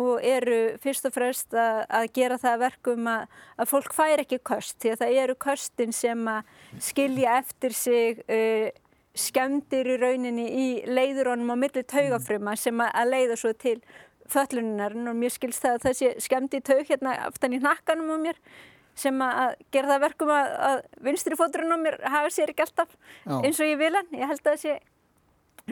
og 0.02 0.20
eru 0.28 0.76
fyrst 0.84 1.08
og 1.08 1.14
fremst 1.16 1.56
að, 1.56 1.86
að 1.88 2.08
gera 2.18 2.38
það 2.40 2.64
verkum 2.66 3.06
að, 3.08 3.36
að 3.56 3.70
fólk 3.72 3.94
fær 3.96 4.24
ekki 4.26 4.42
kost 4.44 4.80
því 4.84 4.92
að 4.92 5.04
það 5.04 5.20
eru 5.22 5.36
kostin 5.46 5.96
sem 5.96 6.26
að 6.28 6.50
skilja 6.84 7.38
eftir 7.40 7.76
sig 7.76 8.20
uh, 8.28 8.68
skemdir 9.16 9.88
í 9.90 9.98
rauninni 10.02 10.46
í 10.46 10.68
leiðurónum 10.88 11.54
á 11.54 11.58
milli 11.60 11.84
taugafruma 11.88 12.56
sem 12.60 12.82
að 12.84 13.12
leiða 13.12 13.40
svo 13.40 13.54
til 13.58 13.80
fölluninnar 14.32 14.96
og 14.98 15.18
mér 15.18 15.34
skilst 15.34 15.64
það 15.64 15.78
að 15.78 15.86
þessi 15.90 16.14
skemdi 16.26 16.62
taug 16.66 16.88
hérna 16.88 17.14
aftan 17.28 17.54
í 17.56 17.62
nakkanum 17.62 18.16
á 18.16 18.18
mér 18.22 18.42
sem 18.96 19.22
að 19.22 19.56
gera 19.76 19.92
það 19.94 20.04
verkum 20.06 20.32
að, 20.32 20.52
að 20.70 20.82
vinstri 21.08 21.38
fóturinn 21.38 21.76
á 21.76 21.80
mér 21.80 21.98
hafa 22.04 22.32
sér 22.34 22.52
ekki 22.54 22.64
alltaf 22.66 22.94
Já. 22.96 23.38
eins 23.44 23.60
og 23.60 23.70
ég 23.70 23.80
vil 23.82 23.94
hann, 23.96 24.14
ég 24.16 24.32
held 24.32 24.42
að 24.42 24.52
það 24.54 24.62
sé 24.64 24.78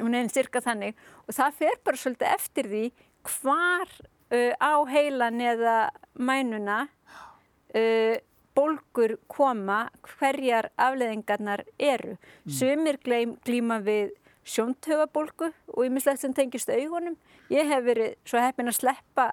hún 0.02 0.16
er 0.16 0.24
einn 0.24 0.32
styrka 0.32 0.62
þannig. 0.64 0.98
Og 1.28 1.38
það 1.38 1.58
fer 1.60 1.80
bara 1.86 2.02
svolítið 2.02 2.34
eftir 2.34 2.70
því 2.72 2.84
hvar 3.29 3.94
uh, 4.34 4.53
á 4.58 4.74
heilan 4.90 5.42
eða 5.44 5.77
mænuna 6.18 6.79
uh, 6.88 8.16
bólgur 8.55 9.18
koma 9.31 9.87
hverjar 10.16 10.70
afleðingarnar 10.77 11.66
eru. 11.79 12.18
Mm. 12.18 12.53
Sumir 12.57 13.00
gleym, 13.03 13.37
glíma 13.46 13.79
við 13.83 14.13
sjóntögabólgu 14.44 15.51
og 15.72 15.85
ymislegt 15.85 16.22
sem 16.22 16.33
tengist 16.35 16.72
augunum. 16.72 17.16
Ég 17.53 17.70
hef 17.70 17.85
verið 17.85 18.16
svo 18.27 18.42
heppin 18.44 18.72
að 18.72 18.79
sleppa 18.81 19.31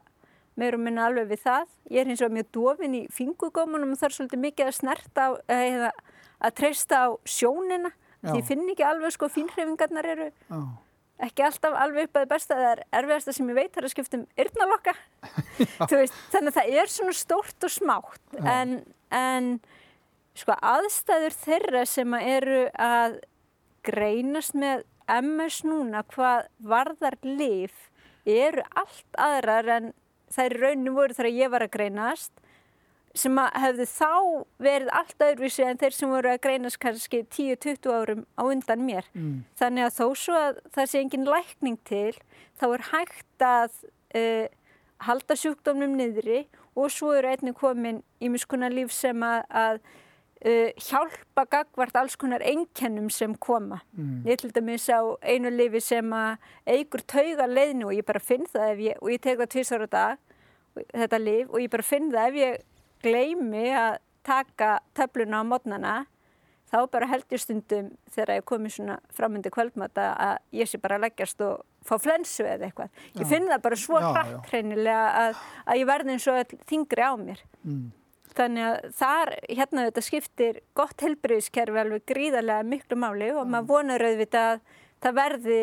meir 0.61 0.77
og 0.77 0.85
minna 0.85 1.07
alveg 1.09 1.31
við 1.31 1.43
það. 1.45 1.73
Ég 1.91 2.03
er 2.03 2.11
hins 2.11 2.23
vegar 2.23 2.37
mjög 2.37 2.53
dofin 2.57 2.99
í 2.99 3.03
fingugómanum 3.15 3.95
og 3.95 4.05
er 4.05 4.15
svolítið 4.15 4.45
mikið 4.45 4.69
að 4.69 4.77
snerta 4.77 5.27
á, 5.27 5.31
eða 5.57 5.91
að 6.41 6.55
treysta 6.61 7.03
á 7.07 7.09
sjónina. 7.29 7.93
Já. 8.21 8.35
Því 8.35 8.45
finn 8.51 8.69
ekki 8.69 8.85
alveg 8.85 9.15
sko 9.17 9.31
fínhreifingarnar 9.33 10.09
eru 10.13 10.29
Já. 10.29 10.59
ekki 11.27 11.45
alltaf 11.47 11.77
alveg 11.85 12.09
upp 12.09 12.19
að 12.19 12.25
það 12.27 12.33
besta. 12.35 12.59
Það 12.61 12.71
er 12.71 12.83
erfiðasta 13.01 13.37
sem 13.37 13.51
ég 13.51 13.61
veit 13.61 13.71
það 13.73 13.83
er 13.83 13.89
að 13.89 13.95
skipta 13.95 14.21
um 14.21 14.27
yrnalokka. 14.45 14.97
Þannig 15.91 16.51
að 16.51 16.57
það 16.59 16.81
er 16.83 16.95
svona 16.97 17.17
stórt 17.17 17.69
og 17.69 17.75
smátt 17.77 18.41
en 18.45 18.81
en 19.11 19.59
sko 20.39 20.57
aðstæður 20.57 21.37
þeirra 21.45 21.85
sem 21.89 22.15
eru 22.21 22.63
að 22.79 23.21
greinast 23.87 24.55
með 24.55 24.85
MS 25.11 25.63
núna 25.67 26.05
hvað 26.13 26.47
varðar 26.63 27.17
lif 27.25 27.89
eru 28.29 28.63
allt 28.79 29.19
aðrar 29.19 29.73
en 29.79 29.91
þær 30.31 30.57
rauninu 30.63 30.95
voru 30.95 31.17
þegar 31.17 31.35
ég 31.35 31.53
var 31.53 31.65
að 31.67 31.75
greinast 31.75 32.33
sem 33.19 33.39
að 33.43 33.57
hefðu 33.65 33.87
þá 33.91 34.11
verið 34.63 34.93
allt 34.95 35.25
öðruvísi 35.27 35.65
en 35.67 35.81
þeir 35.81 35.97
sem 35.97 36.13
voru 36.13 36.31
að 36.31 36.43
greinast 36.45 36.79
kannski 36.83 37.25
10-20 37.27 37.91
árum 37.91 38.23
á 38.39 38.43
undan 38.47 38.85
mér. 38.87 39.09
Mm. 39.17 39.41
Þannig 39.59 39.87
að 39.89 39.97
þó 39.97 40.07
svo 40.23 40.37
að 40.39 40.61
það 40.77 40.91
sé 40.93 41.03
engin 41.03 41.27
lækning 41.27 41.81
til 41.89 42.15
þá 42.61 42.67
er 42.69 42.87
hægt 42.93 43.47
að 43.47 43.81
uh, 44.15 44.47
halda 45.09 45.39
sjúkdómnum 45.43 45.97
niðri 45.99 46.45
og 46.77 46.93
svo 46.93 47.15
eru 47.17 47.31
einnig 47.31 47.57
komin 47.59 48.03
í 48.23 48.31
miskunar 48.33 48.73
líf 48.75 48.93
sem 48.95 49.23
að, 49.27 49.43
að 49.51 49.81
uh, 49.81 50.71
hjálpa 50.81 51.47
gagvart 51.51 51.99
alls 52.01 52.17
konar 52.21 52.45
einkennum 52.47 53.11
sem 53.13 53.35
koma. 53.35 53.81
Mm. 53.97 54.23
Ég 54.29 54.41
til 54.41 54.53
dæmis 54.55 54.89
á 54.93 55.01
einu 55.23 55.53
lifi 55.53 55.83
sem 55.85 56.13
að 56.15 56.37
eigur 56.67 57.05
tauga 57.07 57.49
leiðinu 57.51 57.91
og 57.91 57.97
ég 57.99 58.07
bara 58.07 58.23
finn 58.23 58.47
það 58.51 58.75
ef 58.75 58.85
ég, 58.87 59.01
og 59.03 59.15
ég 59.15 59.25
tek 59.25 59.41
það 59.41 59.53
tvísar 59.57 59.87
á 59.87 59.89
dag, 59.91 60.23
þetta 60.95 61.21
lif, 61.21 61.51
og 61.51 61.61
ég 61.61 61.73
bara 61.73 61.87
finn 61.87 62.13
það 62.13 62.31
ef 62.31 62.41
ég 62.41 62.63
gleimi 63.01 63.67
að 63.75 63.99
taka 64.27 64.79
töfluna 64.95 65.41
á 65.41 65.45
modnana 65.49 65.95
þá 66.71 66.85
bara 66.93 67.09
held 67.11 67.33
ég 67.33 67.43
stundum 67.43 67.91
þegar 68.13 68.39
ég 68.39 68.47
komi 68.47 68.71
svona 68.71 68.99
framöndi 69.17 69.51
kvöldmata 69.53 70.13
að 70.15 70.37
ég 70.61 70.71
sé 70.71 70.79
bara 70.83 71.01
leggjast 71.03 71.41
og 71.45 71.65
fá 71.87 71.97
flensu 72.01 72.45
eða 72.45 72.69
eitthvað. 72.69 72.91
Ég 73.19 73.31
finn 73.31 73.49
það 73.49 73.63
bara 73.65 73.79
svo 73.81 74.01
hratt 74.03 74.51
hreinilega 74.51 75.07
að, 75.23 75.41
að 75.65 75.81
ég 75.81 75.89
verði 75.91 76.15
eins 76.15 76.29
og 76.31 76.55
þingri 76.71 77.07
á 77.07 77.13
mér. 77.21 77.45
Mm. 77.65 77.87
Þannig 78.31 78.67
að 78.67 78.91
þar, 79.01 79.33
hérna 79.49 79.87
þetta 79.89 80.05
skiptir 80.07 80.61
gott 80.79 81.03
helbriðiskerfi 81.03 81.81
alveg 81.83 82.05
gríðarlega 82.09 82.67
miklu 82.67 82.99
máli 83.01 83.31
og 83.35 83.43
mm. 83.43 83.55
maður 83.55 83.71
vonar 83.73 84.05
auðvitað 84.07 84.51
að 84.51 84.61
það 85.01 85.17
verði 85.17 85.63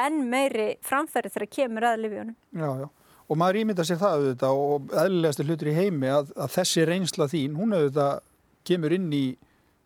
enn 0.00 0.24
meiri 0.30 0.70
framfæri 0.86 1.30
þegar 1.30 1.52
kemur 1.58 1.86
að 1.90 2.02
lifjónum. 2.04 2.40
Já, 2.56 2.70
já. 2.82 2.88
Og 3.30 3.38
maður 3.38 3.60
ímynda 3.60 3.86
sér 3.86 4.00
það 4.00 4.16
auðvitað 4.16 4.60
og 4.64 4.96
eðlilegasti 5.04 5.46
hlutur 5.46 5.70
í 5.70 5.76
heimi 5.76 6.10
að, 6.10 6.32
að 6.34 6.52
þessi 6.56 6.86
reynsla 6.88 7.28
þín, 7.30 7.54
hún 7.60 7.76
auðvitað 7.76 8.24
kemur 8.66 8.94
inn 8.96 9.06
í 9.14 9.24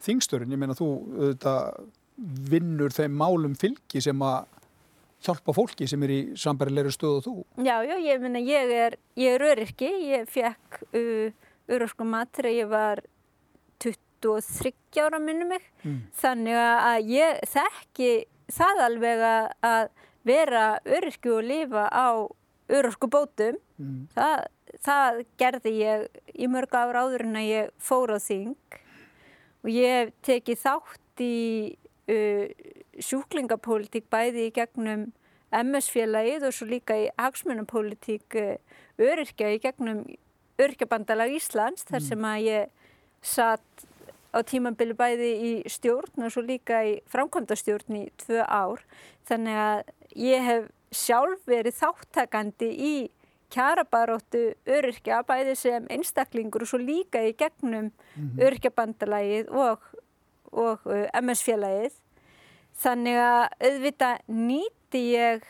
þingstörun. 0.04 0.54
Ég 0.54 0.60
meina 0.60 0.76
þú 0.78 0.88
auðvitað 1.18 1.90
vinnur 2.54 2.94
þeim 2.94 3.16
málum 3.20 3.56
fylgi 3.58 4.00
sem 4.04 4.24
að 4.24 4.46
hjálpa 5.24 5.54
fólki 5.56 5.88
sem 5.88 6.02
er 6.04 6.12
í 6.12 6.20
sambarilegri 6.38 6.92
stöðu 6.94 7.16
og 7.18 7.24
þú. 7.24 7.34
Já, 7.64 7.76
já, 7.86 7.96
ég 8.04 8.22
meina 8.22 8.42
ég 8.44 8.72
er, 8.76 8.96
ég 9.18 9.36
er 9.38 9.46
öryrki. 9.52 9.90
Ég 10.10 10.28
fekk 10.30 10.80
uh, 10.92 11.34
öryrku 11.72 12.06
mat 12.08 12.32
þegar 12.36 12.56
ég 12.58 12.70
var 12.72 13.04
23 13.84 15.04
ára 15.04 15.20
minni 15.20 15.48
mig. 15.48 15.66
Mm. 15.84 16.00
Þannig 16.20 16.60
að 16.60 17.12
ég 17.12 17.42
þekki 17.54 18.12
það 18.52 18.82
alveg 18.88 19.26
að 19.64 19.84
vera 20.24 20.64
öryrki 20.84 21.32
og 21.32 21.44
lifa 21.44 21.88
á 21.88 22.08
öryrku 22.72 23.08
bótum. 23.12 23.58
Mm. 23.80 24.06
Það, 24.14 24.46
það 24.84 25.22
gerði 25.40 25.74
ég 25.80 26.06
í 26.34 26.48
mörg 26.50 26.76
ára 26.76 27.04
áður 27.04 27.26
en 27.28 27.40
að 27.40 27.50
ég 27.50 27.72
fór 27.82 28.14
á 28.16 28.18
þing 28.22 28.54
og 29.64 29.72
ég 29.72 30.12
teki 30.24 30.56
þátt 30.60 31.24
í 31.24 31.36
uh, 32.12 32.46
sjúklingapólitík 33.02 34.08
bæði 34.12 34.48
í 34.48 34.54
gegnum 34.54 35.08
MS-félagið 35.54 36.48
og 36.48 36.54
svo 36.54 36.68
líka 36.68 36.96
í 36.98 37.08
hagsmunapólitík 37.18 38.38
uh, 38.40 38.54
öryrkja 38.98 39.54
í 39.54 39.60
gegnum 39.62 40.04
öryrkjabandalag 40.58 41.34
Íslands 41.34 41.86
þar 41.88 42.00
mm. 42.00 42.08
sem 42.08 42.28
að 42.30 42.46
ég 42.46 42.94
satt 43.24 43.86
á 44.34 44.38
tímambili 44.42 44.94
bæði 44.98 45.30
í 45.34 45.52
stjórn 45.70 46.26
og 46.26 46.32
svo 46.34 46.42
líka 46.44 46.82
í 46.86 46.96
framkvæmdastjórn 47.10 48.00
í 48.00 48.04
tvö 48.18 48.42
ár. 48.42 48.82
Þannig 49.28 49.60
að 49.64 49.92
ég 50.18 50.48
hef 50.48 50.70
sjálf 50.94 51.42
verið 51.50 51.78
þáttakandi 51.78 52.70
í 52.74 52.94
kjarabaróttu 53.54 54.44
öryrkja 54.66 55.20
bæði 55.28 55.54
sem 55.58 55.86
einstaklingur 55.92 56.64
og 56.64 56.70
svo 56.70 56.80
líka 56.82 57.22
í 57.22 57.34
gegnum 57.38 57.92
-hmm. 57.92 58.40
öryrkjabandalagið 58.42 59.50
og, 59.50 59.78
og 60.52 60.86
uh, 60.86 61.06
MS-félagið. 61.22 61.94
Þannig 62.82 63.18
að 63.22 63.42
auðvitað 63.68 64.22
nýti 64.34 65.02
ég 65.14 65.44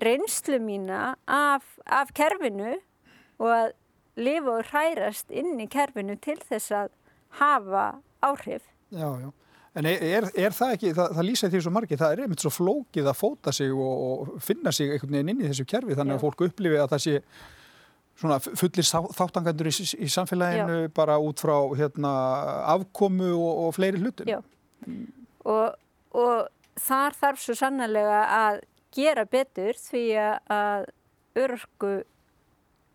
reynslu 0.00 0.58
mína 0.62 1.14
af, 1.30 1.66
af 1.86 2.10
kerfinu 2.16 2.74
og 3.40 3.52
að 3.54 3.68
lifa 4.20 4.56
og 4.58 4.70
hrærast 4.72 5.30
inn 5.32 5.60
í 5.62 5.68
kerfinu 5.70 6.16
til 6.20 6.38
þess 6.42 6.72
að 6.74 6.90
hafa 7.40 7.84
áhrif. 8.24 8.64
Já, 8.90 9.06
já. 9.20 9.30
En 9.78 9.86
er, 9.86 10.26
er, 10.34 10.50
það 10.50 10.72
ekki, 10.74 10.90
það, 10.96 11.12
það 11.14 11.26
lýsa 11.28 11.48
því 11.50 11.58
svo 11.62 11.70
margi, 11.74 11.98
það 11.98 12.12
er 12.12 12.22
einmitt 12.24 12.42
svo 12.42 12.50
flókið 12.50 13.06
að 13.06 13.18
fóta 13.20 13.52
sig 13.54 13.70
og, 13.70 14.00
og 14.06 14.40
finna 14.42 14.72
sig 14.74 14.90
einhvern 14.90 15.14
veginn 15.14 15.30
inn 15.30 15.44
í 15.44 15.50
þessu 15.52 15.66
kerfi 15.70 15.94
þannig 15.94 16.16
að 16.16 16.24
fólk 16.24 16.42
upplifi 16.48 16.80
að 16.80 16.88
það 16.90 17.02
sé 17.04 17.20
svona 18.20 18.38
fullir 18.42 18.88
þáttangandur 19.16 19.70
í, 19.70 19.74
í 19.78 20.08
samfélaginu 20.10 20.80
Já. 20.82 20.90
bara 20.96 21.20
út 21.22 21.40
frá 21.40 21.54
hérna, 21.78 22.10
afkomu 22.74 23.30
og, 23.36 23.62
og 23.68 23.76
fleiri 23.78 24.02
hlutum. 24.02 24.28
Já, 24.28 24.40
og, 25.46 25.78
og 26.16 26.48
þar 26.80 27.16
þarf 27.20 27.44
svo 27.44 27.56
sannlega 27.58 28.22
að 28.36 28.62
gera 28.94 29.26
betur 29.28 29.78
því 29.78 30.04
að 30.50 30.88
örgu 31.38 31.94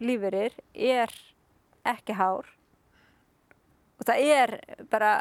líferir 0.04 0.58
er 0.74 1.14
ekki 1.88 2.18
hár 2.18 2.50
og 3.96 4.08
það 4.08 4.30
er 4.36 4.54
bara 4.92 5.14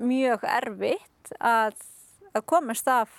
mjög 0.00 0.44
erfitt 0.48 1.32
að, 1.38 1.78
að 2.34 2.44
komast 2.50 2.88
af 2.90 3.12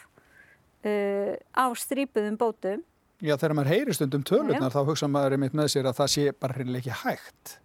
uh, 0.84 1.34
á 1.56 1.66
strípuðum 1.78 2.38
bótum. 2.40 2.84
Já, 3.20 3.36
þegar 3.36 3.56
maður 3.58 3.74
heyri 3.74 3.96
stundum 3.96 4.24
tölunar 4.28 4.70
Já. 4.70 4.76
þá 4.76 4.82
hugsa 4.88 5.10
maður 5.12 5.36
einmitt 5.36 5.58
með 5.58 5.74
sér 5.76 5.90
að 5.90 5.98
það 6.00 6.14
sé 6.16 6.26
bara 6.36 6.56
hreinlega 6.56 6.84
ekki 6.84 7.00
hægt. 7.04 7.56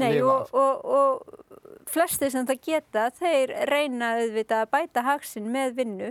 Nei, 0.00 0.20
og, 0.22 0.52
og, 0.56 0.84
og 0.84 1.90
flesti 1.90 2.30
sem 2.32 2.46
það 2.48 2.62
geta, 2.68 3.06
þeir 3.16 3.54
reyna 3.70 4.16
auðvitað 4.20 4.64
að 4.64 4.72
bæta 4.74 5.06
haksinn 5.06 5.52
með 5.52 5.76
vinnu 5.80 6.10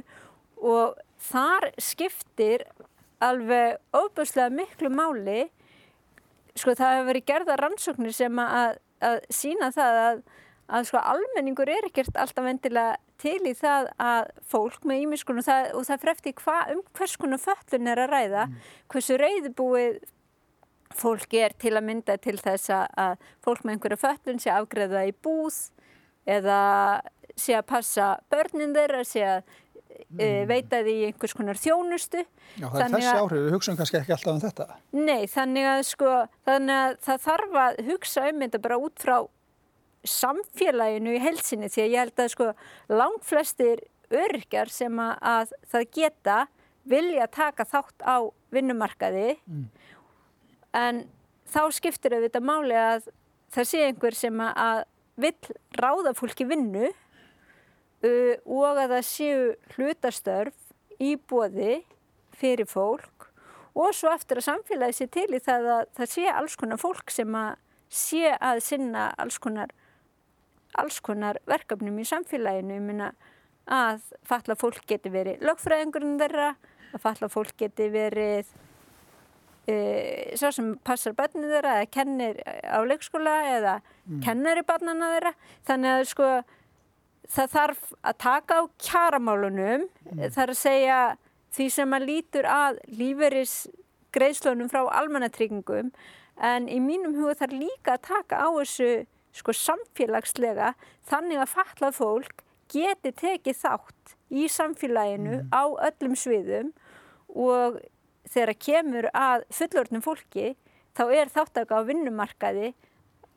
og 0.66 0.96
þar 1.30 1.70
skiptir 1.82 2.66
alveg 3.24 3.78
óbúslega 3.96 4.52
miklu 4.54 4.92
máli, 4.94 5.46
sko 6.56 6.76
það 6.78 6.98
hefur 6.98 7.10
verið 7.12 7.30
gerða 7.30 7.60
rannsóknir 7.60 8.16
sem 8.16 8.42
að, 8.42 8.80
að 9.04 9.22
sína 9.34 9.72
það 9.76 10.02
að 10.06 10.26
að 10.66 10.88
sko 10.90 11.02
almenningur 11.02 11.70
er 11.70 11.86
ekkert 11.86 12.16
alltaf 12.18 12.46
vendilega 12.46 12.98
til 13.22 13.38
í 13.48 13.54
það 13.58 13.90
að 14.02 14.32
fólk 14.50 14.86
með 14.88 15.04
ímiskun 15.06 15.40
og 15.40 15.46
það, 15.46 15.68
það 15.88 16.02
frefti 16.02 16.34
hva, 16.42 16.58
um 16.74 16.82
hvers 16.98 17.16
konar 17.22 17.42
föllun 17.42 17.92
er 17.92 18.02
að 18.02 18.14
ræða, 18.14 18.46
mm. 18.50 18.56
hversu 18.94 19.20
reyðbúið 19.22 20.00
fólk 20.98 21.36
er 21.38 21.56
til 21.60 21.76
að 21.76 21.88
mynda 21.90 22.18
til 22.22 22.38
þess 22.40 22.72
að 22.76 23.18
fólk 23.46 23.66
með 23.66 23.78
einhverja 23.78 24.02
föllun 24.02 24.42
sé 24.42 24.54
afgreða 24.54 25.06
í 25.10 25.14
búð 25.26 25.60
eða 26.26 26.60
sé 27.36 27.56
að 27.58 27.68
passa 27.70 28.16
börnin 28.32 28.74
þeirra, 28.76 29.04
sé 29.08 29.24
að 29.28 29.40
e, 30.18 30.28
mm. 30.28 30.50
veita 30.50 30.82
því 30.86 30.96
einhvers 31.10 31.36
konar 31.38 31.60
þjónustu. 31.60 32.24
Já, 32.56 32.68
það 32.68 32.82
er 32.86 32.94
þessi 32.96 33.16
áhrif, 33.22 33.46
við 33.46 33.56
hugsaum 33.58 33.80
kannski 33.80 34.00
ekki 34.00 34.16
alltaf 34.16 34.34
um 34.34 34.44
þetta. 34.44 34.68
Nei, 34.96 35.24
þannig 35.32 35.70
að 35.72 35.82
sko, 35.92 36.14
þannig 36.48 36.82
að 36.82 36.98
það 37.08 37.24
þarf 37.28 37.58
að 37.64 37.82
hugsa 37.90 38.28
um 38.32 38.46
þetta 38.46 38.64
bara 38.66 38.80
út 38.88 39.04
frá 39.04 39.18
samfélaginu 40.06 41.16
í 41.18 41.22
helsinni 41.24 41.70
því 41.72 41.84
að 41.84 41.92
ég 41.92 42.04
held 42.04 42.22
að 42.22 42.34
sko 42.36 42.52
langt 42.94 43.26
flestir 43.26 43.82
örkjar 44.14 44.70
sem 44.70 45.00
að, 45.02 45.16
að 45.26 45.56
það 45.72 45.88
geta 45.98 46.38
vilja 46.86 47.26
taka 47.34 47.66
þátt 47.66 48.06
á 48.06 48.18
vinnumarkaði 48.54 49.32
mm. 49.42 49.66
En 50.76 51.06
þá 51.50 51.62
skiptir 51.76 52.16
auðvitað 52.18 52.48
máli 52.48 52.78
að 52.80 53.10
það 53.56 53.70
sé 53.72 53.84
einhver 53.88 54.18
sem 54.18 54.42
að, 54.44 54.84
vill 55.16 55.56
ráða 55.80 56.12
fólki 56.18 56.48
vinnu 56.50 56.90
uh, 56.90 58.34
og 58.44 58.82
að 58.82 58.96
það 58.98 59.06
séu 59.08 59.46
hlutastörf 59.76 61.00
í 61.00 61.16
bóði 61.16 61.80
fyrir 62.36 62.68
fólk 62.68 63.30
og 63.76 63.96
svo 63.96 64.12
eftir 64.12 64.40
að 64.40 64.50
samfélagi 64.50 64.98
sé 64.98 65.08
til 65.12 65.30
í 65.36 65.42
það 65.44 65.72
að 65.78 65.88
það 65.98 66.12
sé 66.14 66.28
alls 66.32 66.60
konar 66.60 66.82
fólk 66.82 67.12
sem 67.12 67.40
að 67.40 67.56
sé 67.96 68.36
að 68.36 68.62
sinna 68.66 69.10
alls 69.20 69.40
konar 69.40 69.72
alls 70.76 71.00
konar 71.00 71.40
verkefnum 71.48 72.00
í 72.02 72.08
samfélaginu. 72.08 72.76
Ég 72.76 72.84
minna 72.84 73.12
að 73.72 74.04
falla 74.28 74.58
fólk 74.60 74.84
geti 74.90 75.12
verið 75.14 75.44
lögfræðingurinn 75.46 76.20
þeirra, 76.20 76.50
að 76.94 77.04
falla 77.04 77.30
fólk 77.32 77.56
geti 77.60 77.88
verið 77.94 78.50
svo 79.66 80.52
sem 80.54 80.74
passar 80.86 81.16
börninu 81.18 81.50
þeirra 81.50 81.80
eða 81.80 81.90
kennir 81.94 82.42
á 82.46 82.80
leikskóla 82.86 83.36
eða 83.56 83.80
mm. 83.82 84.20
kennir 84.26 84.62
í 84.62 84.66
barnana 84.68 85.12
þeirra. 85.16 85.34
Þannig 85.66 85.94
að 85.94 86.04
sko 86.12 86.30
það 87.34 87.54
þarf 87.56 87.88
að 88.06 88.20
taka 88.22 88.60
á 88.62 88.64
kjaramálunum, 88.88 89.88
mm. 90.12 90.28
þar 90.36 90.54
að 90.54 90.62
segja 90.62 91.00
því 91.56 91.70
sem 91.72 91.98
að 91.98 92.08
lítur 92.12 92.50
að 92.50 92.80
líferis 93.00 93.56
greiðslunum 94.16 94.70
frá 94.72 94.84
almannatryggingum 95.02 95.92
en 96.44 96.70
í 96.72 96.80
mínum 96.84 97.16
huga 97.18 97.36
þarf 97.42 97.60
líka 97.60 97.96
að 97.96 98.06
taka 98.10 98.40
á 98.44 98.48
þessu 98.60 98.90
sko 99.36 99.56
samfélagslega 99.56 100.74
þannig 101.10 101.42
að 101.44 101.54
fatlað 101.56 101.98
fólk 101.98 102.44
geti 102.72 103.12
tekið 103.16 103.60
þátt 103.60 104.16
í 104.36 104.48
samfélaginu 104.52 105.42
mm. 105.42 105.52
á 105.52 105.64
öllum 105.90 106.16
sviðum 106.20 106.72
og 107.36 107.80
þegar 108.32 108.60
kemur 108.68 109.10
að 109.14 109.46
fullorðnum 109.54 110.04
fólki 110.06 110.54
þá 110.96 111.04
er 111.12 111.32
þáttaka 111.34 111.82
á 111.82 111.88
vinnumarkaði 111.88 112.72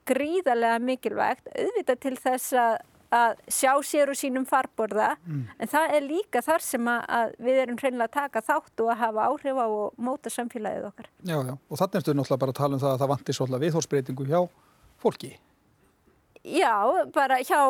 gríðarlega 0.08 0.78
mikilvægt 0.82 1.50
auðvitað 1.52 2.00
til 2.04 2.14
þess 2.18 2.54
að, 2.56 2.76
að 3.18 3.42
sjá 3.52 3.72
sér 3.84 4.12
og 4.12 4.18
sínum 4.18 4.46
farborða 4.48 5.10
mm. 5.18 5.42
en 5.58 5.72
það 5.72 5.96
er 5.98 6.06
líka 6.06 6.42
þar 6.44 6.64
sem 6.64 6.88
að 6.92 7.34
við 7.44 7.60
erum 7.64 7.80
hreinlega 7.80 8.08
að 8.08 8.16
taka 8.16 8.44
þátt 8.46 8.84
og 8.84 8.92
að 8.94 9.02
hafa 9.02 9.26
áhrif 9.32 9.60
á 9.60 9.66
og 9.66 10.00
móta 10.08 10.32
samfélagið 10.32 10.88
okkar. 10.88 11.10
Já, 11.20 11.36
já, 11.36 11.54
og 11.56 11.82
þannig 11.82 12.00
ertu 12.00 12.16
náttúrulega 12.16 12.42
bara 12.44 12.56
að 12.56 12.60
tala 12.62 12.78
um 12.78 12.82
það 12.84 12.94
að 12.94 13.04
það 13.04 13.12
vantir 13.14 13.38
svolítið 13.38 13.66
viðhórsbreytingu 13.66 14.28
hjá 14.30 14.40
fólki. 15.02 15.32
Já, 16.48 16.74
bara 17.12 17.40
hjá, 17.44 17.60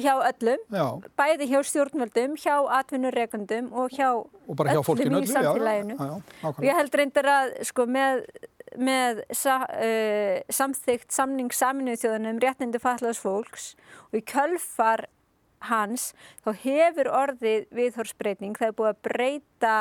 hjá 0.00 0.14
öllum, 0.26 0.62
já. 0.74 0.86
bæði 1.18 1.48
hjá 1.52 1.60
stjórnvöldum, 1.68 2.34
hjá 2.40 2.54
atvinnureikundum 2.80 3.70
og 3.78 3.94
hjá, 3.94 4.10
og 4.16 4.62
hjá 4.66 4.80
öllum 4.80 5.20
í 5.20 5.30
samfélaginu. 5.30 5.96
Já, 5.98 6.08
já, 6.42 6.50
og 6.50 6.66
ég 6.66 6.78
held 6.80 6.98
reyndar 6.98 7.30
að 7.30 7.52
sko, 7.68 7.86
með, 7.86 8.24
með 8.74 9.22
sa, 9.30 9.60
uh, 9.70 10.40
samþygt 10.50 11.14
samning 11.14 11.54
saminuð 11.54 12.00
þjóðanum 12.02 12.40
réttindi 12.42 12.82
fallaðs 12.82 13.22
fólks 13.22 13.68
og 14.10 14.18
í 14.18 14.24
kölfar 14.26 15.06
hans 15.70 16.10
þá 16.44 16.50
hefur 16.64 17.12
orðið 17.14 17.68
viðhorsbreyting. 17.74 18.58
Það 18.58 18.72
er 18.72 18.78
búið 18.80 18.90
að 18.90 19.02
breyta 19.06 19.76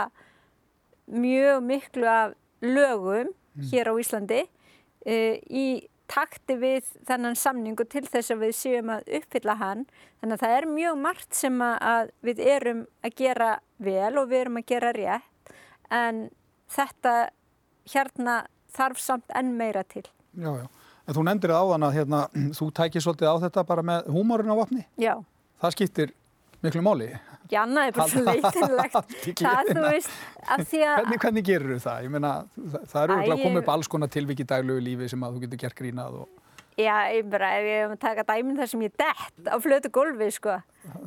mjög 1.09 1.65
miklu 1.65 2.07
af 2.07 2.37
lögum 2.63 3.33
mm. 3.33 3.65
hér 3.71 3.89
á 3.89 3.93
Íslandi 3.97 4.43
uh, 4.45 5.35
í 5.49 5.65
takti 6.13 6.57
við 6.61 6.87
þennan 7.07 7.37
samningu 7.39 7.85
til 7.89 8.03
þess 8.05 8.33
að 8.33 8.45
við 8.45 8.55
séum 8.57 8.91
að 8.93 9.09
uppfylla 9.19 9.57
hann. 9.59 9.85
Þannig 10.21 10.37
að 10.37 10.45
það 10.45 10.55
er 10.57 10.69
mjög 10.77 10.99
margt 11.01 11.37
sem 11.37 11.61
að 11.65 12.13
við 12.25 12.41
erum 12.53 12.85
að 13.03 13.17
gera 13.23 13.49
vel 13.83 14.13
og 14.21 14.29
við 14.29 14.43
erum 14.43 14.61
að 14.61 14.69
gera 14.73 14.93
rétt 14.95 15.53
en 15.93 16.23
þetta 16.73 17.15
hérna 17.93 18.37
þarf 18.73 19.01
samt 19.01 19.35
enn 19.35 19.53
meira 19.57 19.83
til. 19.85 20.05
Já, 20.33 20.51
já. 20.63 20.65
En 21.03 21.17
þú 21.17 21.23
nefndir 21.27 21.51
það 21.51 21.61
á 21.67 21.71
þann 21.73 21.85
að 21.85 21.95
hérna, 21.97 22.19
þú 22.55 22.65
tækir 22.79 23.03
svolítið 23.03 23.27
á 23.27 23.35
þetta 23.43 23.63
bara 23.67 23.83
með 23.83 24.05
húmórin 24.15 24.53
á 24.53 24.55
vapni. 24.55 24.85
Já. 25.01 25.17
Það 25.59 25.75
skiptir 25.75 26.13
miklu 26.63 26.83
máli. 26.85 27.09
Janna 27.51 27.87
er 27.87 27.95
bara 27.95 28.07
svo 28.09 28.21
leitinlegt 28.23 28.93
það 29.43 29.71
þú 29.73 29.83
veist 29.83 30.13
hvernig, 30.47 31.19
hvernig 31.19 31.45
gerur 31.47 31.75
þú 31.75 31.81
það? 31.83 32.05
Ég 32.05 32.13
meina 32.13 32.31
það 32.91 33.03
eru 33.03 33.35
að 33.35 33.43
koma 33.43 33.63
upp 33.63 33.73
alls 33.75 33.91
konar 33.91 34.11
tilviki 34.13 34.45
daglugu 34.47 34.83
lífi 34.83 35.09
sem 35.11 35.25
að 35.25 35.35
þú 35.35 35.43
getur 35.45 35.61
gert 35.65 35.77
grínað 35.79 36.23
og... 36.23 36.31
Já, 36.73 37.13
ég 37.13 37.27
bara, 37.29 37.51
ef 37.59 37.67
ég 37.67 37.83
hef 37.83 37.91
að 37.93 37.99
taka 38.01 38.23
dæminn 38.25 38.57
þar 38.57 38.69
sem 38.71 38.81
ég 38.81 38.93
dett 38.97 39.49
á 39.49 39.55
flötu 39.61 39.91
gólfi, 39.93 40.29
sko. 40.33 40.55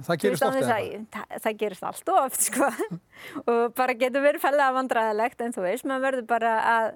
Það 0.06 0.20
gerist 0.22 0.44
ofta 0.46 0.60
eða? 0.62 1.00
Það, 1.16 1.32
það 1.42 1.56
gerist 1.62 1.86
allt 1.88 2.12
oft, 2.14 2.44
sko. 2.46 2.68
Og 3.50 3.62
bara 3.74 3.96
getur 3.98 4.22
verið 4.22 4.44
fælega 4.44 4.76
vandræðilegt 4.76 5.42
en 5.42 5.56
þú 5.56 5.64
veist, 5.66 5.88
maður 5.88 6.06
verður 6.06 6.28
bara 6.30 6.52
að, 6.70 6.90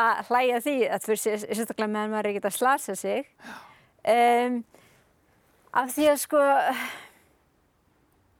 að 0.00 0.32
hlæja 0.32 0.60
því 0.66 0.76
að 0.88 1.04
þú 1.04 1.12
veist, 1.14 1.30
sérstaklega 1.44 1.92
meðan 1.94 2.16
maður 2.16 2.26
er 2.26 2.32
ekkert 2.32 2.50
að 2.50 2.56
slasa 2.58 2.98
sig. 2.98 3.30
Um, 4.02 4.58
af 5.78 5.94
því 5.94 6.10
að, 6.10 6.20
sko 6.24 6.42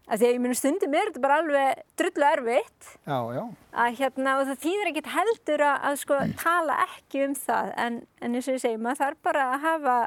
að 0.08 0.20
því 0.20 0.28
að 0.28 0.32
ég 0.32 0.42
minn 0.42 0.56
stundum 0.56 0.94
er 0.96 1.10
þetta 1.10 1.22
bara 1.24 1.38
alveg 1.42 1.80
drullu 2.00 2.28
erfitt 2.28 2.90
já, 3.04 3.18
já. 3.36 3.42
að 3.84 3.98
hérna 4.00 4.36
og 4.38 4.46
það 4.48 4.62
þýðir 4.64 4.90
ekkit 4.92 5.10
heldur 5.14 5.64
að, 5.68 5.76
að 5.88 5.98
sko 6.02 6.20
tala 6.40 6.78
ekki 6.86 7.24
um 7.26 7.34
það 7.38 7.72
en, 7.84 7.98
en 8.22 8.38
eins 8.38 8.48
og 8.48 8.56
ég 8.56 8.64
segi 8.64 8.80
maður 8.80 9.02
þarf 9.02 9.20
bara 9.28 9.46
að 9.52 9.66
hafa 9.66 9.98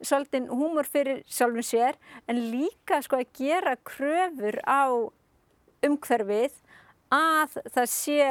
svolítinn 0.00 0.48
húmor 0.48 0.88
fyrir 0.88 1.22
sjálfum 1.30 1.66
sér 1.66 1.98
en 2.30 2.40
líka 2.50 3.00
sko 3.04 3.20
að 3.20 3.30
gera 3.36 3.76
kröfur 3.86 4.58
á 4.64 4.82
umhverfið 5.86 6.56
að 7.14 7.58
það 7.74 7.92
sé 7.92 8.30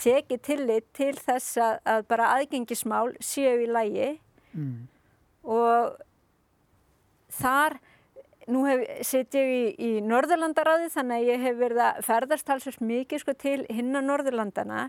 tekið 0.00 0.42
tillit 0.42 0.86
til 0.96 1.12
þess 1.14 1.58
að, 1.62 1.76
að 1.86 2.06
bara 2.10 2.32
aðgengismál 2.38 3.14
séu 3.22 3.60
í 3.62 3.70
lægi 3.70 4.10
mm. 4.56 4.86
og 5.46 5.94
þar 7.34 7.78
Nú 8.52 8.64
sitt 9.06 9.34
ég 9.38 9.52
í, 9.52 9.62
í 9.78 9.90
Norðurlandaráði 10.04 10.90
þannig 10.92 11.22
að 11.22 11.30
ég 11.30 11.44
hef 11.46 11.60
verið 11.60 11.80
að 11.86 12.00
ferðast 12.04 12.50
halsast 12.52 12.82
mikið 12.84 13.22
sko, 13.22 13.34
til 13.40 13.60
hinn 13.72 13.94
á 13.96 14.00
Norðurlandana 14.04 14.88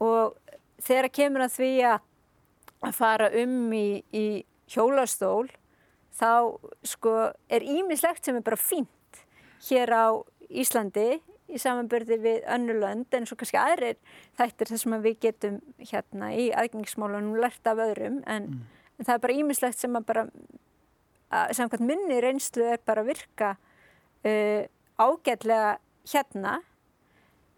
og 0.00 0.36
þegar 0.84 1.10
kemur 1.12 1.46
að 1.46 1.56
því 1.56 1.72
að 1.88 2.94
fara 2.96 3.30
um 3.42 3.72
í, 3.74 4.00
í 4.14 4.26
hjólastól 4.70 5.50
þá 6.16 6.56
sko 6.86 7.16
er 7.50 7.66
ímislegt 7.66 8.24
sem 8.24 8.38
er 8.38 8.46
bara 8.46 8.60
fínt 8.60 9.24
hér 9.68 9.92
á 9.92 10.06
Íslandi 10.50 11.20
í 11.50 11.58
samanbörði 11.58 12.18
við 12.22 12.46
önnulönd 12.50 13.14
en 13.16 13.26
svo 13.26 13.36
kannski 13.38 13.58
aðrir 13.60 13.98
þættir 14.38 14.70
þessum 14.72 14.96
að 14.96 15.06
við 15.08 15.20
getum 15.26 15.60
hérna 15.78 16.30
í 16.34 16.48
aðgengismálunum 16.54 17.38
lært 17.42 17.66
af 17.70 17.82
öðrum 17.82 18.20
en, 18.30 18.46
mm. 18.46 18.60
en 18.98 19.08
það 19.08 19.14
er 19.16 19.24
bara 19.24 19.38
ímislegt 19.42 19.80
sem 19.82 19.98
að 19.98 20.06
bara 20.12 20.26
samkvæmt 21.30 21.86
minni 21.86 22.20
reynslu 22.22 22.66
er 22.72 22.80
bara 22.86 23.04
að 23.04 23.12
virka 23.12 23.54
uh, 24.26 24.62
ágætlega 24.98 25.78
hérna 26.10 26.56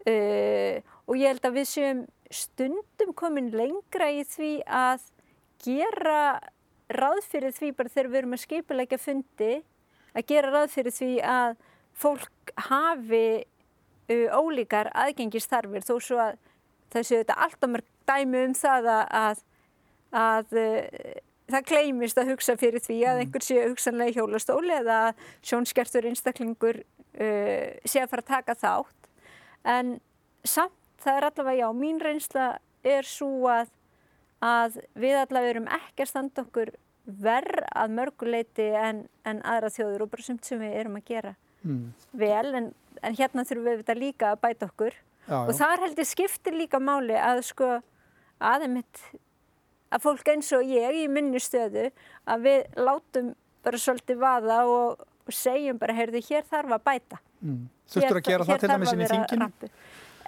uh, 0.07 0.75
og 1.07 1.17
ég 1.17 1.33
held 1.33 1.47
að 1.47 1.57
við 1.57 1.69
séum 1.71 2.03
stundum 2.33 3.13
komin 3.17 3.51
lengra 3.53 4.09
í 4.13 4.23
því 4.27 4.53
að 4.65 5.07
gera 5.63 6.39
ráð 6.93 7.21
fyrir 7.31 7.55
því 7.55 7.71
bara 7.77 7.93
þegar 7.93 8.11
við 8.11 8.21
erum 8.21 8.37
að 8.37 8.43
skipulegja 8.43 8.99
fundi 9.01 9.53
að 10.13 10.27
gera 10.29 10.53
ráð 10.53 10.73
fyrir 10.75 10.95
því 10.95 11.11
að 11.33 11.57
fólk 12.03 12.53
hafi 12.69 13.25
uh, 13.41 14.37
ólíkar 14.37 14.91
aðgengistarfir 14.93 15.85
þó 15.85 15.95
svo 15.97 16.21
að 16.29 16.39
þessu 16.93 17.21
þetta 17.21 17.39
allt 17.47 17.65
á 17.65 17.67
mörg 17.73 17.89
dæmi 18.05 18.47
um 18.49 18.57
það 18.57 18.89
að, 18.93 19.45
að 20.13 20.57
uh, 20.61 21.13
það 21.53 21.67
gleymist 21.71 22.19
að 22.19 22.33
hugsa 22.33 22.57
fyrir 22.59 22.83
því 22.83 22.99
að 23.03 23.15
mm. 23.15 23.23
einhver 23.23 23.45
sé 23.45 23.67
hugsanlega 23.67 24.17
hjólastóli 24.17 24.75
eða 24.79 24.99
sjónskertur 25.45 26.09
einstaklingur 26.09 26.81
uh, 26.83 27.67
sé 27.85 28.03
að 28.03 28.11
fara 28.11 28.25
að 28.25 28.31
taka 28.31 28.57
þátt 28.59 29.11
en 29.73 29.95
samt 30.43 30.79
það 31.03 31.19
er 31.19 31.27
allavega 31.29 31.63
já, 31.63 31.67
mín 31.75 31.99
reynsla 32.03 32.47
er 32.83 33.07
svo 33.07 33.47
að, 33.51 33.71
að 34.43 34.79
við 34.99 35.19
allavega 35.19 35.55
erum 35.55 35.69
ekki 35.71 36.05
að 36.05 36.11
standa 36.11 36.45
okkur 36.45 36.73
verð 37.03 37.63
að 37.75 37.95
mörguleiti 37.97 38.69
en, 38.79 39.03
en 39.27 39.41
aðra 39.47 39.71
þjóður 39.73 40.05
og 40.05 40.13
bara 40.13 40.25
sumt 40.25 40.47
sem 40.47 40.61
við 40.61 40.77
erum 40.79 40.99
að 40.99 41.09
gera 41.09 41.33
mm. 41.63 41.81
vel 42.19 42.53
en, 42.59 42.69
en 43.03 43.17
hérna 43.17 43.43
þurfum 43.47 43.67
við 43.67 43.81
þetta 43.81 43.97
líka 43.99 44.31
að 44.31 44.41
bæta 44.45 44.69
okkur 44.69 44.95
já, 44.95 45.35
og 45.41 45.51
já. 45.51 45.57
þar 45.59 45.83
heldur 45.83 46.07
skiptir 46.07 46.55
líka 46.55 46.79
máli 46.79 47.17
að 47.19 47.43
sko 47.49 47.73
aðeimitt 48.43 49.03
að 49.93 50.05
fólk 50.05 50.29
eins 50.33 50.51
og 50.55 50.65
ég 50.67 51.03
í 51.03 51.07
minni 51.11 51.41
stöðu 51.41 51.89
að 52.29 52.47
við 52.47 52.79
látum 52.79 53.33
bara 53.63 53.79
svolítið 53.79 54.21
vaða 54.23 54.61
og, 54.69 55.03
segjum 55.31 55.77
bara 55.79 55.95
heyrðu 55.95 56.19
hér 56.27 56.43
þarf 56.49 56.73
að 56.75 56.81
bæta 56.83 57.19
mm. 57.39 57.59
Þurftur 57.93 58.19
að 58.19 58.25
gera 58.27 58.47
það 58.47 58.63
til 58.63 58.71
dæmis 58.73 58.91
inn 58.91 59.03
í 59.03 59.09
þinginu? 59.11 59.47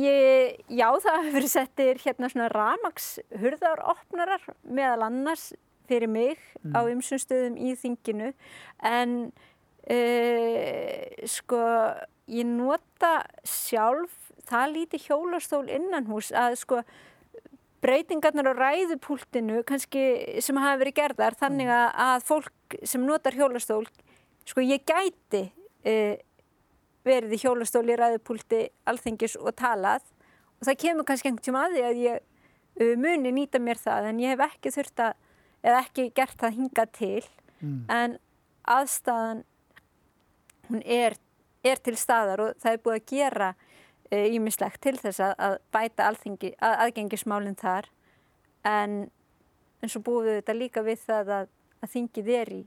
ég, 0.00 0.56
já, 0.70 0.86
það 1.04 1.26
hefur 1.28 1.46
settir 1.50 2.00
hérna 2.02 2.30
svona 2.30 2.48
ramags 2.50 3.12
hurðaropnarar 3.38 4.48
meðal 4.66 5.06
annars 5.06 5.50
fyrir 5.90 6.10
mig 6.10 6.38
mm. 6.62 6.74
á 6.74 6.80
ymsum 6.90 7.22
stöðum 7.22 7.58
í 7.58 7.74
þinginu 7.78 8.32
en 8.86 9.14
uh, 9.90 11.26
sko 11.30 11.62
ég 12.30 12.50
nota 12.50 13.14
sjálf 13.46 14.14
það 14.50 14.74
líti 14.74 15.00
hjólastól 15.04 15.66
innan 15.70 16.08
hús 16.10 16.30
að 16.34 16.58
sko 16.62 16.82
breytingarnar 17.80 18.52
á 18.52 18.54
ræðupúltinu 18.58 19.62
kannski 19.68 20.04
sem 20.44 20.58
hafa 20.60 20.80
verið 20.82 20.98
gerðar 21.00 21.36
þannig 21.40 21.70
mm. 21.70 22.00
að, 22.06 22.26
fólk 22.28 22.78
sem 22.86 23.04
notar 23.06 23.36
hjólastól 23.36 23.84
sko 24.48 24.64
ég 24.64 24.84
gæti 24.88 25.46
uh, 25.88 26.16
verið 27.06 27.36
í 27.36 27.40
hjólastóli 27.40 27.96
ræðupúlti 27.96 28.66
alþengis 28.90 29.38
og 29.40 29.54
talað 29.58 30.04
og 30.58 30.68
það 30.68 30.80
kemur 30.84 31.08
kannski 31.08 31.30
einhvern 31.30 31.46
tíma 31.46 31.64
að 31.66 31.76
því 31.76 31.86
að 31.88 32.02
ég 32.04 32.20
uh, 32.20 32.94
muni 33.00 33.34
nýta 33.36 33.62
mér 33.62 33.80
það 33.80 34.10
en 34.10 34.24
ég 34.24 34.34
hef 34.34 34.44
ekki 34.50 34.74
þurft 34.76 35.04
að 35.06 35.16
eða 35.60 35.80
ekki 35.84 36.10
gert 36.16 36.38
það 36.40 36.56
hinga 36.56 36.86
til 36.96 37.24
mm. 37.60 37.80
en 37.92 38.18
aðstæðan 38.70 39.42
hún 40.70 40.84
er, 40.84 41.16
er 41.66 41.82
til 41.82 41.96
staðar 41.98 42.44
og 42.44 42.62
það 42.62 42.76
er 42.76 42.84
búið 42.84 43.00
að 43.00 43.10
gera 43.10 43.50
ímislegt 44.10 44.80
uh, 44.80 44.82
til 44.88 44.96
þess 44.98 45.22
að, 45.24 45.32
að 45.46 45.56
bæta 45.74 46.10
alþengi, 46.10 46.52
að, 46.58 46.76
aðgengismálinn 46.86 47.58
þar. 47.60 47.88
En 48.66 49.00
eins 49.80 49.96
og 49.96 50.04
búið 50.06 50.36
þetta 50.40 50.56
líka 50.56 50.84
við 50.84 51.00
það 51.06 51.32
að, 51.38 51.50
að 51.80 51.92
þingið 51.94 52.30
er 52.40 52.52
í 52.58 52.60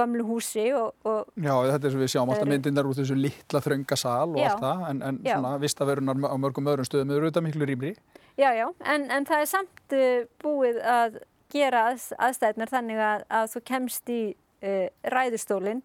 gamlu 0.00 0.24
húsi 0.24 0.66
og, 0.76 0.94
og 1.04 1.30
Já, 1.34 1.52
þetta 1.66 1.88
er 1.88 1.94
sem 1.94 2.02
við 2.02 2.12
sjáum 2.14 2.32
alltaf 2.32 2.48
myndindar 2.48 2.88
úr 2.88 2.96
þessu 2.96 3.16
litla 3.18 3.62
þröngasal 3.64 4.28
og 4.30 4.38
já, 4.38 4.50
allt 4.50 4.62
það 4.64 4.84
en, 4.90 5.00
en 5.08 5.18
svona 5.24 5.54
vistaverunar 5.62 6.22
á 6.30 6.36
mörgum 6.40 6.70
öðrum 6.72 6.88
stöðum 6.88 7.14
eru 7.16 7.28
auðvitað 7.28 7.46
miklu 7.48 7.68
rýmri. 7.68 7.90
Já, 8.38 8.52
já, 8.56 8.66
en, 8.94 9.08
en 9.12 9.26
það 9.28 9.42
er 9.44 9.50
samt 9.50 9.96
uh, 9.96 10.28
búið 10.40 10.78
að 10.86 11.18
gera 11.50 11.88
að, 11.90 12.06
aðstæðnar 12.28 12.72
þannig 12.72 13.02
að, 13.04 13.26
að 13.40 13.50
þú 13.54 13.64
kemst 13.72 14.14
í 14.14 14.20
uh, 14.30 14.86
ræðustólinn. 15.16 15.82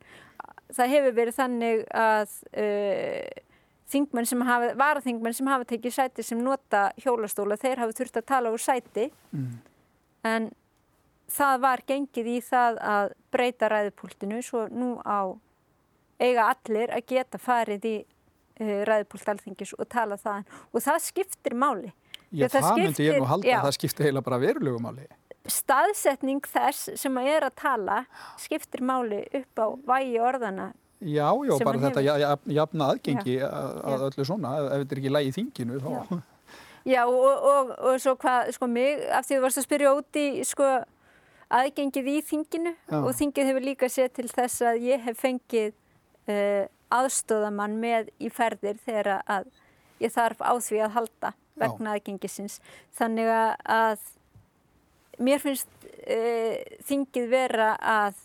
Það 0.76 0.94
hefur 0.96 1.18
verið 1.18 1.40
þannig 1.40 1.84
að 1.94 2.38
uh, 2.62 3.45
þingmenn 3.92 4.28
sem 4.30 4.42
hafa, 4.46 4.74
varaþingmenn 4.80 5.36
sem 5.38 5.50
hafa 5.50 5.68
tekið 5.70 5.96
sæti 5.96 6.26
sem 6.26 6.42
nota 6.42 6.90
hjólastóla, 7.02 7.58
þeir 7.62 7.84
hafa 7.84 7.98
þurft 8.00 8.22
að 8.22 8.30
tala 8.32 8.54
úr 8.54 8.62
sæti 8.62 9.10
mm. 9.32 9.52
en 10.32 10.50
það 11.32 11.62
var 11.66 11.84
gengið 11.88 12.30
í 12.30 12.38
það 12.46 12.80
að 12.82 13.14
breyta 13.34 13.70
ræðupúltinu 13.72 14.42
svo 14.46 14.66
nú 14.72 14.96
á 15.02 15.34
eiga 16.22 16.50
allir 16.54 16.94
að 16.96 17.06
geta 17.12 17.42
farið 17.42 17.90
í 17.90 17.96
uh, 18.62 18.82
ræðupúlt 18.88 19.30
alþingis 19.34 19.76
og 19.78 19.90
tala 19.92 20.18
það 20.22 20.58
og 20.72 20.86
það 20.86 21.04
skiptir 21.10 21.58
máli. 21.58 21.92
Já, 22.32 22.48
það, 22.50 22.62
það 22.62 22.82
myndi 22.82 23.06
ég 23.06 23.20
nú 23.20 23.30
halda 23.30 23.48
já, 23.48 23.58
að 23.60 23.68
það 23.68 23.78
skiptir 23.78 24.10
heila 24.10 24.24
bara 24.26 24.42
verulegu 24.42 24.82
máli. 24.84 25.06
Staðsetning 25.46 26.48
þess 26.50 26.96
sem 26.98 27.20
að 27.22 27.30
er 27.36 27.46
að 27.46 27.58
tala 27.62 28.00
skiptir 28.42 28.82
máli 28.86 29.22
upp 29.42 29.62
á 29.62 29.68
vægi 29.92 30.18
orðana. 30.24 30.72
Já, 31.06 31.28
já, 31.46 31.54
bara 31.62 31.82
þetta 31.84 32.02
hefur... 32.02 32.56
jafna 32.56 32.90
aðgengi 32.94 33.38
já, 33.38 33.50
að 33.50 34.08
öllu 34.10 34.26
svona, 34.26 34.56
ef 34.58 34.72
þetta 34.82 34.96
er 34.96 35.02
ekki 35.04 35.14
lægi 35.14 35.30
í 35.30 35.36
þinginu 35.36 35.84
þá... 35.84 35.92
Já, 36.86 37.02
og, 37.10 37.46
og, 37.50 37.72
og 37.82 38.02
svo 38.02 38.14
hvað, 38.22 38.52
sko 38.54 38.68
mig, 38.70 39.02
af 39.10 39.26
því 39.26 39.38
þú 39.38 39.44
varst 39.46 39.62
að 39.62 39.66
spyrja 39.66 39.94
út 39.98 40.20
í, 40.22 40.26
sko, 40.46 40.68
aðgengið 41.54 42.10
í 42.10 42.18
þinginu 42.26 42.74
Já. 42.74 43.00
og 43.00 43.12
þingið 43.18 43.50
hefur 43.52 43.66
líka 43.66 43.90
séð 43.92 44.12
til 44.18 44.28
þess 44.32 44.66
að 44.66 44.82
ég 44.86 45.06
hef 45.06 45.22
fengið 45.22 45.74
uh, 46.32 46.66
aðstóðamann 46.94 47.78
með 47.82 48.12
í 48.18 48.30
ferðir 48.34 48.80
þegar 48.86 49.22
að 49.22 49.50
ég 50.02 50.14
þarf 50.14 50.42
á 50.42 50.54
því 50.58 50.82
að 50.86 50.96
halda 50.98 51.34
vegna 51.56 51.94
Já. 51.94 52.00
aðgengisins. 52.00 52.60
Þannig 52.98 53.32
að 53.32 54.06
mér 55.26 55.44
finnst 55.44 55.90
uh, 56.06 56.56
þingið 56.90 57.30
vera 57.32 57.74
að 57.80 58.22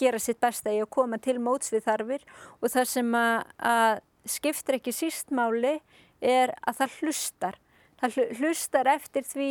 gera 0.00 0.20
sitt 0.22 0.40
besta 0.40 0.72
í 0.74 0.80
að 0.82 0.90
koma 0.94 1.18
til 1.22 1.38
móts 1.42 1.72
við 1.74 1.86
þarfir 1.86 2.26
og 2.60 2.72
það 2.72 2.90
sem 2.92 3.16
að, 3.18 3.48
að 3.58 4.00
skiptir 4.28 4.78
ekki 4.78 4.94
sístmáli 4.94 5.78
er 6.20 6.54
að 6.66 6.80
það 6.82 6.96
hlustar. 7.00 7.58
Það 7.98 8.18
hlustar 8.38 8.90
eftir 8.90 9.26
því 9.26 9.50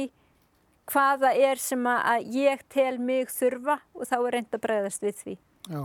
hvaða 0.87 1.33
er 1.35 1.59
sem 1.59 1.87
að 1.91 2.27
ég 2.35 2.61
tel 2.71 2.95
mig 2.99 3.31
þurfa 3.33 3.79
og 3.93 4.07
þá 4.07 4.17
er 4.19 4.35
reynd 4.37 4.53
að 4.55 4.63
bregðast 4.63 5.03
við 5.03 5.17
því. 5.21 5.37
Já. 5.67 5.81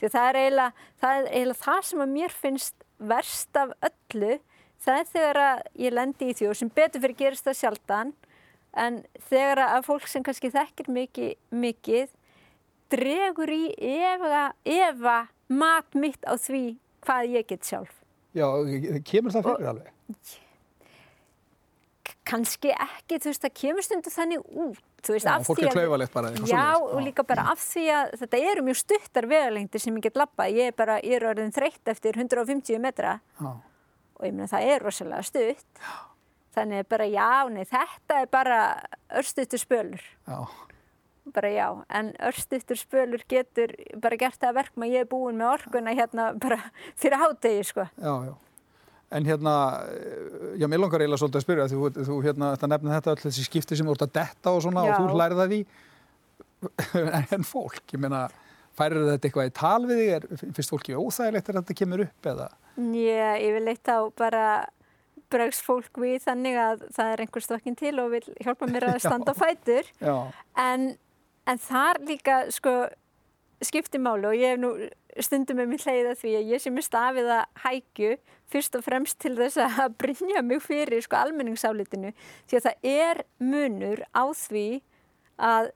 Því 0.00 0.10
það 0.10 0.28
er 0.28 0.38
eiginlega 0.40 0.86
það, 1.02 1.28
er 1.30 1.52
það 1.62 1.84
sem 1.88 2.02
að 2.02 2.16
mér 2.16 2.34
finnst 2.34 2.86
verst 3.12 3.58
af 3.58 3.74
öllu, 3.86 4.38
það 4.82 4.98
er 4.98 5.08
þegar 5.12 5.40
að 5.42 5.62
ég 5.84 5.94
lendi 5.94 6.30
í 6.30 6.34
því 6.38 6.48
og 6.50 6.58
sem 6.58 6.72
betur 6.74 7.04
fyrir 7.04 7.18
gerist 7.20 7.46
það 7.46 7.58
sjaldan, 7.60 8.12
en 8.72 8.98
þegar 9.28 9.62
að 9.68 9.86
fólk 9.86 10.08
sem 10.10 10.24
kannski 10.26 10.50
þekkir 10.50 10.90
mikið, 10.90 11.32
mikið 11.54 12.12
dregur 12.92 13.52
í 13.52 13.64
efa, 13.78 14.44
efa 14.68 15.18
mat 15.52 15.98
mitt 15.98 16.22
á 16.28 16.36
því 16.36 16.64
hvað 17.02 17.34
ég 17.38 17.50
get 17.50 17.66
sjálf. 17.66 17.98
Já, 18.32 18.46
kemur 19.04 19.34
það 19.34 19.48
fyrir 19.48 19.66
og, 19.66 19.68
alveg? 19.74 19.92
kannski 22.32 22.72
ekki, 22.72 23.18
þú 23.20 23.30
veist, 23.30 23.42
það 23.42 23.54
kemur 23.58 23.86
stundu 23.86 24.12
þannig 24.12 24.44
út, 24.46 24.80
veist, 25.08 25.26
já. 25.26 25.34
Fólk 25.46 25.64
er 25.64 25.74
klauvalegt 25.74 26.14
bara. 26.14 26.30
Já, 26.48 26.64
og 26.78 27.02
líka 27.04 27.24
bara 27.26 27.48
af 27.52 27.60
því 27.64 27.84
að 27.96 28.14
þetta 28.22 28.40
eru 28.52 28.64
mjög 28.68 28.78
stuttar 28.82 29.28
vegalengtir 29.30 29.82
sem 29.82 29.98
ég 29.98 30.06
get 30.06 30.20
lappað. 30.20 30.54
Ég 30.60 30.72
er 30.72 30.78
bara, 30.78 30.98
ég 31.02 31.18
er 31.18 31.28
orðin 31.32 31.54
þreytt 31.54 31.92
eftir 31.92 32.18
150 32.18 32.80
metra 32.82 33.18
já. 33.40 33.50
og 33.50 34.26
ég 34.26 34.34
meina 34.34 34.50
það 34.50 34.74
er 34.74 34.86
rosalega 34.86 35.28
stutt. 35.28 35.68
Já. 35.82 35.94
Þannig 36.52 36.88
bara, 36.92 37.08
já, 37.08 37.30
nei, 37.48 37.64
þetta 37.64 38.20
er 38.20 38.28
bara 38.32 38.60
örstuttur 39.20 39.60
spölur. 39.60 40.02
Já. 40.28 40.42
Bara 41.30 41.50
já, 41.54 41.68
en 41.88 42.10
örstuttur 42.18 42.76
spölur 42.76 43.22
getur 43.30 43.70
bara 44.02 44.16
gert 44.18 44.40
það 44.42 44.56
verkma 44.56 44.88
ég 44.90 45.04
er 45.04 45.10
búin 45.10 45.38
með 45.38 45.52
orkuna 45.52 45.94
hérna 45.94 46.32
bara 46.34 46.58
fyrir 47.00 47.20
hátegi, 47.20 47.62
sko. 47.68 47.86
Já, 47.94 48.14
já. 48.26 48.34
En 49.12 49.26
hérna, 49.28 49.54
já, 50.56 50.66
mér 50.66 50.80
langar 50.80 51.04
eiginlega 51.04 51.20
svolítið 51.20 51.38
að 51.38 51.44
spyrja, 51.44 51.68
þú, 51.68 51.90
þú 52.08 52.18
hérna, 52.24 52.54
þetta 52.56 52.70
nefnir 52.72 52.94
þetta 52.96 53.12
allir 53.12 53.26
þessi 53.28 53.44
skipti 53.44 53.76
sem 53.78 53.90
voru 53.90 54.06
að 54.06 54.14
detta 54.16 54.54
og 54.56 54.62
svona 54.64 54.86
já. 54.88 54.94
og 54.94 55.02
þú 55.04 55.18
lærið 55.20 55.42
það 55.42 55.52
í, 55.52 55.60
en 57.36 57.46
fólk, 57.46 57.82
ég 57.92 58.02
meina, 58.02 58.22
færir 58.78 59.04
þetta 59.10 59.28
eitthvað 59.28 59.50
í 59.50 59.54
tal 59.60 59.80
við 59.84 60.00
þig, 60.00 60.12
er, 60.16 60.28
finnst 60.56 60.72
fólki 60.72 60.96
óþægilegt 60.96 61.50
að 61.50 61.58
þetta 61.60 61.78
kemur 61.82 62.04
upp 62.06 62.30
eða? 62.32 62.48
Já, 62.96 63.30
ég 63.36 63.58
vil 63.58 63.66
eitt 63.74 63.92
á 63.92 63.98
bara 64.16 64.46
bregst 65.32 65.64
fólk 65.64 66.00
við 66.00 66.18
þannig 66.26 66.58
að 66.60 66.84
það 66.96 67.12
er 67.12 67.24
einhver 67.24 67.44
stokkinn 67.44 67.78
til 67.78 67.94
og 68.02 68.12
vil 68.16 68.24
hjálpa 68.40 68.68
mér 68.68 68.88
að 68.90 69.00
standa 69.06 69.36
á 69.36 69.36
fætur, 69.36 69.88
já. 70.00 70.16
en 70.60 70.92
en 71.46 71.58
þar 71.58 72.00
líka 72.06 72.42
sko 72.54 72.74
skipti 73.62 74.00
máli 74.02 74.26
og 74.28 74.36
ég 74.38 74.54
hef 74.54 74.60
nú 74.60 74.72
stundum 75.22 75.60
með 75.60 75.72
mér 75.72 75.84
hleyða 75.86 76.14
því 76.18 76.34
að 76.38 76.52
ég 76.54 76.62
sem 76.62 76.78
er 76.78 76.86
stafið 76.86 77.30
að 77.36 77.42
hækju 77.64 78.12
fyrst 78.52 78.78
og 78.78 78.84
fremst 78.86 79.18
til 79.22 79.34
þess 79.38 79.60
að 79.62 79.96
brinja 80.02 80.42
mig 80.44 80.62
fyrir 80.64 81.04
sko 81.04 81.20
almenningsálitinu. 81.20 82.12
Því 82.48 82.58
að 82.58 82.68
það 82.68 82.88
er 82.92 83.22
munur 83.42 84.04
á 84.12 84.24
því 84.36 84.66
að 85.42 85.72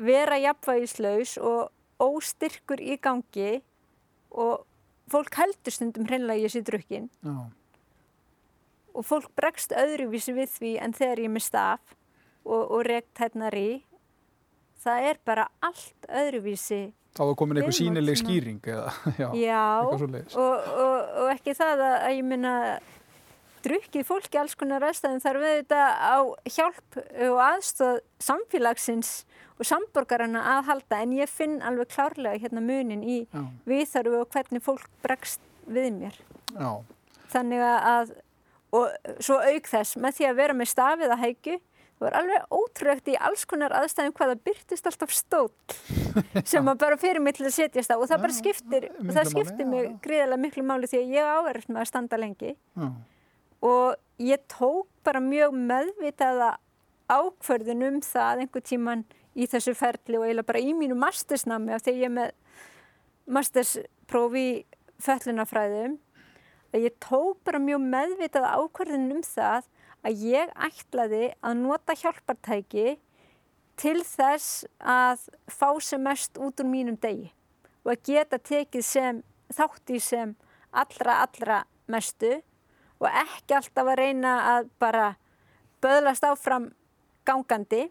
vera 0.00 0.40
jafnvægislaus 0.40 1.36
og 1.38 1.70
óstyrkur 2.00 2.80
í 2.80 2.96
gangi 3.02 3.60
og 4.30 4.66
fólk 5.10 5.36
heldur 5.36 5.74
stundum 5.74 6.06
hreinlega 6.08 6.46
ég 6.46 6.54
sé 6.54 6.62
drukkin. 6.64 7.10
Já. 7.22 7.50
og 8.90 9.06
fólk 9.06 9.30
bregst 9.38 9.70
öðruvísi 9.70 10.32
við 10.34 10.48
því 10.50 10.70
en 10.82 10.92
þegar 10.96 11.20
ég 11.22 11.28
er 11.28 11.34
með 11.34 11.44
staf 11.46 11.92
og, 12.42 12.62
og 12.74 12.80
rekt 12.88 13.20
hérna 13.22 13.50
í 13.54 13.68
það 14.84 15.10
er 15.10 15.20
bara 15.28 15.48
allt 15.64 16.08
öðruvísi 16.08 16.82
Þá 17.10 17.24
var 17.26 17.34
komin 17.40 17.58
einhver 17.58 17.74
sínileg 17.74 18.20
skýring 18.20 18.60
eða, 18.70 18.92
já, 19.22 19.28
Já, 19.34 19.62
og, 19.82 20.04
og, 20.38 21.08
og 21.24 21.30
ekki 21.32 21.56
það 21.58 21.82
að, 21.82 21.94
að 22.06 22.14
ég 22.14 22.28
minna 22.30 22.52
drukkið 23.64 24.06
fólki 24.08 24.38
alls 24.40 24.54
konar 24.56 24.86
aðstæðum 24.88 25.20
þarf 25.24 25.46
auðvitað 25.48 25.90
á 26.00 26.16
hjálp 26.54 27.00
og 27.26 27.40
aðstóð 27.44 27.98
samfélagsins 28.22 29.10
og 29.60 29.68
samborgarana 29.68 30.44
að 30.54 30.70
halda 30.70 31.02
en 31.04 31.12
ég 31.18 31.28
finn 31.28 31.58
alveg 31.66 31.90
klárlega 31.92 32.40
hérna 32.40 32.62
munin 32.64 33.02
í 33.04 33.18
Já. 33.26 33.42
viðþarfu 33.68 34.22
og 34.22 34.30
hvernig 34.32 34.64
fólk 34.64 34.86
bregst 35.04 35.42
við 35.68 35.90
mér. 35.98 36.16
Já, 36.54 36.70
Þannig 37.30 37.62
að, 37.62 38.14
og 38.74 39.12
svo 39.22 39.36
auk 39.38 39.68
þess, 39.70 39.98
með 40.00 40.16
því 40.16 40.30
að 40.30 40.38
vera 40.40 40.56
með 40.56 40.70
stafið 40.72 41.12
að 41.14 41.22
hækju, 41.26 41.58
það 42.00 42.06
var 42.06 42.16
alveg 42.20 42.54
ótrúlegt 42.56 43.10
í 43.12 43.16
alls 43.28 43.44
konar 43.48 43.74
aðstæðum 43.76 44.14
hvað 44.16 44.32
það 44.32 44.42
byrtist 44.48 44.88
alltaf 44.88 45.12
stóll 45.12 45.50
sem 46.50 46.64
maður 46.64 46.80
bara 46.86 46.98
fyrir 47.00 47.20
mig 47.20 47.36
til 47.36 47.46
að 47.46 47.56
setjast 47.58 47.92
á 47.92 47.96
og 48.00 48.08
það 48.08 48.24
bara 48.24 48.36
skiptir, 48.38 48.88
og 48.94 49.10
það 49.10 49.20
máli, 49.20 49.32
skiptir 49.34 49.66
já, 49.66 49.70
mig 49.74 49.90
gríðilega 50.06 50.42
miklu 50.46 50.64
máli 50.64 50.90
því 50.90 51.02
að 51.02 51.14
ég 51.18 51.30
áverðist 51.36 51.70
með 51.70 51.82
að 51.82 51.90
standa 51.90 52.20
lengi. 52.20 52.54
Já, 52.56 52.88
og 53.70 54.24
ég 54.24 54.44
tók 54.48 54.88
bara 55.04 55.20
mjög 55.20 55.56
meðvitaða 55.70 56.50
ákvörðun 57.10 57.86
um 57.88 57.98
það 58.04 58.44
einhver 58.44 58.64
tíman 58.64 59.04
í 59.36 59.46
þessu 59.50 59.74
ferli 59.78 60.18
og 60.18 60.26
eiginlega 60.26 60.48
bara 60.48 60.62
í 60.62 60.72
mínu 60.76 60.96
mastersnami 60.98 61.74
af 61.76 61.84
því 61.84 61.96
ég 61.98 62.08
er 62.08 62.14
með 62.16 62.30
mastersprófi 63.30 64.46
í 64.46 64.54
föllunafræðum 65.04 65.98
að 66.74 66.86
ég 66.86 66.96
tók 67.02 67.40
bara 67.46 67.60
mjög 67.62 67.84
meðvitaða 67.92 68.56
ákvörðun 68.56 69.12
um 69.16 69.22
það 69.26 69.68
að 70.06 70.24
ég 70.30 70.52
ætlaði 70.56 71.30
að 71.44 71.56
nota 71.60 71.96
hjálpartæki 71.98 72.98
til 73.80 73.98
þess 74.04 74.64
að 74.80 75.26
fá 75.48 75.68
sem 75.80 76.02
mest 76.04 76.38
út 76.40 76.60
úr 76.60 76.68
mínum 76.68 76.98
degi 77.00 77.30
og 77.84 77.94
að 77.94 78.02
geta 78.10 78.38
tekið 78.38 78.84
sem 78.84 79.22
þátt 79.52 79.92
í 79.94 80.00
sem 80.04 80.34
allra, 80.70 81.22
allra 81.24 81.62
mestu 81.90 82.36
og 83.00 83.08
ekki 83.08 83.56
alltaf 83.56 83.88
að 83.88 84.00
reyna 84.02 84.34
að 84.54 84.68
bara 84.82 85.06
böðlast 85.80 86.26
áfram 86.28 86.70
gangandi 87.24 87.88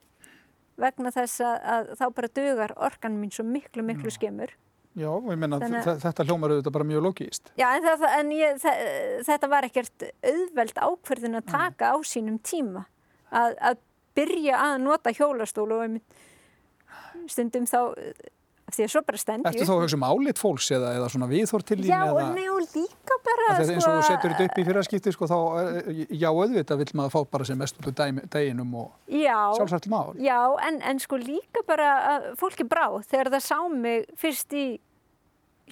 vegna 0.80 1.12
þess 1.12 1.42
að, 1.44 1.56
að 1.74 1.92
þá 2.00 2.06
bara 2.16 2.34
dugar 2.40 2.76
orkan 2.78 3.18
mín 3.20 3.34
svo 3.34 3.44
miklu, 3.48 3.84
miklu 3.84 4.14
skemur. 4.14 4.54
Já, 4.98 5.10
og 5.10 5.28
ég 5.30 5.38
menna 5.42 5.60
Þannig- 5.62 6.02
þetta 6.06 6.26
hljómar 6.26 6.56
auðvitað 6.56 6.76
bara 6.78 6.90
mjög 6.90 7.06
logíst. 7.06 7.52
Já, 7.60 7.68
en, 7.76 7.84
það, 7.84 8.08
en 8.20 8.32
ég, 8.38 8.64
þetta 9.28 9.52
var 9.52 9.68
ekkert 9.70 10.08
auðveld 10.24 10.82
ákverðin 10.88 11.42
að 11.42 11.46
taka 11.52 11.94
á 11.94 11.98
sínum 12.02 12.40
tíma. 12.42 12.86
Að, 13.30 13.56
að 13.62 13.78
byrja 14.18 14.58
að 14.58 14.82
nota 14.82 15.14
hjólastól 15.14 15.70
og 15.72 15.86
einmitt 15.86 16.26
stundum 17.30 17.68
þá 17.70 17.94
því 18.70 18.86
að 18.86 18.92
svo 18.94 19.02
bara 19.06 19.20
stend 19.22 19.48
Ertu 19.50 19.66
þá 19.66 19.74
að 19.74 19.84
hugsa 19.84 19.98
um 19.98 20.06
álit 20.06 20.42
fólks 20.42 20.70
eða, 20.76 20.92
eða 21.00 21.10
svona 21.14 21.30
viðhor 21.30 21.66
til 21.66 21.80
þín 21.82 21.90
Já, 21.90 22.02
eða... 22.06 22.26
og 22.26 22.36
nei, 22.38 22.46
og 22.52 22.60
líka 22.62 22.99
bara 23.30 23.48
Af 23.54 23.60
því 23.60 23.66
að 23.66 23.72
eins 23.76 23.88
og 23.88 23.96
þú 23.96 24.04
setur 24.08 24.34
þetta 24.34 24.48
upp 24.50 24.60
í 24.60 24.66
fyrraskipti 24.68 25.14
sko, 25.16 25.30
þá, 25.30 25.38
eh, 25.62 26.04
já, 26.12 26.28
auðvitað 26.30 26.82
vill 26.84 26.94
maður 27.00 27.14
fá 27.16 27.32
bara 27.36 27.48
sem 27.50 27.60
mest 27.60 27.80
út 27.80 27.90
úr 27.90 27.96
deginum 28.34 28.76
og 28.82 28.92
já, 29.08 29.38
sjálfsagt 29.58 29.90
mál. 29.92 30.14
Já, 30.20 30.40
en, 30.68 30.82
en 30.82 31.02
sko 31.04 31.20
líka 31.22 31.64
bara 31.68 31.90
að 32.14 32.30
fólki 32.42 32.68
brá 32.70 32.86
þegar 33.10 33.32
það 33.36 33.46
sá 33.48 33.58
mig 33.74 34.08
fyrst 34.20 34.54
í 34.54 34.68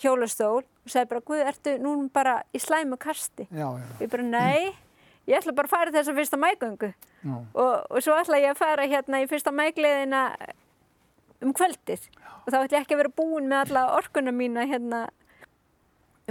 hjólastól 0.02 0.62
og 0.62 0.92
sagði 0.92 1.10
bara, 1.14 1.26
guð, 1.32 1.44
ertu 1.52 1.76
nú 1.82 1.96
bara 2.14 2.38
í 2.54 2.62
slæmu 2.62 3.00
kasti? 3.02 3.48
Já, 3.50 3.68
já, 3.80 3.88
Ég 4.04 4.12
bara, 4.14 4.28
nei, 4.30 4.72
ég 5.28 5.40
ætla 5.40 5.56
bara 5.58 5.70
að 5.70 5.76
fara 5.76 5.94
í 5.94 5.98
þessa 5.98 6.16
fyrsta 6.18 6.40
mægöngu 6.42 6.94
já, 6.94 7.36
og, 7.36 7.74
og 7.90 8.04
svo 8.06 8.18
ætla 8.18 8.42
ég 8.44 8.54
að 8.54 8.62
fara 8.62 8.88
hérna 8.88 9.24
í 9.24 9.30
fyrsta 9.30 9.54
mægleðina 9.56 10.24
um 11.44 11.54
kvöldið. 11.54 12.08
Og 12.46 12.54
þá 12.54 12.60
ætla 12.64 12.78
ég 12.80 12.84
ekki 12.86 12.96
að 12.96 13.02
vera 13.04 13.16
búin 13.18 13.50
með 13.50 13.64
alla 13.66 13.88
orkuna 13.98 14.34
mína 14.34 14.66
hérna 14.70 15.08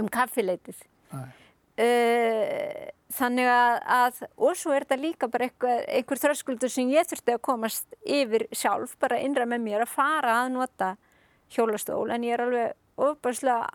um 0.01 0.09
kaffileitið. 0.11 0.81
Uh, 1.77 2.87
þannig 3.13 3.47
að, 3.51 3.75
að 3.85 4.21
og 4.41 4.55
svo 4.57 4.73
er 4.73 4.85
þetta 4.85 4.97
líka 4.97 5.27
bara 5.29 5.45
einhver, 5.45 5.83
einhver 5.93 6.21
þröskuldur 6.23 6.71
sem 6.73 6.89
ég 6.89 7.05
þurfti 7.05 7.35
að 7.35 7.43
komast 7.45 7.93
yfir 8.01 8.47
sjálf, 8.51 8.95
bara 8.99 9.19
innra 9.21 9.45
með 9.45 9.61
mér 9.67 9.85
að 9.85 9.93
fara 9.93 10.39
að 10.41 10.55
nota 10.55 10.95
hjólastól 11.53 12.09
en 12.11 12.25
ég 12.25 12.33
er 12.33 12.43
alveg 12.47 12.73
ofbærslega 12.97 13.69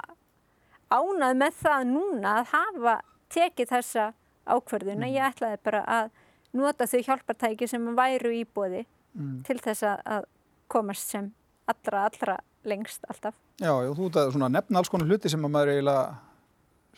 ánað 0.93 1.39
með 1.45 1.61
það 1.63 1.87
núna 1.93 2.35
að 2.41 2.51
hafa 2.57 2.97
tekið 3.33 3.71
þessa 3.71 4.09
ákverðun 4.51 5.07
að 5.07 5.15
ég 5.15 5.29
ætlaði 5.31 5.63
bara 5.63 5.85
að 5.87 6.11
nota 6.53 6.91
þau 6.91 7.01
hjálpartæki 7.07 7.71
sem 7.71 7.87
væru 7.97 8.35
í 8.35 8.43
bóði 8.45 8.83
Mm. 9.13 9.43
til 9.45 9.59
þess 9.61 9.85
að, 9.85 10.25
komast 10.73 11.11
sem 11.13 11.27
allra, 11.69 12.07
allra 12.09 12.39
lengst 12.65 13.05
alltaf. 13.13 13.35
já, 13.61 13.69
já, 13.69 13.91
þú 13.93 14.07
ert 14.09 14.17
að 14.25 14.53
nefna 14.55 14.81
alls 14.81 14.89
konar 14.89 15.11
hluti 15.11 15.29
sem 15.29 15.45
að 15.45 15.53
maður 15.53 15.73
eiginlega, 15.75 16.05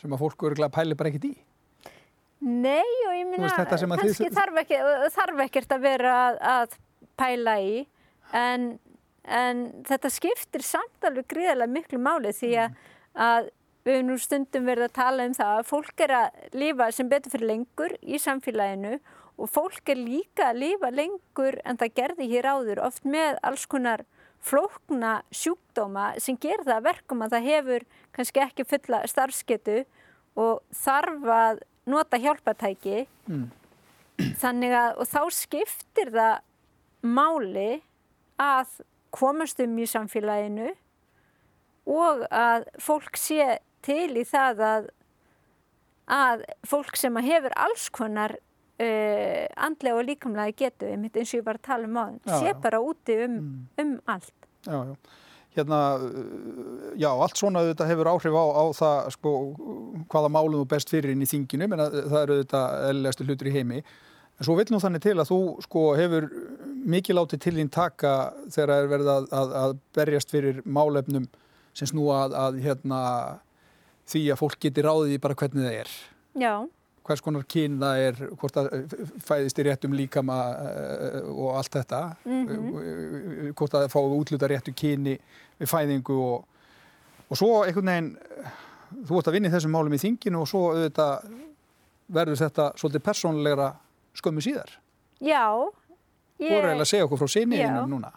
sem 0.01 0.15
að 0.15 0.21
fólk 0.25 0.47
örgulega 0.49 0.73
pæli 0.75 0.95
bara 0.99 1.11
ekkit 1.11 1.27
í. 1.29 1.35
Nei 2.45 2.95
og 3.07 3.13
ég 3.15 3.27
minna 3.29 3.47
þið 3.49 3.69
kannski 4.01 4.25
þurfið- 4.25 4.35
þarf, 4.39 4.57
ekki, 4.61 4.79
þarf 5.15 5.43
ekkert 5.45 5.71
að 5.77 5.85
vera 5.85 6.15
að, 6.25 6.39
að 6.55 6.75
pæla 7.17 7.53
í 7.63 7.75
en, 8.35 8.65
en 9.25 9.61
þetta 9.87 10.11
skiptir 10.13 10.65
samt 10.67 11.07
alveg 11.07 11.27
gríðarlega 11.31 11.71
miklu 11.71 11.99
máli 12.03 12.33
því 12.35 12.51
að, 12.65 12.75
að 13.15 13.49
við 13.85 14.01
nú 14.05 14.17
stundum 14.21 14.65
verið 14.67 14.89
að 14.89 14.95
tala 14.99 15.25
um 15.29 15.33
það 15.37 15.53
að 15.59 15.67
fólk 15.71 16.03
er 16.05 16.13
að 16.19 16.57
lifa 16.57 16.91
sem 16.91 17.09
betur 17.09 17.33
fyrir 17.35 17.49
lengur 17.53 17.95
í 18.01 18.19
samfélaginu 18.21 18.97
og 19.35 19.49
fólk 19.51 19.89
er 19.93 19.99
líka 19.99 20.49
að 20.51 20.61
lifa 20.63 20.91
lengur 20.95 21.57
en 21.65 21.77
það 21.81 21.95
gerði 22.01 22.29
hér 22.31 22.47
áður 22.51 22.83
oft 22.85 23.05
með 23.05 23.39
alls 23.45 23.65
konar 23.71 24.05
flókna 24.45 25.13
sjúkdóma 25.33 26.11
sem 26.21 26.37
ger 26.41 26.61
það 26.63 26.75
að 26.77 26.87
verkum 26.89 27.23
að 27.25 27.35
það 27.35 27.47
hefur 27.49 27.85
kannski 28.15 28.43
ekki 28.45 28.65
fulla 28.69 29.01
starfsketu 29.09 29.77
og 30.37 30.61
þarf 30.75 31.29
að 31.39 31.63
nota 31.89 32.19
hjálpatæki 32.21 33.05
Mm. 33.25 33.47
þannig 34.39 34.73
að 34.77 34.99
og 35.01 35.07
þá 35.09 35.21
skiptir 35.33 36.11
það 36.13 36.35
máli 37.03 37.81
að 38.39 38.75
komast 39.15 39.59
um 39.63 39.73
í 39.81 39.87
samfélaginu 39.89 40.69
og 41.89 42.21
að 42.29 42.67
fólk 42.81 43.17
sé 43.17 43.57
til 43.85 44.15
í 44.17 44.23
það 44.29 44.61
að, 44.69 44.87
að 46.07 46.45
fólk 46.69 46.95
sem 46.97 47.17
að 47.17 47.27
hefur 47.31 47.57
alls 47.65 47.89
konar 47.93 48.37
uh, 48.81 49.43
andlega 49.67 49.99
og 49.99 50.07
líkamlega 50.09 50.57
getu 50.63 50.89
einmitt 50.89 51.19
eins 51.19 51.33
og 51.33 51.41
ég 51.41 51.45
var 51.45 51.59
að 51.59 51.67
tala 51.69 51.89
um 51.89 52.01
á 52.01 52.05
Já, 52.25 52.39
sé 52.41 52.55
bara 52.63 52.81
úti 52.83 53.19
um, 53.27 53.37
um 53.81 53.93
allt 54.05 54.49
Já, 54.65 54.79
já. 54.81 54.95
Hérna, 55.55 55.79
uh, 55.95 56.89
já, 56.99 57.09
allt 57.13 57.39
svona 57.39 57.61
auðvitað 57.63 57.91
hefur 57.93 58.09
áhrif 58.11 58.35
á, 58.35 58.45
á 58.51 58.63
það, 58.75 59.13
sko, 59.15 59.31
hvaða 60.11 60.31
málum 60.35 60.59
þú 60.63 60.65
best 60.73 60.91
fyrir 60.91 61.13
inn 61.13 61.23
í 61.23 61.29
þinginu, 61.29 61.69
menn 61.71 61.83
að 61.85 61.95
það 62.01 62.19
eru 62.21 62.35
auðvitað 62.35 62.75
eðlilegastu 62.89 63.27
hlutur 63.29 63.49
í 63.51 63.53
heimi. 63.55 63.79
En 64.35 64.47
svo 64.47 64.57
vill 64.57 64.67
nú 64.73 64.81
þannig 64.83 65.05
til 65.05 65.15
að 65.15 65.29
þú, 65.29 65.39
sko, 65.63 65.83
hefur 65.95 66.27
mikið 66.95 67.19
látið 67.19 67.43
til 67.45 67.53
þín 67.55 67.71
taka 67.71 68.11
þegar 68.51 68.73
það 68.73 68.81
er 68.81 68.91
verið 68.91 69.11
að, 69.13 69.27
að, 69.39 69.53
að 69.61 69.75
berjast 69.95 70.33
fyrir 70.33 70.59
málefnum 70.67 71.29
sem 71.75 71.89
snúa 71.91 72.25
að, 72.25 72.35
að, 72.41 72.59
hérna, 72.65 72.99
því 74.11 74.25
að 74.33 74.41
fólk 74.41 74.59
geti 74.65 74.83
ráðið 74.83 75.15
í 75.15 75.21
bara 75.23 75.39
hvernig 75.39 75.69
það 75.69 75.77
er. 75.79 75.93
Já, 76.35 76.53
Hvers 77.05 77.21
konar 77.21 77.45
kyn 77.45 77.77
það 77.81 77.99
er, 78.01 78.19
hvort 78.41 78.55
það 78.57 78.95
fæðist 79.27 79.59
í 79.61 79.65
réttum 79.67 79.93
líkama 79.93 80.37
uh, 80.57 81.17
og 81.35 81.51
allt 81.59 81.77
þetta. 81.77 82.01
Mhm. 82.25 83.53
Hvort 83.53 83.75
það 83.77 83.87
fáið 83.93 84.15
útluta 84.19 84.49
réttu 84.49 84.73
kyni 84.73 85.17
við 85.59 85.69
fæðingu 85.69 86.17
og, 86.25 86.45
og 87.29 87.37
svo 87.39 87.51
einhvern 87.63 87.91
veginn, 87.91 88.11
þú 89.05 89.19
ert 89.19 89.29
að 89.29 89.37
vinna 89.37 89.51
í 89.51 89.55
þessum 89.55 89.75
málum 89.77 89.93
í 89.95 90.01
þinginu 90.01 90.41
og 90.41 90.49
svo 90.49 90.63
auðvitað 90.73 91.29
verður 92.15 92.41
þetta 92.41 92.69
svolítið 92.77 93.05
persónlegra 93.05 93.71
skömmu 94.15 94.43
síðar. 94.45 94.77
já 95.21 95.45
Þú 96.35 96.51
er 96.51 96.65
eiginlega 96.67 96.83
að 96.83 96.89
segja 96.89 97.05
okkur 97.07 97.19
frá 97.21 97.31
sinni 97.31 97.59
Já. 97.59 97.69
einum 97.69 97.93
núna. 97.95 98.11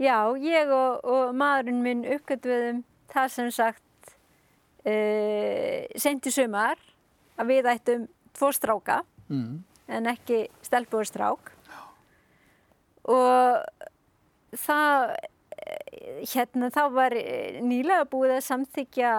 Já, 0.00 0.16
ég 0.40 0.70
og, 0.72 1.02
og 1.04 1.34
maðurinn 1.36 1.82
minn 1.84 2.04
uppgötvuðum 2.06 2.84
það 3.12 3.32
sem 3.34 3.50
sagt 3.52 4.12
uh, 4.86 5.84
seint 5.98 6.28
í 6.28 6.32
sumar 6.32 6.80
að 7.38 7.50
við 7.52 7.68
ættum 7.74 8.06
tvo 8.38 8.52
stráka 8.54 9.02
Mm. 9.28 9.60
en 9.92 10.06
ekki 10.08 10.46
stelpu 10.64 11.02
og 11.02 11.04
strák 11.04 11.50
og 13.04 13.58
það 14.56 15.16
hérna 16.32 16.70
þá 16.72 16.82
var 16.94 17.16
nýlega 17.60 18.06
búið 18.08 18.38
að 18.38 18.46
samþykja 18.46 19.12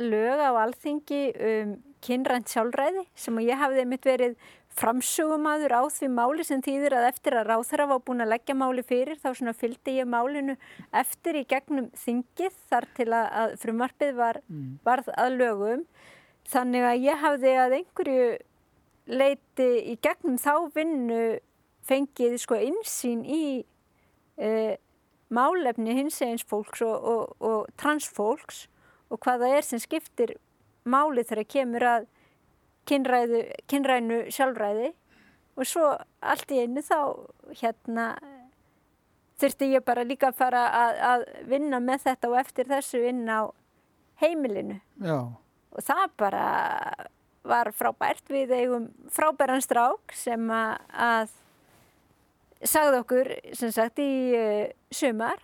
lög 0.00 0.40
á 0.40 0.50
alþingi 0.64 1.22
um 1.48 1.74
kynrænt 2.04 2.50
sjálfræði 2.52 3.04
sem 3.16 3.40
ég 3.44 3.60
hafði 3.60 3.84
mitt 3.88 4.04
verið 4.04 4.34
framsugumadur 4.74 5.72
á 5.76 5.82
því 5.86 6.08
máli 6.10 6.44
sem 6.44 6.62
þýðir 6.64 6.96
að 6.98 7.08
eftir 7.12 7.36
að 7.38 7.48
ráþara 7.52 7.86
var 7.92 8.02
búin 8.04 8.24
að 8.24 8.32
leggja 8.32 8.56
máli 8.58 8.82
fyrir 8.84 9.20
þá 9.22 9.30
svona 9.30 9.54
fylgdi 9.56 9.98
ég 10.00 10.08
málinu 10.10 10.56
eftir 10.92 11.38
í 11.38 11.44
gegnum 11.48 11.92
þingið 12.00 12.58
þar 12.72 12.88
til 12.96 13.08
að 13.14 13.54
frumarpið 13.62 14.18
var 14.18 14.40
mm. 14.48 14.80
varð 14.84 15.12
að 15.14 15.38
lögum 15.38 15.86
þannig 16.50 16.86
að 16.88 17.04
ég 17.04 17.22
hafði 17.24 17.54
að 17.60 17.76
einhverju 17.78 18.28
leiti 19.06 19.68
í 19.92 19.98
gegnum 20.02 20.38
þá 20.40 20.70
vinnu 20.74 21.22
fengið 21.84 22.38
sko 22.40 22.58
insýn 22.64 23.24
í 23.28 23.44
e, 24.40 24.50
málefni 25.28 25.96
hins 25.98 26.20
egins 26.24 26.46
fólks 26.48 26.82
og, 26.84 26.94
og, 27.04 27.34
og 27.44 27.66
transfólks 27.80 28.66
og 29.12 29.20
hvaða 29.24 29.50
er 29.58 29.66
sem 29.66 29.82
skiptir 29.82 30.36
máli 30.88 31.24
þegar 31.24 31.48
kemur 31.48 31.88
að 31.88 32.06
kynræðu, 32.88 33.42
kynrænu 33.70 34.20
sjálfræði 34.32 34.92
og 35.54 35.68
svo 35.68 35.90
allt 36.24 36.52
í 36.52 36.64
einu 36.64 36.82
þá 36.84 36.98
hérna 37.60 38.08
þurfti 39.40 39.70
ég 39.72 39.84
bara 39.86 40.04
líka 40.06 40.30
að 40.30 40.40
fara 40.40 40.64
að, 40.80 41.00
að 41.10 41.24
vinna 41.50 41.80
með 41.82 42.08
þetta 42.08 42.30
og 42.30 42.38
eftir 42.40 42.70
þessu 42.70 43.02
inn 43.08 43.24
á 43.28 43.50
heimilinu 44.22 44.80
Já. 45.02 45.18
Og 45.74 45.84
það 45.84 46.04
bara 46.20 46.44
var 47.44 47.70
frábært 47.76 48.30
við 48.32 48.54
eigum 48.56 48.86
frábæran 49.12 49.62
strák 49.64 50.14
sem 50.16 50.48
að, 50.48 51.32
sagði 52.64 53.00
okkur 53.02 53.32
sem 53.52 53.74
sagt 53.74 54.00
í 54.00 54.14
uh, 54.38 54.70
sumar 54.94 55.42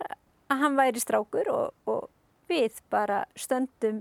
að 0.50 0.62
hann 0.64 0.78
væri 0.78 1.02
strákur 1.02 1.50
og, 1.52 1.74
og 1.90 2.08
við 2.50 2.80
bara 2.92 3.24
stöndum 3.38 4.00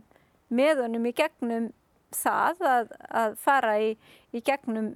með 0.50 0.86
honum 0.86 1.10
í 1.10 1.14
gegnum 1.18 1.70
það 2.16 2.64
að, 2.66 2.94
að 3.12 3.36
fara 3.42 3.76
í, 3.84 3.92
í 4.34 4.42
gegnum 4.42 4.94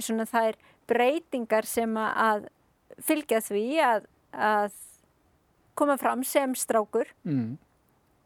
svona 0.00 0.26
þær 0.26 0.58
breytingar 0.90 1.68
sem 1.68 1.92
að 2.00 2.48
fylgja 3.04 3.38
því 3.44 3.66
að, 3.84 4.08
að 4.34 4.78
koma 5.78 5.96
fram 6.00 6.24
sem 6.26 6.56
strákur 6.58 7.12
mm. 7.22 7.52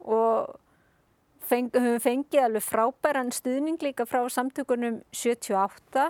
og 0.08 0.54
feng, 1.48 1.70
höfum 1.74 2.00
fengið 2.02 2.46
alveg 2.46 2.64
frábæran 2.64 3.32
stuðning 3.34 3.82
líka 3.84 4.06
frá 4.08 4.22
samtökunum 4.32 5.00
78 5.14 6.06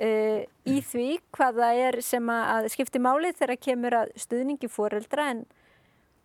uh, 0.00 0.42
í 0.68 0.76
því 0.90 1.08
hvað 1.34 1.62
það 1.62 1.80
er 1.86 2.00
sem 2.04 2.30
að 2.34 2.68
skipti 2.74 3.02
máli 3.02 3.32
þegar 3.36 3.60
kemur 3.68 3.98
að 4.02 4.14
stuðningi 4.24 4.70
fóreldra 4.72 5.30
en 5.34 5.42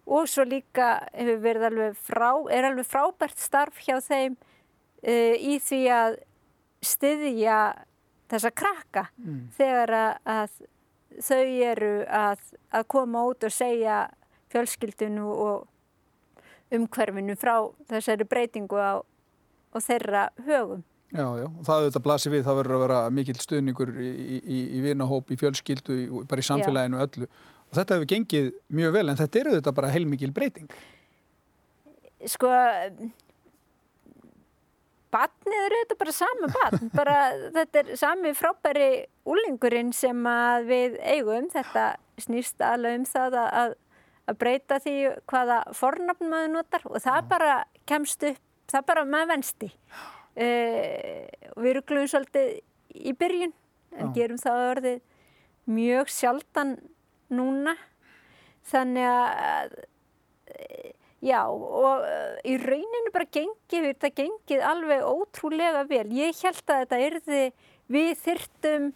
og 0.06 0.30
svo 0.30 0.46
líka 0.46 1.00
alveg 1.18 1.98
frá, 1.98 2.30
er 2.54 2.70
alveg 2.70 2.86
frábært 2.86 3.42
starf 3.42 3.82
hjá 3.82 3.98
þeim 4.04 4.38
uh, 4.38 5.36
í 5.36 5.58
því 5.64 5.82
að 5.96 6.20
styðja 6.86 7.60
þessa 8.30 8.52
krakka 8.54 9.08
mm. 9.18 9.42
þegar 9.58 9.94
að, 9.98 10.14
að 10.26 10.60
þau 11.26 11.46
eru 11.72 11.94
að, 12.10 12.44
að 12.74 12.88
koma 12.92 13.24
út 13.30 13.46
og 13.46 13.54
segja 13.54 14.06
fjölskyldinu 14.54 15.26
og 15.30 15.66
umhverfinu 16.76 17.38
frá 17.40 17.56
þessari 17.92 18.28
breytingu 18.30 18.80
á, 18.80 19.02
á 19.02 19.78
þeirra 19.84 20.28
högum. 20.48 20.84
Já, 21.16 21.26
já, 21.40 21.46
það 21.64 21.82
auðvitað 21.82 22.06
blasir 22.06 22.34
við, 22.34 22.46
það 22.48 22.58
verður 22.60 22.76
að 22.76 22.82
vera 22.86 23.02
mikil 23.14 23.36
stuðningur 23.40 23.92
í, 24.04 24.14
í, 24.42 24.62
í 24.76 24.80
vinahóp, 24.84 25.30
í 25.32 25.38
fjölskyldu, 25.40 25.96
í, 25.96 26.08
bara 26.28 26.44
í 26.44 26.48
samfélaginu 26.48 27.00
já. 27.00 27.06
öllu 27.06 27.30
og 27.30 27.78
þetta 27.78 27.98
hefur 27.98 28.10
gengið 28.10 28.50
mjög 28.80 28.96
vel 28.96 29.06
en 29.12 29.20
þetta 29.20 29.40
eru 29.42 29.54
þetta 29.58 29.76
bara 29.78 29.92
heilmikil 29.94 30.32
breyting. 30.36 30.74
Sko, 32.26 32.50
batnið 35.16 35.58
eru 35.68 35.82
þetta 35.84 35.98
bara 36.02 36.16
sama 36.16 36.50
batn, 36.56 36.92
bara 37.00 37.18
þetta 37.56 37.82
er 37.82 37.94
sami 38.00 38.34
frábæri 38.38 38.90
úlingurinn 39.30 39.94
sem 39.96 40.28
við 40.68 41.00
eigum, 41.04 41.50
þetta 41.54 41.94
snýst 42.22 42.64
alveg 42.64 43.02
um 43.02 43.08
það 43.10 43.40
að, 43.46 43.76
að 44.26 44.38
breyta 44.42 44.80
því 44.84 44.96
hvaða 45.30 45.62
fornafn 45.78 46.30
maður 46.32 46.54
notar 46.56 46.86
og 46.90 47.02
það 47.04 47.32
bara 47.32 47.56
kemst 47.90 48.26
upp, 48.30 48.42
það 48.72 48.88
bara 48.92 49.06
maður 49.10 49.32
vensti. 49.36 49.72
Uh, 50.36 51.26
við 51.64 51.78
ruggluðum 51.78 52.12
svolítið 52.12 52.56
í 52.96 53.14
byrjun 53.16 53.54
en 53.96 54.10
Já. 54.10 54.14
gerum 54.18 54.40
það 54.42 54.64
orðið 54.70 55.02
mjög 55.76 56.12
sjaldan 56.12 56.74
núna 57.32 57.76
þannig 58.70 59.08
að 59.08 59.78
já 61.26 61.42
og 61.50 62.04
uh, 62.06 62.36
í 62.46 62.58
rauninu 62.62 63.14
bara 63.14 63.28
gengið 63.34 63.88
þetta 63.90 64.12
gengið 64.20 64.66
alveg 64.70 65.06
ótrúlega 65.08 65.86
vel 65.90 66.08
ég 66.14 66.38
held 66.44 66.62
að 66.68 66.84
þetta 66.84 67.02
erði 67.08 67.42
við 67.92 68.12
þyrtum 68.22 68.92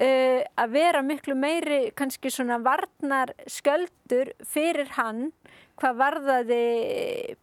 uh, 0.00 0.40
að 0.62 0.74
vera 0.74 1.02
miklu 1.04 1.36
meiri 1.38 1.92
kannski 1.98 2.30
svona 2.32 2.58
varnar 2.62 3.34
sköldur 3.50 4.32
fyrir 4.46 4.90
hann 4.96 5.30
hvað 5.80 5.98
varðaði 5.98 6.64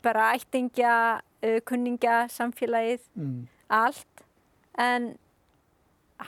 bara 0.05 0.33
ættingja 0.37 0.93
uh, 1.19 1.59
kunningja, 1.67 2.27
samfélagið, 2.31 3.03
mm. 3.19 3.41
allt. 3.79 4.23
En 4.79 5.11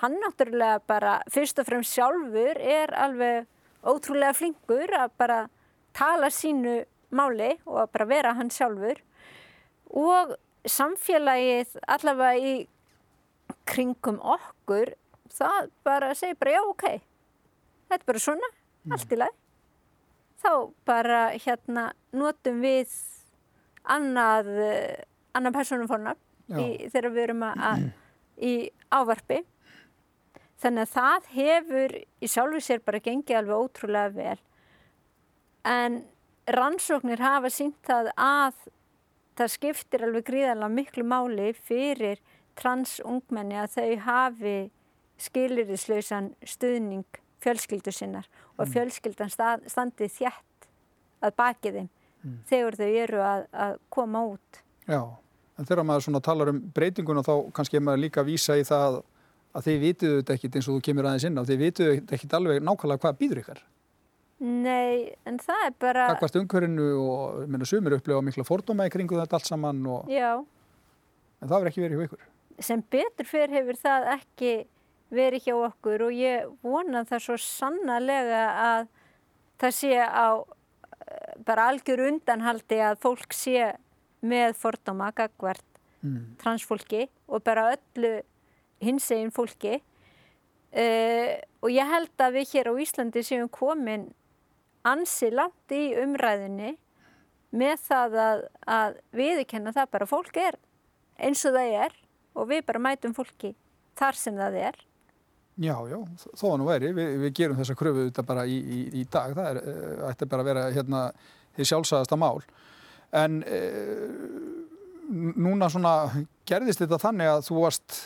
hann 0.01 0.19
náttúrulega 0.23 0.81
bara 0.87 1.17
fyrst 1.31 1.59
og 1.61 1.67
fremst 1.67 1.95
sjálfur 1.95 2.59
er 2.59 2.93
alveg 2.95 3.47
ótrúlega 3.81 4.35
flinkur 4.37 4.93
að 4.95 5.15
bara 5.19 5.39
tala 5.97 6.29
sínu 6.31 6.81
máli 7.11 7.53
og 7.65 7.83
að 7.85 7.93
bara 7.95 8.09
vera 8.11 8.35
hann 8.37 8.51
sjálfur. 8.53 9.01
Og 9.91 10.35
samfélagið 10.69 11.79
allavega 11.91 12.37
í 12.39 12.53
kringum 13.67 14.19
okkur, 14.23 14.93
það 15.35 15.71
bara 15.87 16.11
segir 16.17 16.39
bara 16.39 16.57
já 16.57 16.61
ok, 16.63 16.85
þetta 17.89 18.01
er 18.01 18.09
bara 18.11 18.23
svona, 18.25 18.51
mm. 18.51 18.95
allt 18.97 19.15
í 19.15 19.21
lagi. 19.21 19.37
Þá 20.41 20.53
bara 20.89 21.21
hérna 21.37 21.83
notum 22.17 22.61
við 22.63 22.93
annað 23.93 24.49
annan 25.37 25.55
personumfornafn 25.55 26.19
þegar 26.91 27.11
við 27.13 27.23
erum 27.27 27.43
að 27.47 27.87
í 28.51 28.53
ávarpi 28.91 29.41
þannig 30.61 30.85
að 30.85 30.93
það 30.95 31.29
hefur 31.35 31.95
í 32.01 32.29
sjálfu 32.29 32.61
sér 32.61 32.83
bara 32.85 33.01
gengið 33.03 33.39
alveg 33.39 33.65
ótrúlega 33.65 34.13
vel 34.15 34.39
en 35.71 36.01
rannsóknir 36.51 37.21
hafa 37.21 37.51
sínt 37.53 37.79
það 37.87 38.11
að 38.17 38.67
það 39.39 39.53
skiptir 39.55 40.05
alveg 40.05 40.27
gríðarlega 40.27 40.75
miklu 40.75 41.05
máli 41.07 41.51
fyrir 41.55 42.21
transungmenni 42.59 43.57
að 43.61 43.77
þau 43.77 43.91
hafi 44.05 44.55
skilirislausan 45.21 46.31
stuðning 46.47 47.21
fjölskyldu 47.41 47.93
sinnar 47.93 48.27
og 48.57 48.65
mm. 48.67 48.73
fjölskyldan 48.73 49.31
standi 49.31 50.09
þjætt 50.11 50.69
að 51.21 51.35
baki 51.37 51.73
þeim 51.77 51.89
mm. 51.89 52.37
þegar 52.49 52.79
þau 52.81 52.89
eru 53.05 53.23
að, 53.25 53.47
að 53.65 53.79
koma 53.93 54.25
út 54.33 54.61
Já, 54.89 55.01
en 55.57 55.69
þegar 55.69 55.87
maður 55.87 56.21
talar 56.25 56.53
um 56.53 56.61
breytinguna 56.75 57.25
þá 57.25 57.33
kannski 57.55 57.79
er 57.79 57.85
maður 57.85 58.05
líka 58.05 58.23
að 58.23 58.31
vísa 58.33 58.57
í 58.57 58.65
það 58.67 59.01
að 59.51 59.67
þið 59.67 59.83
vitiðu 59.85 60.17
þetta 60.19 60.35
ekkit 60.37 60.57
eins 60.57 60.67
og 60.69 60.77
þú 60.77 60.85
kemur 60.87 61.07
aðeins 61.07 61.27
inn 61.27 61.39
á, 61.39 61.43
þið 61.47 61.61
vitiðu 61.65 61.93
ekkit 62.15 62.35
alveg 62.37 62.63
nákvæmlega 62.63 63.03
hvað 63.03 63.17
býður 63.19 63.41
ykkar. 63.43 63.61
Nei, 64.41 65.11
en 65.29 65.37
það 65.41 65.65
er 65.67 65.73
bara... 65.83 66.07
Kakvast 66.15 66.37
umhverfinu 66.39 66.87
og, 67.03 67.41
minna, 67.51 67.67
sumir 67.69 67.97
upplega 67.97 68.23
mikla 68.25 68.45
fordóma 68.47 68.87
í 68.87 68.93
kringu 68.93 69.19
þetta 69.19 69.37
allt 69.37 69.49
saman 69.49 69.81
og... 69.85 70.09
Já. 70.09 70.39
En 71.41 71.49
það 71.49 71.55
verður 71.57 71.71
ekki 71.71 71.83
verið 71.83 71.99
hjá 71.99 72.07
ykkur. 72.07 72.23
Sem 72.61 72.83
betur 72.93 73.29
fyrir 73.29 73.57
hefur 73.59 73.79
það 73.81 74.07
ekki 74.15 74.53
verið 75.11 75.47
hjá 75.47 75.55
okkur 75.67 76.07
og 76.07 76.15
ég 76.15 76.49
vona 76.63 77.03
það 77.07 77.25
svo 77.25 77.37
sannarlega 77.43 78.41
að 78.63 78.89
það 79.61 79.77
sé 79.77 79.93
á 79.99 80.29
eh, 80.39 81.33
bara 81.45 81.69
algjör 81.71 82.05
undanhaldi 82.07 82.79
að 82.81 82.99
fólk 83.03 83.35
sé 83.35 83.73
með 84.21 84.55
fordóma 84.59 85.09
gagvart 85.17 85.65
mm. 86.01 86.37
transfólki 86.41 87.07
og 87.27 87.43
bara 87.43 87.71
öllu 87.75 88.19
hinsegin 88.81 89.31
fólki 89.33 89.77
uh, 89.77 91.33
og 91.61 91.69
ég 91.73 91.91
held 91.93 92.23
að 92.23 92.37
við 92.39 92.53
hér 92.53 92.71
á 92.71 92.73
Íslandi 92.85 93.23
séum 93.25 93.49
komin 93.51 94.09
ansi 94.87 95.29
langt 95.33 95.73
í 95.75 95.91
umræðinni 96.01 96.75
með 97.51 97.81
það 97.85 98.17
að, 98.25 98.45
að 98.65 99.01
viðkenna 99.17 99.73
það 99.75 99.91
bara 99.97 100.09
fólk 100.09 100.39
er 100.41 100.57
eins 101.21 101.43
og 101.45 101.57
það 101.57 101.75
er 101.85 101.97
og 102.37 102.47
við 102.49 102.63
bara 102.69 102.85
mætum 102.87 103.13
fólki 103.13 103.53
þar 103.99 104.17
sem 104.17 104.39
það 104.39 104.57
er 104.69 104.79
Já, 105.61 105.75
já, 105.91 105.97
þó 106.39 106.45
að 106.49 106.57
nú 106.57 106.67
væri, 106.69 106.89
við, 106.97 107.11
við 107.21 107.33
gerum 107.37 107.59
þessa 107.59 107.77
kröfu 107.77 108.07
þetta 108.07 108.25
bara 108.25 108.47
í, 108.49 108.57
í, 108.57 108.79
í 109.01 109.05
dag, 109.13 109.35
það 109.37 109.49
er, 109.51 109.59
uh, 109.61 110.07
ætti 110.09 110.29
bara 110.31 110.45
að 110.45 110.49
vera 110.49 110.63
hérna 110.73 111.01
því 111.57 111.67
sjálfsagasta 111.69 112.17
mál 112.17 112.41
en 113.21 113.41
e, 113.43 113.57
núna 115.11 115.67
svona 115.67 115.91
gerðist 116.47 116.79
þetta 116.79 116.99
þannig 117.01 117.27
að 117.27 117.41
þú 117.49 117.57
varst 117.65 117.97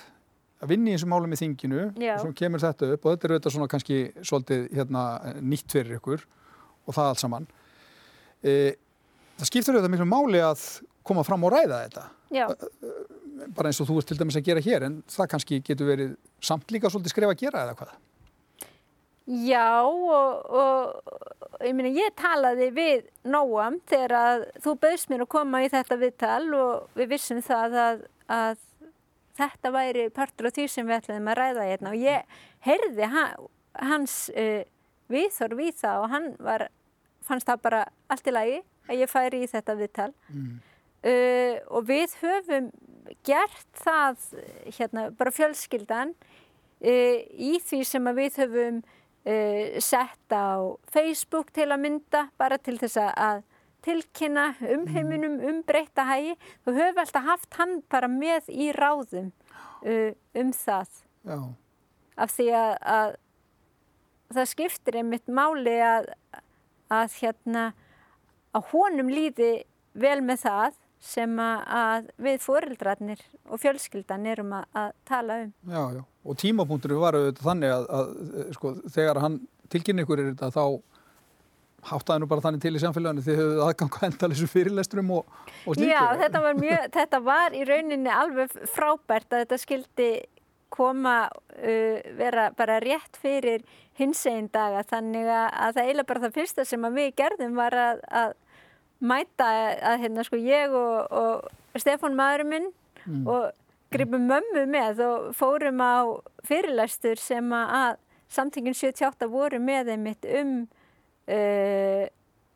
að 0.66 0.72
vinni 0.72 0.90
í 0.90 0.96
þessum 0.96 1.14
málum 1.14 1.36
í 1.36 1.38
þinginu 1.38 1.84
Já. 2.02 2.16
og 2.16 2.24
svo 2.24 2.32
kemur 2.40 2.64
þetta 2.64 2.90
upp 2.96 3.06
og 3.06 3.14
þetta 3.14 3.28
er 3.28 3.34
auðvitað 3.36 3.54
svona 3.54 3.70
kannski 3.70 4.00
svolítið 4.26 4.66
hérna, 4.80 5.04
nýtt 5.46 5.78
fyrir 5.78 6.00
ykkur 6.00 6.26
og 6.26 6.98
það 6.98 7.12
allt 7.12 7.22
saman 7.22 7.48
E, 8.46 8.76
það 9.40 9.50
skiptur 9.50 9.78
auðvitað 9.78 9.94
miklu 9.96 10.08
máli 10.10 10.42
að 10.46 10.64
koma 11.06 11.24
fram 11.26 11.46
og 11.48 11.54
ræða 11.54 11.82
þetta. 11.86 12.04
Já. 12.36 12.50
Bara 13.56 13.72
eins 13.72 13.80
og 13.84 13.88
þú 13.90 14.02
ert 14.02 14.10
til 14.12 14.20
dæmis 14.20 14.38
að 14.40 14.50
gera 14.50 14.64
hér, 14.64 14.88
en 14.88 15.00
það 15.12 15.32
kannski 15.34 15.62
getur 15.64 15.90
verið 15.92 16.12
samt 16.44 16.74
líka 16.74 16.92
svolítið 16.92 17.16
skrifa 17.16 17.36
að 17.36 17.42
gera 17.46 17.64
eða 17.66 17.80
hvað? 17.80 17.96
Já 19.26 19.82
og, 19.82 20.52
og 20.54 21.64
ég, 21.66 21.74
meina, 21.74 21.90
ég 21.90 22.14
talaði 22.20 22.68
við 22.76 23.08
Nóam 23.26 23.80
þegar 23.90 24.14
að 24.20 24.46
þú 24.62 24.76
bauðst 24.84 25.10
mér 25.10 25.24
að 25.26 25.32
koma 25.34 25.64
í 25.66 25.72
þetta 25.74 25.98
viðtal 25.98 26.44
og 26.54 27.00
við 27.00 27.10
vissum 27.16 27.42
það 27.46 27.78
að, 27.82 28.04
að 28.30 28.62
þetta 29.40 29.72
væri 29.74 30.06
partur 30.14 30.50
af 30.52 30.56
því 30.56 30.68
sem 30.72 30.86
við 30.86 31.00
ætlaðum 31.00 31.32
að 31.34 31.40
ræða 31.40 31.68
hérna 31.72 31.96
og 31.96 32.06
ég 32.06 32.38
heyrði 32.68 33.10
hans 33.90 34.20
uh, 34.38 34.62
viðþorf 35.12 35.60
við 35.60 35.74
það 35.82 36.04
og 36.04 36.14
hann 36.14 36.30
var, 36.46 36.68
fannst 37.26 37.50
það 37.50 37.66
bara 37.66 37.84
allt 38.14 38.30
í 38.30 38.36
lagi 38.36 38.62
að 38.86 39.02
ég 39.02 39.12
færi 39.12 39.42
í 39.42 39.50
þetta 39.50 39.78
viðtal 39.80 40.12
mm. 40.30 40.56
Uh, 41.06 41.56
og 41.70 41.88
við 41.90 42.14
höfum 42.22 42.70
gert 43.26 43.66
það 43.78 44.22
hérna 44.78 45.10
bara 45.16 45.34
fjölskyldan 45.34 46.14
uh, 46.16 47.18
í 47.22 47.58
því 47.64 47.82
sem 47.88 48.14
við 48.18 48.40
höfum 48.44 48.80
uh, 48.82 49.82
sett 49.84 50.34
á 50.34 50.74
Facebook 50.92 51.54
til 51.56 51.70
að 51.70 51.84
mynda 51.86 52.28
bara 52.40 52.58
til 52.58 52.78
þess 52.82 53.02
að 53.06 53.44
tilkynna 53.86 54.48
um 54.74 54.88
heiminum 54.90 55.38
um 55.46 55.62
breyta 55.66 56.08
hægi 56.10 56.34
þú 56.66 56.74
höfum 56.80 57.04
alltaf 57.04 57.28
haft 57.28 57.60
hann 57.60 57.78
bara 57.92 58.10
með 58.10 58.50
í 58.50 58.72
ráðum 58.74 59.30
um 59.86 60.50
það. 60.56 60.90
Já. 61.26 61.38
af 62.18 62.32
því 62.34 62.46
að, 62.58 62.72
að 62.82 63.12
það 64.34 64.50
skiptir 64.50 64.98
einmitt 64.98 65.30
máli 65.30 65.76
að, 65.86 66.08
að 66.94 67.18
hérna 67.20 67.66
að 68.56 68.70
honum 68.72 69.10
líði 69.12 69.52
vel 69.94 70.20
með 70.26 70.44
það 70.46 70.80
sem 71.04 71.38
að 71.40 72.10
við 72.22 72.42
fóreldrarnir 72.44 73.22
og 73.52 73.62
fjölskyldan 73.62 74.26
erum 74.32 74.56
að, 74.58 74.66
að 74.82 74.92
tala 75.08 75.40
um. 75.44 75.54
Já, 75.70 75.82
já, 75.98 76.02
og 76.26 76.40
tímapunktur 76.42 76.96
var 77.02 77.18
auðvitað 77.20 77.50
þannig 77.50 77.76
að, 77.76 77.88
að 78.00 78.52
sko, 78.58 78.74
þegar 78.96 79.22
hann 79.24 79.40
tilkynni 79.74 80.06
ykkur 80.06 80.22
er 80.22 80.30
þetta 80.34 80.52
þá 80.56 80.66
háttaði 81.86 82.24
nú 82.24 82.30
bara 82.30 82.42
þannig 82.46 82.64
til 82.64 82.74
í 82.78 82.82
samfélaginu 82.82 83.24
því 83.24 83.32
þið 83.34 83.42
höfðu 83.42 83.66
aðgang 83.66 83.98
að 83.98 84.06
enda 84.08 84.30
þessu 84.32 84.48
fyrirlesturum 84.50 85.12
og, 85.20 85.36
og 85.66 85.78
slíku. 85.78 85.90
Já, 85.92 86.02
þetta 86.24 86.42
var, 86.46 86.56
mjög, 86.62 86.88
þetta 86.96 87.20
var 87.26 87.58
í 87.58 87.66
rauninni 87.70 88.14
alveg 88.14 88.56
frábært 88.74 89.36
að 89.36 89.44
þetta 89.44 89.60
skildi 89.62 90.10
koma, 90.76 91.18
uh, 91.62 92.00
vera 92.18 92.50
bara 92.58 92.80
rétt 92.84 93.20
fyrir 93.22 93.64
hins 93.96 94.26
einn 94.28 94.50
daga 94.52 94.82
þannig 94.90 95.30
að 95.30 95.78
það 95.78 95.84
eiginlega 95.84 96.10
bara 96.10 96.24
það 96.26 96.40
fyrsta 96.40 96.66
sem 96.68 96.90
við 96.98 97.14
gerðum 97.22 97.56
var 97.60 97.78
að, 97.80 98.02
að 98.10 98.34
mæta 99.00 99.50
að 99.94 100.02
hérna 100.06 100.26
sko 100.26 100.40
ég 100.40 100.74
og, 100.76 101.12
og 101.12 101.80
Stefán 101.82 102.16
maðurinn 102.18 102.52
minn 102.52 102.68
mm. 103.06 103.28
og 103.28 103.52
gripum 103.94 104.28
mömmu 104.30 104.66
með 104.72 105.04
og 105.06 105.28
fórum 105.36 105.82
á 105.84 106.04
fyrirlæstur 106.48 107.20
sem 107.22 107.52
að 107.56 108.00
samtingin 108.32 108.76
78 108.76 109.30
voru 109.32 109.60
með 109.62 109.94
einmitt 109.96 110.26
um 110.40 110.58
uh, 111.30 112.08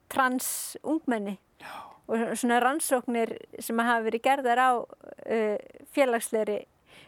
trans 0.10 0.78
ungmenni 0.84 1.38
Já. 1.62 1.76
og 2.10 2.36
svona 2.40 2.60
rannsóknir 2.64 3.36
sem 3.62 3.80
hafa 3.80 4.04
verið 4.08 4.26
gerðar 4.26 4.64
á 4.64 4.72
uh, 4.80 5.58
félagsleiri 5.94 6.64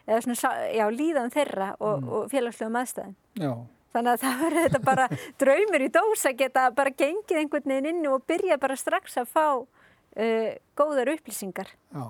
eða 0.07 0.21
svona 0.25 0.55
já, 0.73 0.85
líðan 0.93 1.33
þeirra 1.33 1.73
og, 1.79 2.01
mm. 2.01 2.09
og 2.09 2.31
félagslegum 2.31 2.79
aðstæðum. 2.81 3.15
Já. 3.39 3.53
Þannig 3.91 4.13
að 4.13 4.23
það 4.23 4.41
verður 4.45 4.65
þetta 4.65 4.81
bara 4.87 5.05
draumur 5.43 5.85
í 5.85 5.91
dós 5.91 6.25
að 6.29 6.39
geta 6.41 6.65
bara 6.75 6.95
gengið 6.95 7.41
einhvern 7.41 7.73
veginn 7.73 7.89
inn 7.91 8.09
og 8.11 8.25
byrja 8.29 8.59
bara 8.61 8.79
strax 8.79 9.17
að 9.19 9.31
fá 9.33 9.45
uh, 9.51 10.51
góðar 10.79 11.11
upplýsingar. 11.15 11.73
Já, 11.91 12.05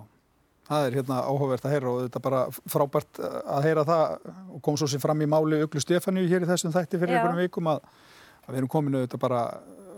það 0.69 0.87
er 0.87 0.99
hérna 0.99 1.23
áhugavert 1.25 1.65
að 1.65 1.75
heyra 1.75 1.91
og 1.91 2.03
þetta 2.05 2.21
er 2.21 2.27
bara 2.27 2.43
frábært 2.75 3.23
að 3.25 3.67
heyra 3.67 3.87
það 3.89 4.29
og 4.29 4.61
kom 4.67 4.77
svo 4.77 4.91
sér 4.91 5.03
fram 5.03 5.25
í 5.25 5.29
máli 5.29 5.63
Uglu 5.65 5.83
Stefáníu 5.83 6.29
hér 6.29 6.45
í 6.45 6.51
þessum 6.51 6.75
þætti 6.75 7.01
fyrir 7.01 7.17
einhvern 7.17 7.41
veikum 7.41 7.73
að, 7.73 7.81
að 8.45 8.53
við 8.53 8.61
erum 8.61 8.73
kominu 8.77 9.03
þetta 9.05 9.21
bara 9.21 9.41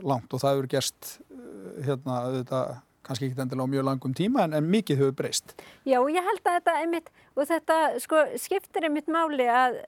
langt 0.04 0.34
og 0.34 0.42
það 0.44 0.56
hefur 0.56 0.72
gerst 0.78 1.14
uh, 1.20 1.78
hérna 1.84 2.24
þetta 2.40 2.64
kannski 3.04 3.28
ekki 3.28 3.42
endilega 3.44 3.68
á 3.68 3.74
mjög 3.74 3.86
langum 3.88 4.14
tíma 4.16 4.46
en, 4.46 4.54
en 4.56 4.70
mikið 4.72 5.02
hefur 5.02 5.18
breyst. 5.20 5.58
Já, 5.84 5.98
ég 6.00 6.24
held 6.24 6.46
að 6.46 6.56
þetta 6.58 6.76
einmitt, 6.80 7.10
og 7.36 7.50
þetta 7.50 7.80
sko, 8.04 8.22
skiptir 8.40 8.88
einmitt 8.88 9.12
máli 9.12 9.48
að, 9.52 9.82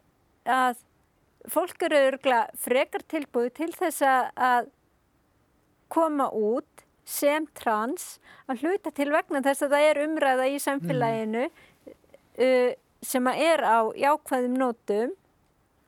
að 0.44 0.82
fólk 1.52 1.86
eru 1.88 2.00
örgla 2.12 2.46
frekar 2.62 3.04
tilbúið 3.12 3.52
til 3.60 3.72
þess 3.76 4.06
að 4.06 4.72
koma 5.92 6.30
út 6.34 6.86
sem 7.06 7.46
trans 7.58 8.16
að 8.50 8.66
hluta 8.66 8.92
til 8.96 9.12
vegna 9.14 9.44
þess 9.46 9.66
að 9.66 9.76
það 9.76 9.90
er 9.90 10.02
umræða 10.06 10.48
í 10.50 10.58
samfélaginu 10.62 11.44
mm. 11.46 11.94
uh, 12.42 12.72
sem 13.06 13.30
að 13.30 13.44
er 13.46 13.62
á 13.62 13.78
jákvæðum 13.94 14.58
nótum 14.58 15.14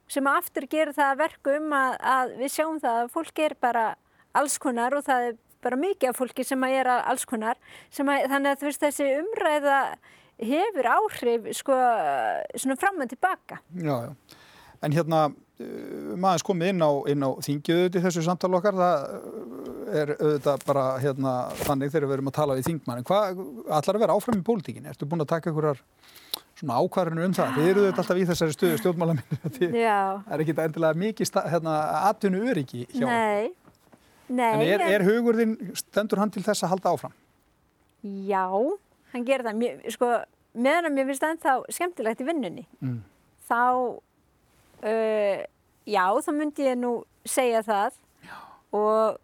sem 0.08 0.30
að 0.30 0.40
aftur 0.44 0.68
gera 0.72 0.94
það 0.96 1.18
verkum 1.24 1.74
að, 1.76 1.98
að 2.00 2.36
við 2.40 2.54
sjáum 2.54 2.78
það 2.84 3.02
að 3.02 3.12
fólk 3.16 3.42
er 3.44 3.58
bara 3.60 3.88
alls 4.38 4.58
konar 4.62 4.96
og 4.96 5.04
það 5.08 5.32
er 5.32 5.40
bara 5.66 5.80
mikið 5.82 6.12
af 6.12 6.20
fólki 6.20 6.46
sem 6.46 6.64
að 6.64 6.76
er 6.78 6.92
alls 6.94 7.26
konar 7.28 7.58
að, 7.58 8.28
þannig 8.30 8.52
að 8.52 8.66
veist, 8.68 8.84
þessi 8.84 9.08
umræða 9.18 9.80
hefur 10.38 10.90
áhrif 10.94 11.50
sko, 11.58 11.78
svona 12.54 12.78
fram 12.78 13.02
og 13.02 13.10
tilbaka 13.10 13.60
Já, 13.74 13.96
já 14.06 14.38
En 14.86 14.94
hérna, 14.94 15.32
maður 15.58 16.44
komið 16.46 16.70
inn 16.70 16.84
á, 16.86 16.92
á 17.02 17.30
þingjöðu 17.42 17.90
til 17.94 18.02
þessu 18.04 18.24
samtala 18.28 18.60
okkar, 18.60 18.76
það 18.78 19.06
eh, 19.08 19.96
er 20.02 20.12
auðvitað 20.14 20.66
bara 20.68 20.86
hérna, 21.02 21.34
þannig 21.64 21.94
þegar 21.94 22.06
við 22.06 22.18
erum 22.18 22.30
að 22.30 22.38
tala 22.38 22.58
við 22.60 22.70
þingmann. 22.70 23.06
Hvað 23.08 23.42
ætlar 23.80 23.98
að 23.98 24.04
vera 24.06 24.18
áfram 24.20 24.38
í 24.38 24.46
pólitíkinni? 24.46 24.92
Ertu 24.94 25.10
búin 25.10 25.26
að 25.26 25.32
taka 25.34 25.50
einhverjar 25.50 25.82
svona 26.60 26.78
ákvarðinu 26.78 27.26
um 27.26 27.36
það? 27.40 27.58
Þið 27.58 27.72
eru 27.72 27.84
auðvitað 27.84 28.04
alltaf 28.04 28.22
í 28.22 28.30
þessari 28.30 28.58
stöðu 28.58 28.80
stjórnmálaminu. 28.84 29.42
Það 29.58 30.32
er 30.38 30.46
ekki 30.46 30.58
endilega 30.68 31.02
mikið 31.08 31.36
hérna, 31.56 31.76
atvinnu 32.12 32.46
öryggi 32.52 32.86
hjá. 32.94 33.08
Nei, 33.10 33.52
nei. 34.30 34.48
En 34.52 34.66
er, 34.68 34.88
er 34.94 35.10
hugurðin, 35.10 35.58
stendur 35.78 36.22
hann 36.22 36.34
til 36.34 36.46
þess 36.46 36.68
að 36.68 36.76
halda 36.76 36.94
áfram? 36.94 37.22
Já, 38.30 38.46
hann 39.14 39.26
gerir 39.26 39.50
það. 39.50 39.86
Sko, 39.98 40.16
meðan 40.54 40.92
að 40.92 41.00
mér 41.00 41.10
finnst 41.10 41.26
það 41.26 41.36
ennþá 41.36 41.62
skemmtilegt 41.80 42.22
í 42.22 42.28
vinnunni. 42.28 42.68
Mm. 42.78 43.00
Þá 43.48 43.62
Uh, 44.78 45.42
já, 45.90 46.04
þá 46.22 46.32
myndi 46.38 46.68
ég 46.68 46.78
nú 46.78 46.92
segja 47.28 47.64
það 47.66 47.96
já. 48.28 48.36
og 48.78 49.18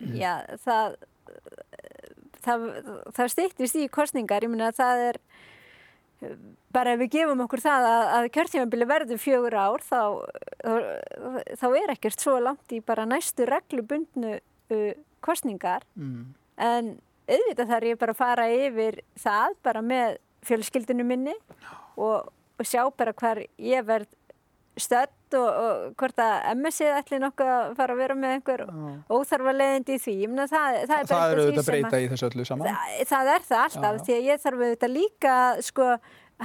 já, 0.00 0.32
það 0.64 0.96
það, 2.44 2.66
það 3.16 3.32
stýttist 3.34 3.78
í 3.80 3.88
kostningar, 3.92 4.44
ég 4.44 4.52
minna 4.52 4.70
að 4.70 4.80
það 4.80 5.04
er 5.08 5.20
bara 6.74 6.94
ef 6.94 7.00
við 7.00 7.12
gefum 7.14 7.44
okkur 7.46 7.62
það 7.64 7.86
að, 7.88 8.02
að 8.16 8.26
kjörtímanbili 8.34 8.88
verður 8.88 9.20
fjögur 9.20 9.56
ár 9.56 9.84
þá, 9.84 10.00
þá, 10.60 10.74
þá 11.62 11.66
er 11.80 11.92
ekkert 11.94 12.24
svo 12.24 12.34
langt 12.44 12.74
í 12.76 12.80
bara 12.84 13.06
næstu 13.08 13.46
reglubundnu 13.48 14.34
uh, 14.36 14.90
kostningar 15.24 15.86
mm. 15.96 16.26
en 16.60 16.92
auðvitað 17.30 17.72
þarf 17.72 17.88
ég 17.88 18.02
bara 18.02 18.14
að 18.14 18.20
fara 18.20 18.46
yfir 18.52 19.00
það 19.20 19.56
bara 19.64 19.84
með 19.84 20.20
fjölskyldinu 20.48 21.06
minni 21.06 21.34
og, 21.96 22.28
og 22.28 22.68
sjá 22.68 22.84
bara 22.96 23.16
hver 23.16 23.44
ég 23.56 23.86
verð 23.88 24.12
stödd 24.78 25.36
og, 25.38 25.48
og 25.48 25.98
hvort 25.98 26.22
að 26.22 26.46
MS-ið 26.54 26.96
ætli 27.00 27.18
nokkuð 27.22 27.50
að 27.54 27.74
fara 27.78 27.94
að 27.94 28.00
vera 28.02 28.16
með 28.18 28.34
einhver 28.36 28.62
óþarfa 29.10 29.54
leiðindi 29.56 29.96
í 29.96 30.02
því 30.04 30.16
Mena, 30.30 30.46
það, 30.50 30.78
það 30.90 30.96
er, 30.96 31.10
það 31.10 31.34
auðvitað 31.34 31.60
að 31.62 31.70
breyta 31.70 32.00
í 32.00 32.08
þessu 32.12 32.28
öllu 32.30 32.46
saman 32.48 32.70
það, 32.70 32.96
það 33.10 33.30
er 33.34 33.46
það 33.48 33.64
alltaf 33.66 33.90
já, 33.90 33.98
já. 33.98 34.04
því 34.06 34.16
að 34.16 34.28
ég 34.28 34.42
þarf 34.44 34.64
auðvitað 34.64 34.94
líka 34.94 35.36
sko 35.66 35.88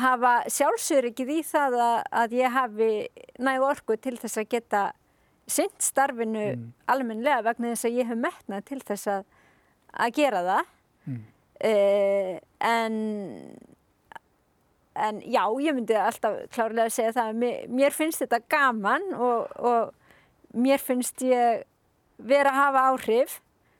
hafa 0.06 0.34
sjálfsöryggið 0.52 1.32
í 1.38 1.40
það 1.48 1.78
að, 1.86 1.98
að 2.24 2.38
ég 2.40 2.56
hafi 2.56 2.92
nægu 3.48 3.68
orku 3.70 3.98
til 4.02 4.16
þess 4.20 4.42
að 4.42 4.50
geta 4.56 4.84
synd 5.46 5.78
starfinu 5.84 6.46
mm. 6.56 6.66
almenlega 6.92 7.46
vegna 7.46 7.74
þess 7.74 7.88
að 7.88 8.00
ég 8.00 8.10
hef 8.10 8.20
metnað 8.20 8.66
til 8.72 8.82
þess 8.82 9.12
að, 9.14 9.30
að 9.94 10.18
gera 10.18 10.44
það 10.50 10.74
mm. 11.06 11.22
uh, 11.70 12.34
en 12.74 13.00
en 14.96 15.22
já, 15.22 15.44
ég 15.62 15.76
myndi 15.76 15.96
alltaf 16.00 16.38
klárlega 16.54 16.90
að 16.90 16.96
segja 16.96 17.16
það 17.16 17.32
að 17.32 17.40
mér, 17.42 17.64
mér 17.80 17.96
finnst 17.96 18.24
þetta 18.24 18.42
gaman 18.52 19.10
og, 19.14 19.52
og 19.60 20.56
mér 20.56 20.84
finnst 20.84 21.24
ég 21.26 21.66
vera 22.16 22.54
að 22.54 22.62
hafa 22.62 22.86
áhrif 22.94 23.38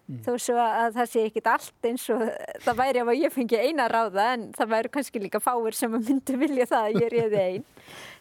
mm. 0.10 0.22
þó 0.26 0.32
svo 0.42 0.60
að 0.60 1.00
það 1.00 1.12
sé 1.14 1.26
ekkit 1.30 1.50
allt 1.54 1.90
eins 1.90 2.06
og 2.14 2.24
það 2.66 2.80
væri 2.82 3.04
ef 3.04 3.12
að 3.14 3.24
ég 3.24 3.36
fengi 3.36 3.62
eina 3.64 3.88
ráða 3.92 4.30
en 4.36 4.48
það 4.58 4.72
væri 4.76 4.94
kannski 4.98 5.24
líka 5.24 5.44
fáir 5.44 5.78
sem 5.78 5.96
að 5.96 6.12
myndi 6.12 6.40
vilja 6.44 6.70
það 6.72 6.88
að 6.90 7.00
ég 7.00 7.08
er 7.08 7.18
eða 7.26 7.46
einn 7.50 7.68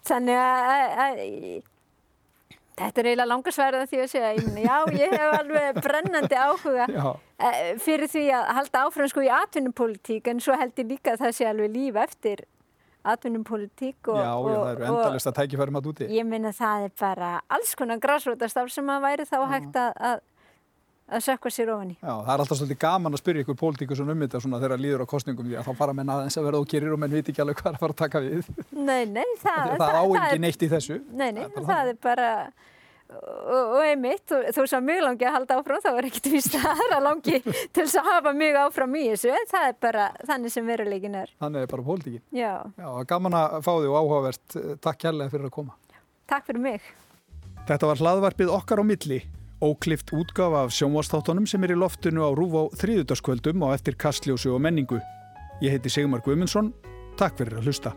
þannig 0.05 0.42
að, 0.45 0.74
að, 0.74 0.99
að 1.07 1.70
þetta 2.74 3.01
er 3.01 3.11
eiginlega 3.11 3.30
langarsverða 3.30 3.84
því 3.90 4.01
að 4.03 4.11
segja 4.12 4.32
já, 4.64 4.78
ég 4.99 5.14
hef 5.14 5.36
alveg 5.40 5.78
brennandi 5.84 6.40
áhuga 6.40 6.88
já. 6.90 7.07
Eh, 7.45 7.74
fyrir 7.82 8.11
því 8.11 8.24
að 8.38 8.51
halda 8.59 8.82
áfram 8.86 9.11
sko 9.11 9.22
í 9.24 9.30
atvinnupolítík 9.34 10.28
en 10.30 10.42
svo 10.42 10.57
held 10.59 10.78
ég 10.78 10.90
líka 10.95 11.14
að 11.14 11.24
það 11.26 11.38
sé 11.38 11.49
alveg 11.51 11.72
líf 11.74 11.99
eftir 12.05 12.45
atvinnum 13.05 13.44
politík 13.46 14.11
og... 14.12 14.20
Já, 14.20 14.32
já, 14.32 14.59
það 14.59 14.70
eru 14.74 14.86
endalist 14.90 15.30
að 15.30 15.36
tækja 15.40 15.61
færum 15.61 15.80
að 15.80 15.90
úti. 15.92 16.11
Ég 16.14 16.28
minna 16.28 16.55
það 16.57 16.86
er 16.88 16.94
bara 17.00 17.32
alls 17.57 17.74
konar 17.78 18.00
græsrótastaf 18.02 18.70
sem 18.72 18.94
að 18.94 19.05
væri 19.05 19.26
þá 19.28 19.36
hægt 19.52 19.80
að, 19.80 19.92
að 20.11 20.22
að 21.05 21.24
sökka 21.26 21.50
sér 21.52 21.70
ofan 21.74 21.92
í. 21.92 21.96
Já, 21.98 22.12
það 22.12 22.30
er 22.34 22.42
alltaf 22.42 22.59
svolítið 22.59 22.78
gaman 22.84 23.16
að 23.16 23.20
spyrja 23.20 23.44
ykkur 23.44 23.59
pólitíkus 23.61 24.00
um 24.00 24.12
þetta 24.24 24.40
svona 24.40 24.61
þegar 24.62 24.80
líður 24.80 25.05
á 25.05 25.07
kostningum 25.11 25.48
því 25.48 25.59
að 25.61 25.66
þá 25.68 25.80
fara 25.80 25.96
menn 25.96 26.12
aðeins 26.14 26.38
að 26.40 26.46
vera 26.48 26.61
ókýrir 26.62 26.94
og 26.94 27.00
menn 27.02 27.12
viti 27.12 27.34
ekki 27.34 27.44
alveg 27.44 27.61
hvað 27.61 27.74
að 27.74 27.82
fara 27.82 27.96
að 27.96 28.00
taka 28.00 28.22
við. 28.24 28.48
Nei, 28.72 29.02
nei, 29.11 29.26
það, 29.42 29.74
það, 29.74 29.82
það 29.82 29.98
á 30.00 30.05
ekki 30.22 30.40
neitt 30.44 30.64
í 30.64 30.70
þessu. 30.72 31.00
Nei, 31.12 31.28
nei, 31.36 31.42
það 31.44 31.50
er 31.50 31.59
bara, 31.61 31.76
það 31.76 31.92
er 31.92 32.00
bara 32.09 32.30
og, 33.12 33.74
og 33.76 33.80
einmitt, 33.84 34.32
þú 34.57 34.66
sem 34.70 34.86
mjög 34.86 35.05
langi 35.05 35.28
að 35.28 35.36
halda 35.38 35.59
áfram, 35.61 35.82
þá 35.84 35.90
er 35.92 36.09
ekkert 36.09 36.30
vist 36.32 36.57
að 36.59 36.66
aðra 36.72 37.00
langi 37.05 37.40
til 37.44 37.84
þess 37.84 38.00
að 38.00 38.11
hafa 38.11 38.34
mjög 38.38 38.59
áfram 38.64 38.98
í 38.98 39.05
þessu, 39.12 39.30
en 39.34 39.48
það 39.50 39.68
er 39.68 39.78
bara 39.86 40.09
þannig 40.24 40.55
sem 40.55 40.68
veruleikin 40.72 41.16
er. 41.20 41.32
Þannig 41.44 41.66
er 41.66 41.72
bara 41.74 41.86
pólitíkin. 41.88 42.24
Já. 42.34 42.52
Já, 42.80 42.90
gaman 43.11 43.38
að 43.40 43.57
fá 43.66 43.72
þig 43.72 43.88
og 43.92 43.98
áhugavert. 44.00 44.59
Takk 44.84 45.00
kærlega 45.07 45.34
fyrir 45.34 45.48
að 45.50 45.57
koma. 45.59 45.78
Takk 46.30 46.48
fyrir 46.48 46.64
mig. 46.64 46.92
Þetta 47.64 47.90
var 47.90 48.00
hlaðvarpið 48.02 48.52
okkar 48.52 48.82
á 48.82 48.84
milli, 48.84 49.20
óklift 49.64 50.12
útgafa 50.12 50.66
af 50.66 50.74
sjónvastáttunum 50.76 51.46
sem 51.48 51.62
er 51.64 51.72
í 51.72 51.78
loftinu 51.80 52.26
á 52.28 52.30
rúf 52.36 52.57
á 52.61 52.62
þrýðutaskvöldum 52.82 53.64
á 53.64 53.72
eftir 53.72 53.96
kastljósu 53.96 54.52
og 54.52 54.61
menningu. 54.64 55.00
Ég 55.64 55.76
heiti 55.76 55.92
Sigmar 55.92 56.24
Guimundsson, 56.24 56.74
takk 57.16 57.38
fyrir 57.40 57.61
að 57.61 57.70
hlusta. 57.70 57.94